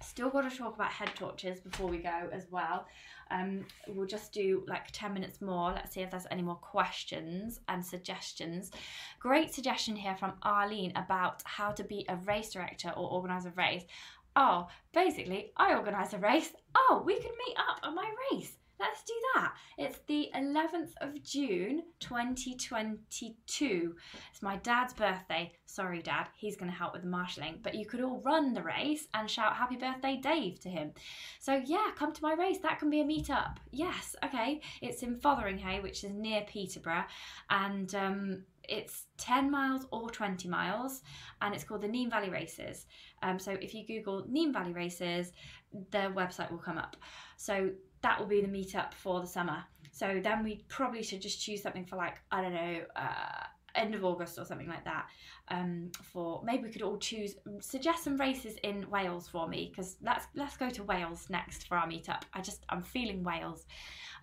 Still 0.00 0.30
got 0.30 0.50
to 0.50 0.56
talk 0.56 0.74
about 0.74 0.90
head 0.90 1.10
torches 1.14 1.60
before 1.60 1.88
we 1.88 1.98
go 1.98 2.28
as 2.32 2.46
well. 2.50 2.86
Um, 3.30 3.64
we'll 3.88 4.06
just 4.06 4.32
do 4.32 4.62
like 4.66 4.90
10 4.92 5.14
minutes 5.14 5.40
more. 5.40 5.72
Let's 5.72 5.94
see 5.94 6.02
if 6.02 6.10
there's 6.10 6.26
any 6.30 6.42
more 6.42 6.56
questions 6.56 7.60
and 7.68 7.84
suggestions. 7.84 8.70
Great 9.18 9.54
suggestion 9.54 9.96
here 9.96 10.16
from 10.16 10.34
Arlene 10.42 10.92
about 10.96 11.42
how 11.44 11.70
to 11.72 11.84
be 11.84 12.04
a 12.08 12.16
race 12.16 12.50
director 12.50 12.90
or 12.90 13.10
organise 13.10 13.46
a 13.46 13.50
race. 13.50 13.84
Oh, 14.36 14.68
basically, 14.92 15.52
I 15.56 15.74
organise 15.74 16.12
a 16.12 16.18
race. 16.18 16.52
Oh, 16.74 17.02
we 17.04 17.14
can 17.14 17.32
meet 17.46 17.56
up 17.58 17.80
at 17.82 17.94
my 17.94 18.10
race. 18.32 18.56
Let's 18.82 19.04
do 19.04 19.14
that. 19.34 19.54
It's 19.78 20.00
the 20.08 20.28
11th 20.34 20.94
of 21.00 21.22
June 21.22 21.84
2022. 22.00 23.94
It's 24.32 24.42
my 24.42 24.56
dad's 24.56 24.92
birthday. 24.92 25.52
Sorry, 25.66 26.02
Dad, 26.02 26.26
he's 26.36 26.56
going 26.56 26.68
to 26.68 26.76
help 26.76 26.92
with 26.92 27.02
the 27.02 27.08
marshalling. 27.08 27.60
But 27.62 27.76
you 27.76 27.86
could 27.86 28.00
all 28.00 28.20
run 28.24 28.54
the 28.54 28.62
race 28.62 29.06
and 29.14 29.30
shout 29.30 29.54
happy 29.54 29.76
birthday, 29.76 30.18
Dave, 30.20 30.58
to 30.60 30.68
him. 30.68 30.90
So, 31.38 31.62
yeah, 31.64 31.92
come 31.94 32.12
to 32.12 32.22
my 32.22 32.32
race. 32.32 32.58
That 32.58 32.80
can 32.80 32.90
be 32.90 33.00
a 33.00 33.04
meet-up. 33.04 33.60
Yes, 33.70 34.16
okay. 34.24 34.60
It's 34.80 35.04
in 35.04 35.14
Fotheringhay, 35.14 35.80
which 35.80 36.02
is 36.02 36.10
near 36.10 36.40
Peterborough. 36.40 37.04
And 37.50 37.94
um, 37.94 38.42
it's 38.68 39.04
10 39.18 39.48
miles 39.48 39.86
or 39.92 40.10
20 40.10 40.48
miles 40.48 41.02
and 41.40 41.54
it's 41.54 41.62
called 41.62 41.82
the 41.82 41.88
Nene 41.88 42.10
Valley 42.10 42.30
Races. 42.30 42.86
Um, 43.22 43.38
so 43.38 43.52
if 43.52 43.74
you 43.74 43.86
Google 43.86 44.24
Nene 44.28 44.52
Valley 44.52 44.72
Races, 44.72 45.32
their 45.92 46.10
website 46.10 46.50
will 46.50 46.58
come 46.58 46.78
up. 46.78 46.96
So 47.36 47.70
that 48.02 48.18
will 48.18 48.26
be 48.26 48.40
the 48.40 48.48
meetup 48.48 48.94
for 48.94 49.20
the 49.20 49.26
summer. 49.26 49.64
So 49.90 50.20
then 50.22 50.42
we 50.42 50.64
probably 50.68 51.02
should 51.02 51.20
just 51.20 51.40
choose 51.40 51.62
something 51.62 51.84
for 51.84 51.96
like, 51.96 52.16
I 52.30 52.40
don't 52.40 52.54
know, 52.54 52.80
uh, 52.96 53.46
end 53.74 53.94
of 53.94 54.04
August 54.04 54.38
or 54.38 54.44
something 54.44 54.68
like 54.68 54.84
that. 54.84 55.06
Um, 55.48 55.90
for 56.02 56.42
maybe 56.44 56.64
we 56.64 56.70
could 56.70 56.82
all 56.82 56.98
choose 56.98 57.36
suggest 57.60 58.04
some 58.04 58.16
races 58.16 58.56
in 58.62 58.88
Wales 58.90 59.28
for 59.28 59.48
me 59.48 59.70
because 59.70 59.96
let's 60.02 60.26
let's 60.34 60.56
go 60.56 60.70
to 60.70 60.82
Wales 60.84 61.28
next 61.30 61.68
for 61.68 61.76
our 61.76 61.86
meetup. 61.86 62.22
I 62.32 62.40
just 62.40 62.64
I'm 62.68 62.82
feeling 62.82 63.22
Wales, 63.22 63.66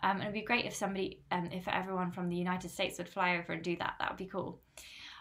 um, 0.02 0.18
and 0.18 0.24
it'd 0.24 0.34
be 0.34 0.42
great 0.42 0.66
if 0.66 0.76
somebody 0.76 1.22
um, 1.32 1.50
if 1.52 1.68
everyone 1.68 2.12
from 2.12 2.30
the 2.30 2.36
United 2.36 2.70
States 2.70 2.98
would 2.98 3.10
fly 3.10 3.38
over 3.38 3.54
and 3.54 3.64
do 3.64 3.76
that. 3.78 3.96
That 4.00 4.10
would 4.10 4.18
be 4.18 4.26
cool. 4.26 4.60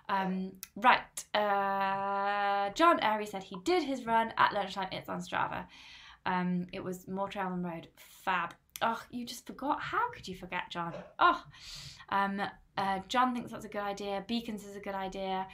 Um, 0.08 0.52
right, 0.76 1.24
uh, 1.34 2.72
John 2.72 2.98
Airy 3.00 3.26
said 3.26 3.42
he 3.42 3.56
did 3.64 3.82
his 3.82 4.06
run 4.06 4.32
at 4.38 4.54
lunchtime. 4.54 4.88
It's 4.92 5.08
on 5.08 5.20
Strava. 5.20 5.66
Um, 6.28 6.66
it 6.72 6.84
was 6.84 7.08
more 7.08 7.28
trail 7.28 7.48
than 7.48 7.62
road. 7.62 7.88
Fab. 7.96 8.54
Oh, 8.82 9.02
you 9.10 9.24
just 9.24 9.46
forgot. 9.46 9.80
How 9.80 10.10
could 10.12 10.28
you 10.28 10.36
forget, 10.36 10.64
John? 10.70 10.92
Oh, 11.18 11.42
um, 12.10 12.40
uh, 12.76 13.00
John 13.08 13.34
thinks 13.34 13.50
that's 13.50 13.64
a 13.64 13.68
good 13.68 13.82
idea. 13.82 14.22
Beacons 14.28 14.64
is 14.64 14.76
a 14.76 14.80
good 14.80 14.94
idea. 14.94 15.46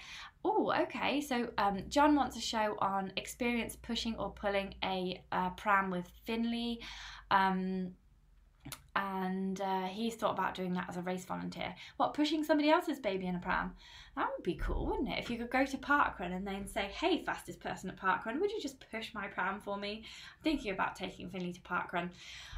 Oh, 0.44 0.72
okay. 0.82 1.20
So 1.20 1.48
um, 1.56 1.84
John 1.88 2.16
wants 2.16 2.36
a 2.36 2.40
show 2.40 2.76
on 2.80 3.12
experience 3.16 3.76
pushing 3.76 4.16
or 4.16 4.30
pulling 4.30 4.74
a 4.82 5.22
uh, 5.32 5.50
pram 5.50 5.90
with 5.90 6.06
Finley. 6.26 6.80
Um, 7.30 7.92
and 8.96 9.60
uh, 9.60 9.86
he's 9.86 10.14
thought 10.14 10.32
about 10.32 10.54
doing 10.54 10.72
that 10.74 10.86
as 10.88 10.96
a 10.96 11.02
race 11.02 11.24
volunteer. 11.24 11.74
What, 11.96 12.14
pushing 12.14 12.44
somebody 12.44 12.70
else's 12.70 12.98
baby 12.98 13.26
in 13.26 13.34
a 13.34 13.40
pram? 13.40 13.72
That 14.16 14.28
would 14.36 14.44
be 14.44 14.54
cool, 14.54 14.86
wouldn't 14.86 15.08
it? 15.08 15.18
If 15.18 15.28
you 15.28 15.36
could 15.36 15.50
go 15.50 15.64
to 15.64 15.76
parkrun 15.76 16.34
and 16.34 16.46
then 16.46 16.68
say, 16.68 16.90
hey, 16.94 17.24
fastest 17.24 17.58
person 17.60 17.90
at 17.90 17.96
parkrun, 17.96 18.40
would 18.40 18.52
you 18.52 18.60
just 18.60 18.84
push 18.92 19.12
my 19.12 19.26
pram 19.26 19.60
for 19.60 19.76
me? 19.76 20.04
I'm 20.04 20.42
thinking 20.44 20.70
about 20.70 20.94
taking 20.94 21.28
Finley 21.28 21.52
to 21.52 21.60
parkrun 21.62 22.10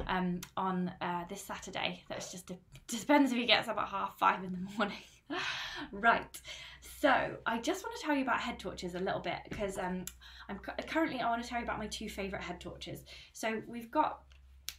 um, 0.07 0.41
on 0.55 0.91
uh, 1.01 1.23
this 1.29 1.41
Saturday. 1.41 2.03
That's 2.09 2.31
just, 2.31 2.51
a, 2.51 2.57
depends 2.87 3.31
if 3.31 3.37
he 3.37 3.45
gets 3.45 3.67
up 3.67 3.77
at 3.77 3.87
half 3.87 4.19
five 4.19 4.43
in 4.43 4.51
the 4.51 4.77
morning. 4.77 4.97
right, 5.91 6.41
so 7.01 7.37
I 7.45 7.59
just 7.59 7.83
want 7.83 7.95
to 7.99 8.05
tell 8.05 8.15
you 8.15 8.21
about 8.21 8.39
head 8.39 8.59
torches 8.59 8.95
a 8.95 8.99
little 8.99 9.19
bit 9.19 9.39
because 9.49 9.77
um, 9.77 10.05
I'm 10.49 10.59
currently 10.87 11.19
I 11.19 11.29
want 11.29 11.43
to 11.43 11.49
tell 11.49 11.59
you 11.59 11.65
about 11.65 11.79
my 11.79 11.87
two 11.87 12.09
favourite 12.09 12.43
head 12.43 12.59
torches. 12.59 13.03
So 13.33 13.61
we've 13.67 13.91
got 13.91 14.21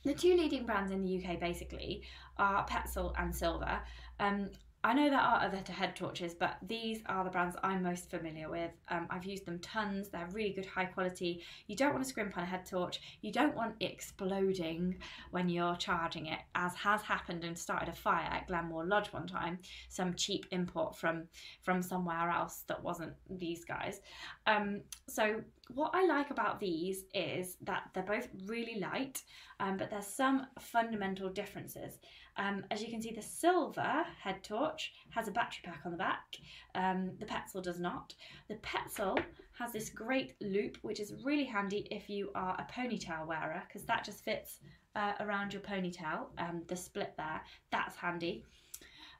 the 0.08 0.14
two 0.14 0.36
leading 0.36 0.64
brands 0.64 0.90
in 0.90 1.02
the 1.02 1.22
UK 1.22 1.38
basically 1.38 2.02
are 2.38 2.66
Petzl 2.66 3.12
and 3.18 3.34
Silva. 3.34 3.82
Um, 4.18 4.50
I 4.88 4.94
know 4.94 5.10
there 5.10 5.18
are 5.18 5.42
other 5.42 5.60
head 5.70 5.96
torches, 5.96 6.32
but 6.32 6.56
these 6.66 7.00
are 7.04 7.22
the 7.22 7.28
brands 7.28 7.56
I'm 7.62 7.82
most 7.82 8.08
familiar 8.08 8.48
with. 8.48 8.70
Um, 8.88 9.06
I've 9.10 9.26
used 9.26 9.44
them 9.44 9.58
tons. 9.58 10.08
They're 10.08 10.30
really 10.32 10.54
good, 10.54 10.64
high 10.64 10.86
quality. 10.86 11.42
You 11.66 11.76
don't 11.76 11.92
want 11.92 12.04
to 12.04 12.08
scrimp 12.08 12.38
on 12.38 12.44
a 12.44 12.46
head 12.46 12.64
torch. 12.64 12.98
You 13.20 13.30
don't 13.30 13.54
want 13.54 13.74
it 13.80 13.92
exploding 13.92 14.96
when 15.30 15.50
you're 15.50 15.76
charging 15.76 16.24
it, 16.28 16.38
as 16.54 16.74
has 16.76 17.02
happened 17.02 17.44
and 17.44 17.58
started 17.58 17.90
a 17.90 17.92
fire 17.92 18.30
at 18.30 18.46
Glenmore 18.46 18.86
Lodge 18.86 19.08
one 19.08 19.26
time. 19.26 19.58
Some 19.90 20.14
cheap 20.14 20.46
import 20.52 20.96
from 20.96 21.24
from 21.60 21.82
somewhere 21.82 22.30
else 22.30 22.64
that 22.68 22.82
wasn't 22.82 23.12
these 23.28 23.66
guys. 23.66 24.00
Um, 24.46 24.80
so 25.06 25.42
what 25.74 25.90
I 25.92 26.06
like 26.06 26.30
about 26.30 26.60
these 26.60 27.04
is 27.12 27.56
that 27.62 27.90
they're 27.92 28.02
both 28.02 28.28
really 28.46 28.80
light, 28.80 29.20
um, 29.60 29.76
but 29.76 29.90
there's 29.90 30.06
some 30.06 30.46
fundamental 30.58 31.28
differences. 31.28 31.98
Um, 32.38 32.64
as 32.70 32.80
you 32.80 32.88
can 32.88 33.02
see, 33.02 33.12
the 33.12 33.20
Silva 33.20 34.06
head 34.22 34.42
torch 34.44 34.92
has 35.10 35.26
a 35.26 35.32
battery 35.32 35.62
pack 35.64 35.80
on 35.84 35.90
the 35.90 35.98
back. 35.98 36.36
Um, 36.74 37.10
the 37.18 37.26
Petzl 37.26 37.62
does 37.62 37.80
not. 37.80 38.14
The 38.48 38.56
Petzl 38.56 39.22
has 39.58 39.72
this 39.72 39.90
great 39.90 40.34
loop, 40.40 40.78
which 40.82 41.00
is 41.00 41.12
really 41.24 41.44
handy 41.44 41.88
if 41.90 42.08
you 42.08 42.30
are 42.34 42.54
a 42.58 42.72
ponytail 42.72 43.26
wearer, 43.26 43.62
because 43.66 43.84
that 43.86 44.04
just 44.04 44.24
fits 44.24 44.60
uh, 44.94 45.12
around 45.20 45.52
your 45.52 45.62
ponytail, 45.62 46.26
um, 46.38 46.62
the 46.68 46.76
split 46.76 47.14
there. 47.16 47.42
That's 47.72 47.96
handy. 47.96 48.44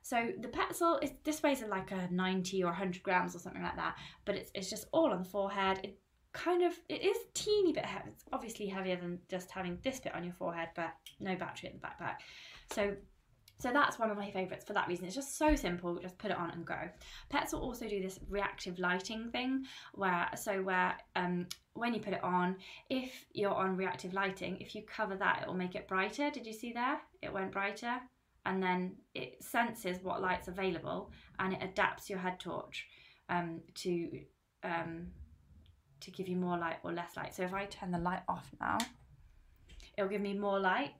So 0.00 0.30
the 0.40 0.48
Petzl 0.48 1.02
is 1.02 1.10
this 1.24 1.42
weighs 1.42 1.62
like 1.68 1.90
a 1.90 2.08
90 2.10 2.62
or 2.62 2.68
100 2.68 3.02
grams 3.02 3.34
or 3.34 3.40
something 3.40 3.62
like 3.62 3.76
that, 3.76 3.96
but 4.24 4.36
it's, 4.36 4.50
it's 4.54 4.70
just 4.70 4.86
all 4.92 5.12
on 5.12 5.24
the 5.24 5.28
forehead. 5.28 5.80
It 5.82 5.98
kind 6.32 6.62
of 6.62 6.72
it 6.88 7.02
is 7.02 7.16
teeny 7.34 7.72
bit 7.72 7.84
heavy. 7.84 8.10
It's 8.10 8.24
obviously 8.32 8.66
heavier 8.66 8.96
than 8.96 9.18
just 9.28 9.50
having 9.50 9.78
this 9.82 10.00
bit 10.00 10.14
on 10.14 10.24
your 10.24 10.34
forehead, 10.34 10.68
but 10.76 10.92
no 11.20 11.36
battery 11.36 11.70
in 11.70 11.80
the 11.80 11.86
backpack. 11.86 12.16
So 12.72 12.94
so 13.60 13.72
that's 13.72 13.98
one 13.98 14.10
of 14.10 14.16
my 14.16 14.30
favourites 14.30 14.64
for 14.64 14.72
that 14.74 14.86
reason. 14.86 15.06
It's 15.06 15.16
just 15.16 15.36
so 15.36 15.56
simple, 15.56 15.98
just 15.98 16.16
put 16.18 16.30
it 16.30 16.36
on 16.36 16.50
and 16.50 16.64
go. 16.64 16.78
Petzl 17.32 17.60
also 17.60 17.88
do 17.88 18.00
this 18.00 18.20
reactive 18.28 18.78
lighting 18.78 19.30
thing 19.30 19.64
where 19.94 20.28
so 20.36 20.62
where 20.62 20.96
um 21.16 21.46
when 21.74 21.94
you 21.94 22.00
put 22.00 22.12
it 22.12 22.22
on, 22.24 22.56
if 22.90 23.24
you're 23.32 23.54
on 23.54 23.76
reactive 23.76 24.12
lighting, 24.12 24.58
if 24.60 24.74
you 24.74 24.82
cover 24.82 25.16
that, 25.16 25.40
it 25.42 25.46
will 25.46 25.54
make 25.54 25.76
it 25.76 25.86
brighter. 25.86 26.30
Did 26.30 26.46
you 26.46 26.52
see 26.52 26.72
there? 26.72 26.98
It 27.22 27.32
went 27.32 27.52
brighter 27.52 28.00
and 28.46 28.62
then 28.62 28.96
it 29.14 29.42
senses 29.42 29.98
what 30.02 30.22
light's 30.22 30.48
available 30.48 31.12
and 31.38 31.52
it 31.52 31.62
adapts 31.62 32.08
your 32.08 32.18
head 32.18 32.40
torch 32.40 32.86
um, 33.28 33.60
to 33.74 34.20
um, 34.64 35.08
to 36.01 36.11
give 36.11 36.28
you 36.28 36.36
more 36.36 36.59
light 36.59 36.76
or 36.82 36.92
less 36.92 37.16
light. 37.16 37.34
So 37.34 37.42
if 37.42 37.53
I 37.53 37.66
turn 37.66 37.90
the 37.90 37.99
light 37.99 38.22
off 38.28 38.51
now, 38.61 38.78
it'll 39.96 40.11
give 40.11 40.20
me 40.20 40.34
more 40.34 40.59
light 40.59 40.92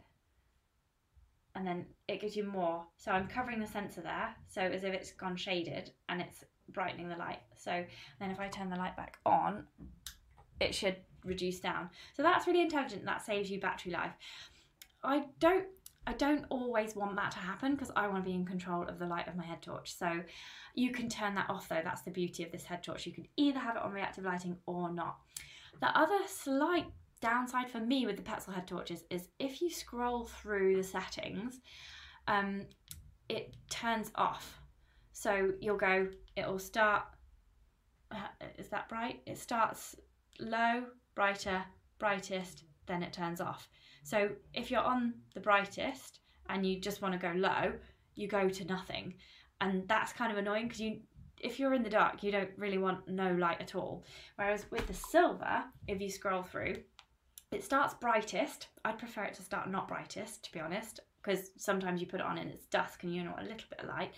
and 1.55 1.66
then 1.66 1.86
it 2.07 2.20
gives 2.20 2.36
you 2.36 2.44
more. 2.44 2.84
So 2.96 3.11
I'm 3.11 3.26
covering 3.26 3.61
the 3.61 3.66
sensor 3.66 4.01
there, 4.01 4.34
so 4.49 4.61
as 4.61 4.84
if 4.84 4.94
it's 4.94 5.12
gone 5.12 5.36
shaded 5.36 5.90
and 6.09 6.20
it's 6.20 6.44
brightening 6.68 7.09
the 7.09 7.16
light. 7.16 7.40
So 7.57 7.84
then 8.20 8.30
if 8.30 8.38
I 8.38 8.49
turn 8.49 8.70
the 8.70 8.76
light 8.76 8.96
back 8.96 9.18
on, 9.26 9.64
it 10.61 10.74
should 10.74 10.96
reduce 11.24 11.61
down. 11.61 11.90
So 12.16 12.22
that's 12.22 12.46
really 12.46 12.61
intelligent. 12.61 13.05
That 13.05 13.24
saves 13.24 13.51
you 13.51 13.61
battery 13.61 13.92
life. 13.92 14.12
I 15.03 15.24
don't 15.38 15.66
I 16.09 16.14
don't 16.14 16.46
always 16.48 16.96
want 16.96 17.16
that 17.16 17.32
to 17.32 17.38
happen 17.38 17.72
because 17.74 17.90
I 17.94 18.09
want 18.09 18.24
to 18.24 18.30
be 18.30 18.34
in 18.34 18.46
control 18.46 18.82
of 18.84 18.98
the 18.98 19.04
light 19.04 19.28
of 19.28 19.36
my 19.36 19.44
head 19.44 19.61
torch. 19.61 19.94
So 19.94 20.22
you 20.74 20.90
can 20.90 21.06
turn 21.11 21.34
that 21.34 21.50
off 21.50 21.68
though. 21.68 21.82
That's 21.84 22.00
the 22.00 22.11
beauty 22.11 22.42
of 22.42 22.50
this 22.50 22.64
head 22.64 22.82
torch. 22.82 23.04
You 23.04 23.12
can 23.12 23.26
either 23.36 23.59
have 23.59 23.76
it 23.76 23.82
on 23.82 23.92
reactive 23.92 24.24
lighting 24.24 24.56
or 24.64 24.90
not. 24.90 25.18
The 25.82 25.94
other 25.96 26.18
slight 26.26 26.86
downside 27.20 27.70
for 27.70 27.80
me 27.80 28.06
with 28.06 28.16
the 28.16 28.22
Petzl 28.22 28.54
head 28.54 28.66
torches 28.66 29.04
is 29.11 29.28
if 29.38 29.61
you 29.61 29.68
scroll 29.68 30.24
through 30.24 30.76
the 30.76 30.82
settings, 30.82 31.61
um, 32.26 32.62
it 33.28 33.54
turns 33.68 34.11
off. 34.14 34.59
So 35.12 35.52
you'll 35.61 35.76
go, 35.76 36.09
it'll 36.36 36.59
start, 36.59 37.02
uh, 38.11 38.16
is 38.56 38.68
that 38.68 38.88
bright? 38.88 39.20
It 39.26 39.36
starts 39.36 39.94
low, 40.40 40.84
brighter, 41.14 41.62
brightest, 41.98 42.64
then 42.86 43.02
it 43.02 43.12
turns 43.12 43.42
off. 43.42 43.68
So 44.09 44.30
if 44.54 44.70
you're 44.70 44.80
on 44.80 45.12
the 45.34 45.40
brightest 45.40 46.20
and 46.48 46.64
you 46.64 46.80
just 46.80 47.02
want 47.02 47.12
to 47.12 47.18
go 47.18 47.34
low, 47.36 47.74
you 48.14 48.26
go 48.26 48.48
to 48.48 48.64
nothing. 48.64 49.12
And 49.61 49.86
that's 49.86 50.14
kind 50.14 50.32
of 50.32 50.38
annoying 50.38 50.64
because 50.64 50.80
you 50.80 51.00
if 51.40 51.61
you're 51.61 51.74
in 51.74 51.82
the 51.82 51.90
dark, 51.90 52.22
you 52.22 52.32
don't 52.32 52.50
really 52.56 52.78
want 52.78 53.06
no 53.06 53.32
light 53.34 53.61
at 53.61 53.74
all. 53.74 54.04
Whereas 54.36 54.64
with 54.70 54.86
the 54.86 54.94
Silva, 54.94 55.66
if 55.86 56.00
you 56.00 56.11
scroll 56.11 56.42
through, 56.42 56.76
it 57.52 57.62
starts 57.62 57.94
brightest. 57.94 58.68
I'd 58.84 58.98
prefer 58.98 59.24
it 59.24 59.34
to 59.34 59.42
start 59.42 59.70
not 59.70 59.86
brightest, 59.86 60.42
to 60.44 60.52
be 60.52 60.59
honest, 60.59 61.00
because 61.22 61.50
sometimes 61.59 62.00
you 62.00 62.06
put 62.06 62.20
it 62.20 62.26
on 62.26 62.38
and 62.38 62.50
it's 62.50 62.66
dusk 62.66 63.04
and 63.04 63.14
you 63.14 63.22
know 63.22 63.34
a 63.38 63.42
little 63.42 63.68
bit 63.68 63.80
of 63.80 63.88
light. 63.88 64.14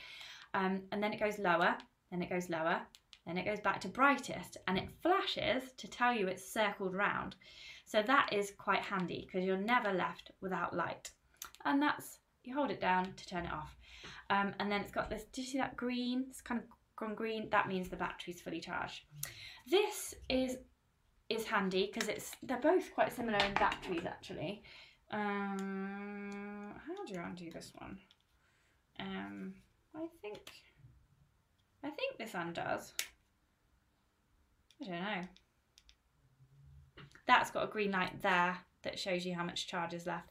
Um, 0.54 0.82
and 0.92 1.02
then 1.02 1.12
it 1.12 1.20
goes 1.20 1.38
lower, 1.38 1.76
then 2.10 2.22
it 2.22 2.30
goes 2.30 2.48
lower, 2.48 2.80
then 3.26 3.36
it 3.36 3.44
goes 3.44 3.60
back 3.60 3.80
to 3.80 3.88
brightest, 3.88 4.56
and 4.66 4.78
it 4.78 4.88
flashes 5.02 5.72
to 5.78 5.88
tell 5.88 6.14
you 6.14 6.28
it's 6.28 6.50
circled 6.50 6.94
round. 6.94 7.34
So 7.90 8.02
that 8.02 8.32
is 8.32 8.52
quite 8.56 8.82
handy 8.82 9.26
because 9.26 9.44
you're 9.44 9.56
never 9.56 9.92
left 9.92 10.30
without 10.40 10.76
light. 10.76 11.10
And 11.64 11.82
that's, 11.82 12.20
you 12.44 12.54
hold 12.54 12.70
it 12.70 12.80
down 12.80 13.12
to 13.16 13.26
turn 13.26 13.46
it 13.46 13.52
off. 13.52 13.76
Um, 14.30 14.54
and 14.60 14.70
then 14.70 14.82
it's 14.82 14.92
got 14.92 15.10
this, 15.10 15.24
did 15.32 15.42
you 15.42 15.50
see 15.50 15.58
that 15.58 15.76
green? 15.76 16.26
It's 16.30 16.40
kind 16.40 16.60
of 16.60 16.66
gone 16.94 17.16
green. 17.16 17.48
That 17.50 17.66
means 17.66 17.88
the 17.88 17.96
battery's 17.96 18.40
fully 18.40 18.60
charged. 18.60 19.00
This 19.68 20.14
is 20.28 20.58
is 21.28 21.44
handy 21.46 21.90
because 21.92 22.08
it's 22.08 22.32
they're 22.42 22.60
both 22.60 22.92
quite 22.92 23.12
similar 23.12 23.38
in 23.38 23.54
batteries 23.54 24.04
actually. 24.04 24.62
Um, 25.12 26.74
how 26.86 27.04
do 27.04 27.20
I 27.20 27.28
undo 27.28 27.50
this 27.50 27.72
one? 27.76 27.98
Um, 29.00 29.54
I 29.96 30.06
think 30.22 30.38
I 31.84 31.90
think 31.90 32.18
this 32.18 32.34
undoes. 32.34 32.94
I 34.80 34.84
don't 34.84 34.94
know. 34.94 35.28
That's 37.26 37.50
got 37.50 37.64
a 37.64 37.70
green 37.70 37.92
light 37.92 38.22
there 38.22 38.58
that 38.82 38.98
shows 38.98 39.24
you 39.24 39.34
how 39.34 39.44
much 39.44 39.66
charge 39.66 39.94
is 39.94 40.06
left. 40.06 40.30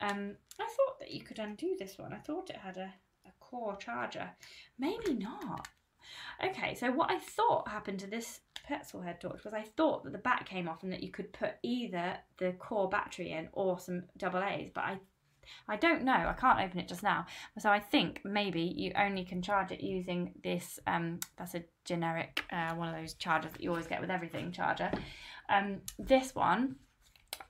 Um, 0.00 0.36
I 0.58 0.64
thought 0.64 0.98
that 1.00 1.10
you 1.10 1.22
could 1.22 1.38
undo 1.38 1.76
this 1.78 1.98
one. 1.98 2.12
I 2.12 2.18
thought 2.18 2.50
it 2.50 2.56
had 2.56 2.76
a, 2.76 2.92
a 3.26 3.30
core 3.38 3.76
charger. 3.76 4.30
Maybe 4.78 5.14
not. 5.14 5.68
Okay, 6.44 6.74
so 6.74 6.90
what 6.90 7.10
I 7.10 7.18
thought 7.18 7.68
happened 7.68 8.00
to 8.00 8.06
this 8.06 8.40
Petzl 8.68 9.04
head 9.04 9.20
torch 9.20 9.44
was 9.44 9.54
I 9.54 9.62
thought 9.62 10.04
that 10.04 10.12
the 10.12 10.18
back 10.18 10.46
came 10.46 10.68
off 10.68 10.82
and 10.82 10.92
that 10.92 11.02
you 11.02 11.10
could 11.10 11.32
put 11.32 11.54
either 11.62 12.16
the 12.38 12.52
core 12.52 12.88
battery 12.88 13.32
in 13.32 13.48
or 13.52 13.78
some 13.78 14.04
double 14.16 14.42
A's, 14.42 14.70
but 14.74 14.84
I 14.84 14.98
I 15.68 15.76
don't 15.76 16.04
know. 16.04 16.12
I 16.12 16.34
can't 16.38 16.60
open 16.60 16.78
it 16.78 16.88
just 16.88 17.02
now. 17.02 17.26
So 17.58 17.70
I 17.70 17.80
think 17.80 18.20
maybe 18.24 18.62
you 18.62 18.92
only 18.96 19.24
can 19.24 19.42
charge 19.42 19.72
it 19.72 19.80
using 19.80 20.32
this. 20.44 20.78
Um, 20.86 21.18
that's 21.36 21.54
a 21.54 21.64
generic 21.84 22.44
uh, 22.52 22.74
one 22.74 22.88
of 22.88 22.94
those 22.94 23.14
chargers 23.14 23.52
that 23.52 23.60
you 23.60 23.70
always 23.70 23.86
get 23.86 24.00
with 24.00 24.10
everything 24.10 24.52
charger. 24.52 24.90
Um, 25.50 25.80
this 25.98 26.34
one 26.34 26.76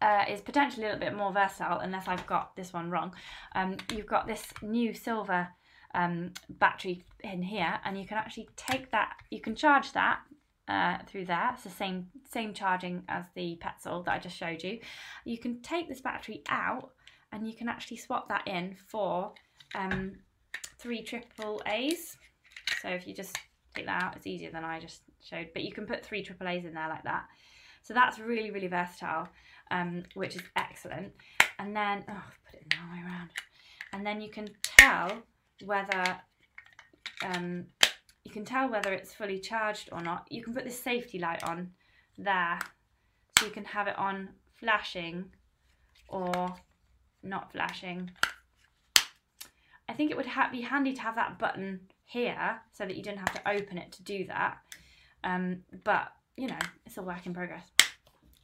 uh, 0.03 0.24
is 0.28 0.40
potentially 0.40 0.84
a 0.84 0.86
little 0.86 1.01
bit 1.01 1.16
more 1.16 1.32
versatile, 1.32 1.78
unless 1.78 2.09
I've 2.09 2.26
got 2.26 2.57
this 2.57 2.72
one 2.72 2.90
wrong. 2.90 3.14
Um, 3.55 3.76
you've 3.94 4.07
got 4.07 4.26
this 4.26 4.46
new 4.62 4.94
Silva 4.94 5.51
um, 5.94 6.32
battery 6.48 7.05
in 7.22 7.42
here, 7.42 7.78
and 7.84 7.98
you 7.98 8.07
can 8.07 8.18
actually 8.18 8.48
take 8.57 8.90
that. 8.90 9.12
You 9.30 9.40
can 9.40 9.55
charge 9.55 9.92
that 9.92 10.20
uh, 10.70 10.98
through 11.07 11.26
there. 11.26 11.51
It's 11.53 11.64
the 11.64 11.70
same 11.70 12.07
same 12.30 12.55
charging 12.55 13.03
as 13.09 13.24
the 13.34 13.59
Petzl 13.61 14.05
that 14.05 14.12
I 14.12 14.18
just 14.18 14.36
showed 14.36 14.62
you. 14.62 14.78
You 15.24 15.38
can 15.38 15.61
take 15.62 15.88
this 15.88 16.01
battery 16.01 16.42
out 16.48 16.90
and 17.32 17.46
you 17.46 17.55
can 17.55 17.68
actually 17.68 17.96
swap 17.96 18.28
that 18.28 18.46
in 18.46 18.76
for 18.88 19.32
um, 19.74 20.12
three 20.78 21.03
triple 21.03 21.61
A's. 21.66 22.16
So 22.82 22.88
if 22.88 23.07
you 23.07 23.14
just 23.14 23.36
take 23.74 23.86
that 23.86 24.03
out, 24.03 24.16
it's 24.16 24.26
easier 24.26 24.51
than 24.51 24.64
I 24.64 24.78
just 24.80 25.03
showed, 25.22 25.48
but 25.53 25.64
you 25.64 25.72
can 25.72 25.86
put 25.86 26.05
three 26.05 26.22
triple 26.22 26.48
A's 26.48 26.64
in 26.64 26.74
there 26.74 26.88
like 26.88 27.05
that. 27.05 27.24
So 27.82 27.94
that's 27.94 28.18
really, 28.18 28.50
really 28.50 28.68
versatile, 28.68 29.28
um, 29.70 30.04
which 30.14 30.36
is 30.36 30.42
excellent. 30.56 31.12
And 31.58 31.74
then, 31.74 32.04
oh, 32.08 32.22
put 32.44 32.60
it 32.60 32.70
the 32.70 32.76
wrong 32.76 32.92
way 32.96 33.02
around. 33.04 33.30
And 33.92 34.06
then 34.06 34.20
you 34.20 34.30
can 34.30 34.48
tell 34.62 35.22
whether, 35.64 36.20
um, 37.24 37.66
you 38.24 38.30
can 38.30 38.44
tell 38.44 38.70
whether 38.70 38.92
it's 38.92 39.12
fully 39.12 39.38
charged 39.38 39.88
or 39.92 40.00
not. 40.00 40.26
You 40.30 40.42
can 40.42 40.54
put 40.54 40.64
this 40.64 40.80
safety 40.80 41.18
light 41.18 41.42
on 41.44 41.70
there, 42.16 42.58
so 43.38 43.46
you 43.46 43.52
can 43.52 43.64
have 43.64 43.88
it 43.88 43.98
on 43.98 44.28
flashing 44.58 45.24
or 46.06 46.54
not 47.22 47.50
flashing. 47.52 48.10
I 49.88 49.92
think 49.94 50.10
it 50.10 50.16
would 50.16 50.26
ha- 50.26 50.50
be 50.52 50.60
handy 50.60 50.92
to 50.92 51.00
have 51.00 51.16
that 51.16 51.38
button 51.38 51.80
here 52.04 52.60
so 52.72 52.84
that 52.84 52.96
you 52.96 53.02
didn't 53.02 53.18
have 53.18 53.32
to 53.34 53.50
open 53.50 53.78
it 53.78 53.90
to 53.92 54.02
do 54.02 54.26
that. 54.26 54.58
Um, 55.24 55.64
but, 55.84 56.12
you 56.41 56.47
know, 56.47 56.59
it's 56.86 56.97
a 56.97 57.03
work 57.03 57.26
in 57.26 57.34
progress. 57.34 57.70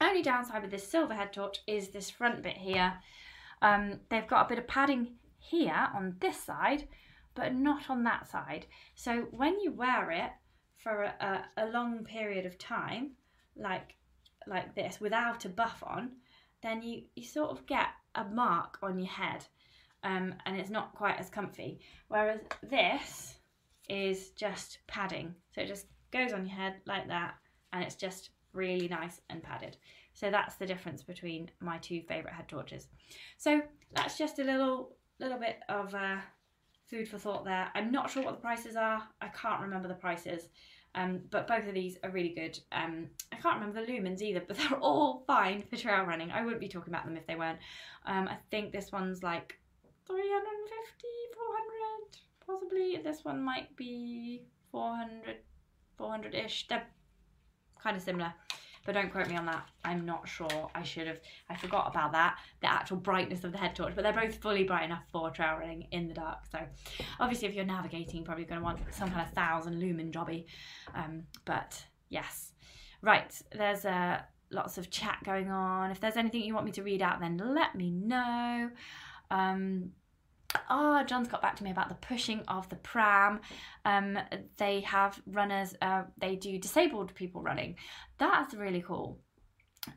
Only 0.02 0.22
downside 0.22 0.60
with 0.60 0.70
this 0.70 0.86
Silva 0.86 1.14
head 1.14 1.32
torch 1.32 1.62
is 1.66 1.88
this 1.88 2.10
front 2.10 2.42
bit 2.42 2.58
here. 2.58 2.92
Um, 3.62 4.00
they've 4.10 4.26
got 4.26 4.44
a 4.44 4.48
bit 4.50 4.58
of 4.58 4.68
padding 4.68 5.14
here 5.38 5.88
on 5.94 6.16
this 6.20 6.38
side, 6.38 6.88
but 7.34 7.54
not 7.54 7.88
on 7.88 8.02
that 8.04 8.28
side. 8.28 8.66
So 8.94 9.28
when 9.30 9.58
you 9.60 9.72
wear 9.72 10.10
it 10.10 10.30
for 10.76 11.04
a, 11.04 11.46
a, 11.56 11.66
long 11.68 12.04
period 12.04 12.44
of 12.44 12.58
time, 12.58 13.12
like 13.56 13.94
like 14.46 14.74
this, 14.74 15.00
without 15.00 15.46
a 15.46 15.48
buff 15.48 15.82
on, 15.84 16.10
then 16.62 16.82
you, 16.82 17.04
you 17.14 17.24
sort 17.24 17.50
of 17.50 17.66
get 17.66 17.86
a 18.14 18.24
mark 18.24 18.78
on 18.82 18.98
your 18.98 19.08
head 19.08 19.42
um, 20.02 20.34
and 20.44 20.58
it's 20.58 20.70
not 20.70 20.94
quite 20.94 21.18
as 21.18 21.30
comfy. 21.30 21.80
Whereas 22.08 22.40
this 22.62 23.36
is 23.88 24.30
just 24.32 24.80
padding. 24.86 25.34
So 25.54 25.62
it 25.62 25.68
just 25.68 25.86
goes 26.12 26.34
on 26.34 26.46
your 26.46 26.54
head 26.54 26.74
like 26.84 27.08
that 27.08 27.36
and 27.76 27.84
it's 27.84 27.94
just 27.94 28.30
really 28.54 28.88
nice 28.88 29.20
and 29.28 29.42
padded. 29.42 29.76
So 30.14 30.30
that's 30.30 30.56
the 30.56 30.66
difference 30.66 31.02
between 31.02 31.50
my 31.60 31.76
two 31.78 32.00
favourite 32.08 32.34
head 32.34 32.48
torches. 32.48 32.88
So 33.36 33.60
that's 33.94 34.16
just 34.16 34.38
a 34.38 34.44
little 34.44 34.96
little 35.18 35.38
bit 35.38 35.58
of 35.68 35.94
uh, 35.94 36.16
food 36.88 37.06
for 37.08 37.18
thought 37.18 37.44
there. 37.44 37.68
I'm 37.74 37.92
not 37.92 38.10
sure 38.10 38.22
what 38.22 38.34
the 38.34 38.40
prices 38.40 38.76
are. 38.76 39.02
I 39.20 39.28
can't 39.28 39.60
remember 39.60 39.88
the 39.88 39.94
prices. 39.94 40.48
Um, 40.94 41.20
but 41.30 41.46
both 41.46 41.68
of 41.68 41.74
these 41.74 41.98
are 42.02 42.10
really 42.10 42.30
good. 42.30 42.58
Um, 42.72 43.08
I 43.30 43.36
can't 43.36 43.60
remember 43.60 43.84
the 43.84 43.92
lumens 43.92 44.22
either, 44.22 44.42
but 44.46 44.56
they're 44.70 44.78
all 44.78 45.22
fine 45.26 45.62
for 45.68 45.76
trail 45.76 46.04
running. 46.04 46.30
I 46.30 46.42
wouldn't 46.42 46.60
be 46.60 46.68
talking 46.68 46.94
about 46.94 47.04
them 47.04 47.18
if 47.18 47.26
they 47.26 47.34
weren't. 47.34 47.58
Um, 48.06 48.28
I 48.28 48.38
think 48.50 48.72
this 48.72 48.90
one's 48.90 49.22
like 49.22 49.58
350, 50.06 51.06
400, 51.34 52.16
possibly. 52.46 53.02
This 53.04 53.24
one 53.24 53.42
might 53.42 53.76
be 53.76 54.44
400, 54.72 55.36
400-ish. 56.00 56.68
They're 56.68 56.86
kind 57.86 57.96
of 57.96 58.02
similar 58.02 58.32
but 58.86 58.94
don't 58.94 59.10
quote 59.10 59.28
me 59.28 59.36
on 59.36 59.44
that. 59.46 59.68
I'm 59.84 60.06
not 60.06 60.28
sure. 60.28 60.70
I 60.74 60.84
should 60.84 61.08
have. 61.08 61.18
I 61.50 61.56
forgot 61.56 61.88
about 61.90 62.12
that. 62.12 62.38
The 62.60 62.70
actual 62.70 62.96
brightness 62.98 63.42
of 63.42 63.50
the 63.50 63.58
head 63.58 63.74
torch, 63.74 63.94
but 63.96 64.02
they're 64.02 64.12
both 64.12 64.36
fully 64.36 64.62
bright 64.62 64.84
enough 64.84 65.02
for 65.10 65.28
trail 65.30 65.56
running 65.58 65.88
in 65.90 66.06
the 66.06 66.14
dark. 66.14 66.46
So, 66.50 66.60
obviously, 67.18 67.48
if 67.48 67.54
you're 67.54 67.64
navigating, 67.64 68.24
probably 68.24 68.44
going 68.44 68.60
to 68.60 68.64
want 68.64 68.78
some 68.92 69.10
kind 69.10 69.26
of 69.26 69.34
thousand 69.34 69.80
lumen 69.80 70.12
jobby. 70.12 70.46
Um, 70.94 71.24
but 71.44 71.84
yes, 72.08 72.52
right. 73.02 73.36
There's 73.52 73.84
uh, 73.84 74.20
lots 74.50 74.78
of 74.78 74.88
chat 74.88 75.18
going 75.24 75.50
on. 75.50 75.90
If 75.90 75.98
there's 75.98 76.16
anything 76.16 76.42
you 76.42 76.54
want 76.54 76.66
me 76.66 76.72
to 76.72 76.82
read 76.84 77.02
out, 77.02 77.18
then 77.20 77.38
let 77.38 77.74
me 77.74 77.90
know. 77.90 78.70
Um, 79.32 79.90
oh, 80.70 81.02
John's 81.04 81.28
got 81.28 81.42
back 81.42 81.56
to 81.56 81.64
me 81.64 81.70
about 81.70 81.88
the 81.88 81.94
pushing 81.96 82.40
of 82.48 82.68
the 82.68 82.76
pram. 82.76 83.40
Um, 83.84 84.18
they 84.56 84.80
have 84.80 85.20
runners, 85.26 85.74
uh, 85.82 86.04
they 86.18 86.36
do 86.36 86.58
disabled 86.58 87.14
people 87.14 87.42
running. 87.42 87.76
That's 88.18 88.54
really 88.54 88.82
cool. 88.82 89.18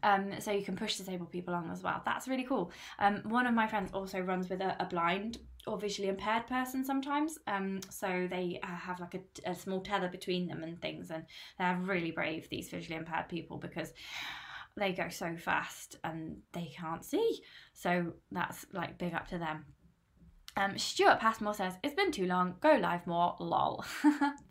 Um, 0.04 0.34
so 0.40 0.52
you 0.52 0.64
can 0.64 0.76
push 0.76 0.98
disabled 0.98 1.32
people 1.32 1.54
along 1.54 1.72
as 1.72 1.82
well. 1.82 2.02
That's 2.06 2.28
really 2.28 2.44
cool. 2.44 2.72
Um, 3.00 3.22
one 3.26 3.48
of 3.48 3.54
my 3.54 3.68
friends 3.68 3.92
also 3.92 4.20
runs 4.20 4.50
with 4.50 4.62
a, 4.62 4.76
a 4.80 4.86
blind 4.86 5.40
or 5.68 5.78
visually 5.78 6.10
impaired 6.10 6.48
person 6.48 6.84
sometimes. 6.84 7.38
Um, 7.48 7.80
so 7.90 8.28
they 8.30 8.60
uh, 8.64 8.68
have 8.68 9.00
like 9.00 9.16
a, 9.16 9.50
a 9.50 9.56
small 9.56 9.82
tether 9.82 10.08
between 10.08 10.48
them 10.48 10.64
and 10.64 10.80
things, 10.82 11.12
and 11.12 11.26
they're 11.58 11.80
really 11.82 12.12
brave, 12.12 12.48
these 12.50 12.70
visually 12.70 12.98
impaired 12.98 13.30
people, 13.30 13.58
because 13.58 13.94
they 14.78 14.94
go 14.94 15.10
so 15.10 15.36
fast 15.36 15.98
and 16.04 16.38
they 16.54 16.72
can't 16.78 17.04
see. 17.04 17.42
So 17.74 18.14
that's 18.32 18.66
like 18.74 18.98
big 18.98 19.14
up 19.14 19.28
to 19.30 19.38
them. 19.38 19.66
Um, 20.60 20.78
Stuart 20.78 21.22
Passmore 21.22 21.54
says, 21.54 21.76
It's 21.84 21.96
been 21.96 22.12
too 22.12 22.26
long, 22.26 22.56
go 22.60 22.76
live 22.76 23.08
more, 23.08 23.34
lol. 23.40 23.86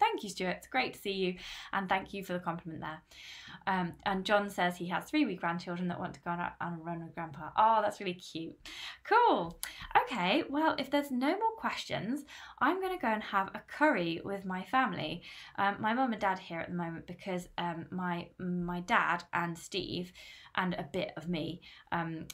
thank 0.00 0.22
you, 0.22 0.30
Stuart. 0.30 0.56
It's 0.56 0.66
great 0.66 0.94
to 0.94 0.98
see 0.98 1.12
you, 1.12 1.34
and 1.74 1.86
thank 1.86 2.14
you 2.14 2.24
for 2.24 2.32
the 2.32 2.38
compliment 2.38 2.80
there. 2.80 3.02
Um, 3.66 3.92
and 4.06 4.24
John 4.24 4.48
says 4.48 4.78
he 4.78 4.86
has 4.86 5.04
three 5.04 5.26
wee 5.26 5.34
grandchildren 5.34 5.88
that 5.88 6.00
want 6.00 6.14
to 6.14 6.20
go 6.20 6.30
on 6.30 6.40
a, 6.40 6.54
on 6.62 6.72
a 6.72 6.76
run 6.78 7.04
with 7.04 7.14
Grandpa. 7.14 7.50
Oh, 7.58 7.80
that's 7.82 8.00
really 8.00 8.14
cute. 8.14 8.56
Cool. 9.04 9.60
Okay, 10.04 10.44
well, 10.48 10.74
if 10.78 10.90
there's 10.90 11.10
no 11.10 11.28
more 11.28 11.52
questions, 11.58 12.24
I'm 12.58 12.80
going 12.80 12.96
to 12.96 13.02
go 13.02 13.08
and 13.08 13.22
have 13.22 13.48
a 13.48 13.60
curry 13.68 14.22
with 14.24 14.46
my 14.46 14.64
family. 14.64 15.20
Um, 15.58 15.76
my 15.78 15.92
mum 15.92 16.12
and 16.12 16.20
dad 16.20 16.38
here 16.38 16.60
at 16.60 16.70
the 16.70 16.74
moment 16.74 17.06
because 17.06 17.48
um, 17.58 17.84
my 17.90 18.28
my 18.38 18.80
dad 18.80 19.24
and 19.34 19.58
Steve 19.58 20.12
and 20.56 20.72
a 20.72 20.88
bit 20.90 21.12
of 21.18 21.28
me 21.28 21.60
um, 21.92 22.26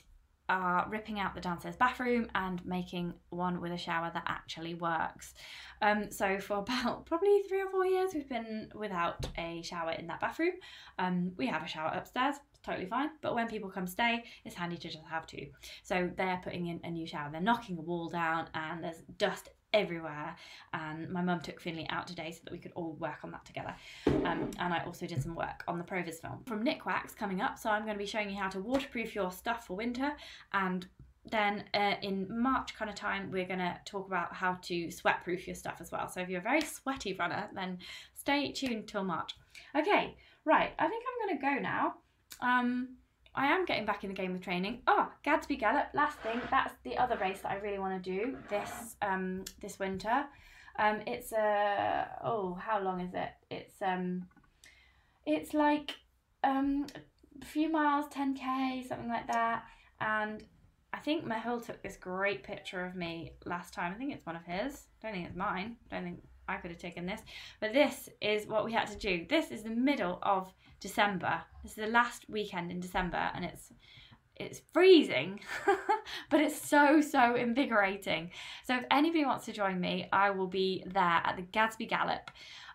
are 0.49 0.86
ripping 0.88 1.18
out 1.18 1.34
the 1.34 1.40
downstairs 1.40 1.76
bathroom 1.76 2.28
and 2.34 2.64
making 2.64 3.14
one 3.30 3.61
with 3.61 3.72
a 3.72 3.78
shower 3.78 4.11
that 4.12 4.24
actually 4.26 4.74
works. 4.74 5.34
Um, 5.82 6.11
so 6.11 6.38
for 6.38 6.59
about 6.59 7.07
probably 7.07 7.42
three 7.49 7.62
or 7.62 7.70
four 7.70 7.86
years, 7.86 8.11
we've 8.14 8.28
been 8.28 8.70
without 8.74 9.26
a 9.38 9.62
shower 9.62 9.92
in 9.92 10.07
that 10.09 10.20
bathroom. 10.20 10.53
Um, 10.99 11.32
we 11.36 11.47
have 11.47 11.62
a 11.62 11.68
shower 11.68 11.92
upstairs, 11.95 12.36
totally 12.64 12.86
fine. 12.86 13.11
But 13.20 13.34
when 13.34 13.49
people 13.49 13.70
come 13.70 13.86
stay, 13.86 14.24
it's 14.45 14.55
handy 14.55 14.76
to 14.76 14.88
just 14.88 15.05
have 15.11 15.26
two. 15.26 15.47
So 15.82 16.11
they're 16.16 16.40
putting 16.42 16.66
in 16.66 16.80
a 16.84 16.90
new 16.90 17.07
shower. 17.07 17.30
They're 17.30 17.40
knocking 17.40 17.78
a 17.78 17.82
wall 17.82 18.09
down, 18.09 18.49
and 18.55 18.82
there's 18.82 19.03
dust 19.18 19.51
everywhere. 19.75 20.35
And 20.72 21.11
my 21.11 21.20
mum 21.20 21.41
took 21.41 21.61
Finley 21.61 21.87
out 21.91 22.07
today 22.07 22.31
so 22.33 22.41
that 22.45 22.53
we 22.53 22.59
could 22.59 22.72
all 22.75 22.93
work 22.95 23.18
on 23.22 23.31
that 23.33 23.45
together. 23.45 23.75
Um, 24.07 24.51
and 24.59 24.72
I 24.72 24.83
also 24.87 25.07
did 25.07 25.22
some 25.22 25.35
work 25.35 25.64
on 25.68 25.77
the 25.77 25.85
Proviz 25.85 26.20
film 26.20 26.43
from 26.47 26.64
Nikwax 26.64 27.14
coming 27.14 27.43
up. 27.43 27.59
So 27.59 27.68
I'm 27.68 27.83
going 27.83 27.95
to 27.95 27.99
be 27.99 28.07
showing 28.07 28.31
you 28.31 28.37
how 28.37 28.49
to 28.49 28.61
waterproof 28.61 29.14
your 29.14 29.31
stuff 29.31 29.66
for 29.66 29.77
winter 29.77 30.12
and 30.55 30.87
then 31.31 31.64
uh, 31.72 31.95
in 32.03 32.27
March 32.31 32.75
kind 32.75 32.91
of 32.91 32.97
time, 32.97 33.31
we're 33.31 33.47
going 33.47 33.59
to 33.59 33.77
talk 33.87 34.07
about 34.07 34.35
how 34.35 34.59
to 34.62 34.91
sweat 34.91 35.25
proof 35.25 35.47
your 35.47 35.57
stuff 35.57 35.79
as 35.81 35.91
well. 35.91 36.09
So 36.09 36.20
if 36.20 36.29
you're 36.29 36.41
a 36.41 36.43
very 36.43 36.61
sweaty 36.61 37.14
runner, 37.14 37.49
then 37.55 37.79
stay 38.14 38.53
tuned 38.53 38.89
till 38.89 39.05
March. 39.05 39.35
Okay, 39.75 40.16
right, 40.45 40.72
I 40.79 40.87
think 40.87 41.05
I'm 41.09 41.29
going 41.29 41.39
to 41.39 41.43
go 41.43 41.62
now. 41.62 41.95
Um, 42.41 42.97
I 43.35 43.47
am 43.47 43.64
getting 43.64 43.85
back 43.85 44.05
in 44.05 44.11
the 44.11 44.14
game 44.14 44.32
with 44.32 44.43
training. 44.43 44.82
Oh, 44.87 45.11
Gaddesby 45.24 45.59
Gallop, 45.59 45.89
last 45.93 46.18
thing, 46.20 46.41
that's 46.51 46.74
the 46.85 46.97
other 46.97 47.16
race 47.16 47.41
that 47.41 47.51
I 47.51 47.57
really 47.57 47.78
want 47.78 48.03
to 48.03 48.11
do 48.11 48.37
this 48.49 48.97
um 49.03 49.45
this 49.61 49.78
winter. 49.78 50.24
Um 50.78 51.01
it's 51.07 51.32
a 51.32 52.09
oh, 52.22 52.55
how 52.55 52.80
long 52.80 53.01
is 53.01 53.14
it? 53.14 53.30
It's 53.51 53.82
um 53.82 54.26
it's 55.26 55.55
like 55.55 55.97
um 56.43 56.87
a 57.43 57.45
few 57.45 57.68
miles, 57.70 58.07
10k, 58.07 58.87
something 58.87 59.09
like 59.09 59.26
that. 59.26 59.64
And 60.01 60.45
I 60.93 60.99
think 60.99 61.26
Mehul 61.26 61.64
took 61.64 61.82
this 61.82 61.97
great 61.97 62.45
picture 62.45 62.85
of 62.85 62.95
me 62.95 63.32
last 63.45 63.74
time. 63.74 63.93
I 63.93 63.99
think 63.99 64.12
it's 64.12 64.24
one 64.24 64.37
of 64.37 64.45
his. 64.45 64.87
Don't 65.03 65.12
think 65.12 65.26
it's 65.26 65.37
mine. 65.37 65.76
Don't 65.91 66.05
think 66.05 66.22
I 66.49 66.57
could 66.57 66.70
have 66.70 66.78
taken 66.78 67.07
this. 67.07 67.20
But 67.61 67.72
this 67.72 68.09
is 68.20 68.47
what 68.47 68.64
we 68.64 68.72
had 68.72 68.87
to 68.89 68.97
do. 68.97 69.26
This 69.28 69.51
is 69.51 69.62
the 69.62 69.70
middle 69.70 70.18
of 70.22 70.53
December. 70.85 71.41
This 71.62 71.72
is 71.72 71.76
the 71.76 71.87
last 71.87 72.28
weekend 72.28 72.70
in 72.70 72.78
December, 72.78 73.30
and 73.35 73.43
it's 73.43 73.70
it's 74.37 74.61
freezing, 74.74 75.41
but 76.30 76.41
it's 76.41 76.61
so, 76.61 77.01
so 77.01 77.37
invigorating. 77.37 78.30
So 78.66 78.76
if 78.76 78.85
anybody 78.91 79.24
wants 79.24 79.47
to 79.47 79.53
join 79.53 79.80
me, 79.80 80.09
I 80.12 80.28
will 80.30 80.49
be 80.49 80.85
there 80.87 81.22
at 81.24 81.37
the 81.37 81.43
Gaddesby 81.43 81.89
Gallop. 81.89 82.30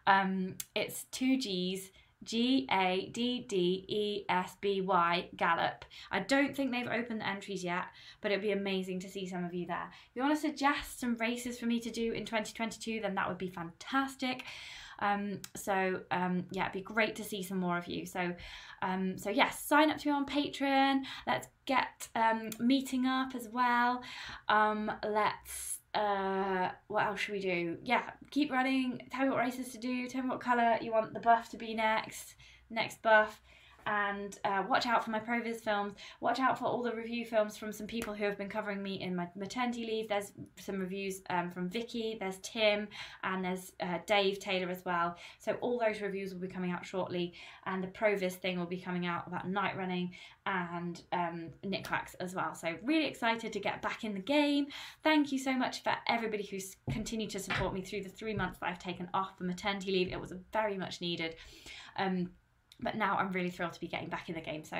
Um, 0.07 0.55
it's 0.75 1.03
two 1.11 1.37
G's. 1.37 1.91
G 2.21 2.67
A 2.69 3.09
D 3.13 3.45
D 3.47 3.85
E 3.87 4.25
S 4.27 4.57
B 4.59 4.81
Y 4.81 5.29
Gallop. 5.37 5.85
I 6.11 6.19
don't 6.19 6.53
think 6.53 6.69
they've 6.69 6.85
opened 6.85 7.21
the 7.21 7.27
entries 7.27 7.63
yet, 7.63 7.85
but 8.19 8.29
it'd 8.29 8.43
be 8.43 8.51
amazing 8.51 8.99
to 8.99 9.09
see 9.09 9.25
some 9.25 9.45
of 9.45 9.53
you 9.53 9.65
there. 9.65 9.89
If 10.09 10.15
you 10.17 10.21
want 10.21 10.35
to 10.35 10.41
suggest 10.41 10.99
some 10.99 11.15
races 11.15 11.57
for 11.57 11.65
me 11.65 11.79
to 11.79 11.89
do 11.89 12.11
in 12.11 12.25
2022, 12.25 12.99
then 12.99 13.15
that 13.15 13.29
would 13.29 13.37
be 13.37 13.47
fantastic. 13.47 14.43
Um, 14.99 15.39
so 15.55 16.01
um, 16.11 16.45
yeah, 16.51 16.63
it'd 16.63 16.73
be 16.73 16.81
great 16.81 17.15
to 17.17 17.23
see 17.23 17.43
some 17.43 17.59
more 17.59 17.77
of 17.77 17.87
you. 17.87 18.05
So 18.05 18.33
um, 18.81 19.17
so 19.17 19.29
yes, 19.29 19.63
sign 19.63 19.89
up 19.89 19.97
to 19.99 20.07
me 20.07 20.13
on 20.13 20.25
Patreon. 20.25 21.01
Let's 21.27 21.47
get 21.65 22.07
um, 22.15 22.49
meeting 22.59 23.05
up 23.05 23.35
as 23.35 23.47
well. 23.51 24.01
Um, 24.47 24.91
let's 25.07 25.79
uh, 25.93 26.69
what 26.87 27.05
else 27.05 27.19
should 27.19 27.33
we 27.33 27.39
do? 27.39 27.77
Yeah, 27.83 28.03
keep 28.31 28.51
running. 28.51 29.01
Tell 29.11 29.25
me 29.25 29.29
what 29.31 29.39
races 29.39 29.71
to 29.71 29.77
do. 29.77 30.07
Tell 30.07 30.23
me 30.23 30.29
what 30.29 30.39
colour 30.39 30.77
you 30.81 30.91
want 30.91 31.13
the 31.13 31.19
buff 31.19 31.49
to 31.49 31.57
be 31.57 31.73
next. 31.73 32.35
Next 32.69 33.01
buff 33.01 33.41
and 33.89 34.37
uh, 34.45 34.63
watch 34.69 34.85
out 34.85 35.03
for 35.03 35.09
my 35.09 35.17
Proviz 35.17 35.61
films. 35.61 35.93
Watch 36.21 36.39
out 36.39 36.59
for 36.59 36.65
all 36.65 36.83
the 36.83 36.93
review 36.93 37.25
films 37.25 37.57
from 37.57 37.71
some 37.71 37.87
people 37.87 38.13
who 38.13 38.23
have 38.23 38.37
been 38.37 38.47
covering 38.47 38.83
me 38.83 39.01
in 39.01 39.15
my 39.15 39.27
maternity 39.35 39.83
leave. 39.83 40.07
There's 40.07 40.31
some 40.59 40.79
reviews 40.79 41.21
um, 41.31 41.49
from 41.49 41.69
Vicky, 41.69 42.15
there's 42.19 42.37
Tim, 42.43 42.87
and 43.23 43.43
there's 43.43 43.71
uh, 43.79 43.97
Dave 44.05 44.37
Taylor 44.39 44.69
as 44.69 44.85
well. 44.85 45.17
So 45.39 45.53
all 45.61 45.79
those 45.79 46.01
reviews 46.01 46.33
will 46.33 46.41
be 46.41 46.47
coming 46.47 46.71
out 46.71 46.85
shortly, 46.85 47.33
and 47.65 47.83
the 47.83 47.87
Proviz 47.87 48.35
thing 48.35 48.59
will 48.59 48.67
be 48.67 48.79
coming 48.79 49.07
out 49.07 49.25
about 49.25 49.49
night 49.49 49.75
running 49.75 50.11
and 50.45 51.01
um, 51.11 51.49
Nikwax 51.65 52.13
as 52.19 52.35
well. 52.35 52.53
So 52.53 52.75
really 52.83 53.05
excited 53.05 53.51
to 53.53 53.59
get 53.59 53.81
back 53.81 54.03
in 54.03 54.13
the 54.13 54.19
game. 54.19 54.67
Thank 55.03 55.31
you 55.31 55.39
so 55.39 55.53
much 55.53 55.81
for 55.81 55.93
everybody 56.07 56.45
who's 56.45 56.75
continued 56.91 57.31
to 57.31 57.39
support 57.39 57.73
me 57.73 57.81
through 57.81 58.03
the 58.03 58.09
three 58.09 58.35
months 58.35 58.59
that 58.59 58.69
I've 58.69 58.79
taken 58.79 59.09
off 59.15 59.37
for 59.37 59.45
maternity 59.45 59.91
leave. 59.91 60.11
It 60.11 60.21
was 60.21 60.33
very 60.53 60.77
much 60.77 61.01
needed. 61.01 61.35
Um, 61.97 62.29
but 62.81 62.95
now 62.95 63.17
I'm 63.17 63.31
really 63.31 63.49
thrilled 63.49 63.73
to 63.73 63.79
be 63.79 63.87
getting 63.87 64.09
back 64.09 64.29
in 64.29 64.35
the 64.35 64.41
game. 64.41 64.63
So 64.63 64.77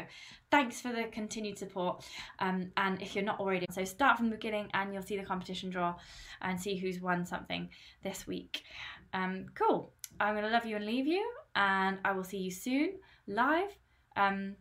thanks 0.51 0.81
for 0.81 0.89
the 0.89 1.05
continued 1.11 1.57
support. 1.57 2.03
Um, 2.39 2.71
and 2.77 3.01
if 3.01 3.15
you're 3.15 3.23
not 3.23 3.39
already, 3.39 3.65
so 3.71 3.83
start 3.83 4.17
from 4.17 4.29
the 4.29 4.35
beginning 4.35 4.69
and 4.73 4.93
you'll 4.93 5.03
see 5.03 5.17
the 5.17 5.23
competition 5.23 5.69
draw 5.69 5.95
and 6.41 6.59
see 6.59 6.75
who's 6.75 6.99
won 7.01 7.25
something 7.25 7.69
this 8.03 8.27
week. 8.27 8.63
Um, 9.13 9.47
cool. 9.55 9.93
I'm 10.19 10.33
going 10.33 10.45
to 10.45 10.51
love 10.51 10.65
you 10.65 10.75
and 10.75 10.85
leave 10.85 11.07
you, 11.07 11.25
and 11.55 11.97
I 12.03 12.11
will 12.11 12.23
see 12.23 12.39
you 12.39 12.51
soon 12.51 12.95
live. 13.27 13.69
Um, 14.15 14.55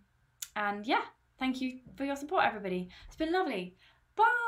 and 0.54 0.86
yeah, 0.86 1.02
thank 1.38 1.60
you 1.60 1.80
for 1.96 2.04
your 2.04 2.16
support, 2.16 2.44
everybody. 2.44 2.88
It's 3.06 3.16
been 3.16 3.32
lovely. 3.32 3.74
Bye. 4.16 4.47